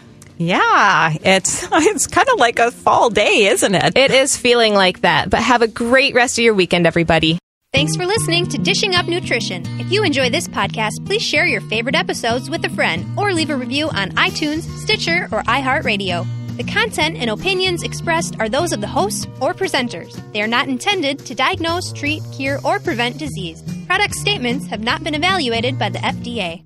Yeah, 0.44 1.16
it's 1.22 1.66
it's 1.72 2.06
kind 2.06 2.28
of 2.28 2.38
like 2.38 2.58
a 2.58 2.70
fall 2.70 3.08
day, 3.08 3.46
isn't 3.46 3.74
it? 3.74 3.96
It 3.96 4.10
is 4.10 4.36
feeling 4.36 4.74
like 4.74 5.00
that, 5.00 5.30
but 5.30 5.40
have 5.40 5.62
a 5.62 5.68
great 5.68 6.14
rest 6.14 6.38
of 6.38 6.44
your 6.44 6.54
weekend, 6.54 6.86
everybody. 6.86 7.38
Thanks 7.72 7.96
for 7.96 8.06
listening 8.06 8.46
to 8.48 8.58
Dishing 8.58 8.94
Up 8.94 9.06
Nutrition. 9.06 9.64
If 9.80 9.90
you 9.90 10.04
enjoy 10.04 10.30
this 10.30 10.46
podcast, 10.46 11.04
please 11.06 11.22
share 11.22 11.46
your 11.46 11.60
favorite 11.62 11.96
episodes 11.96 12.48
with 12.48 12.64
a 12.64 12.68
friend 12.68 13.04
or 13.18 13.32
leave 13.32 13.50
a 13.50 13.56
review 13.56 13.88
on 13.88 14.10
iTunes, 14.10 14.62
Stitcher, 14.78 15.28
or 15.32 15.42
iHeartRadio. 15.44 16.24
The 16.56 16.64
content 16.64 17.16
and 17.16 17.30
opinions 17.30 17.82
expressed 17.82 18.36
are 18.38 18.48
those 18.48 18.72
of 18.72 18.80
the 18.80 18.86
hosts 18.86 19.26
or 19.40 19.54
presenters. 19.54 20.20
They 20.32 20.42
are 20.42 20.46
not 20.46 20.68
intended 20.68 21.18
to 21.20 21.34
diagnose, 21.34 21.92
treat, 21.92 22.22
cure, 22.32 22.60
or 22.64 22.78
prevent 22.78 23.18
disease. 23.18 23.62
Product 23.86 24.14
statements 24.14 24.66
have 24.66 24.80
not 24.80 25.02
been 25.02 25.14
evaluated 25.14 25.78
by 25.78 25.88
the 25.88 25.98
FDA. 25.98 26.62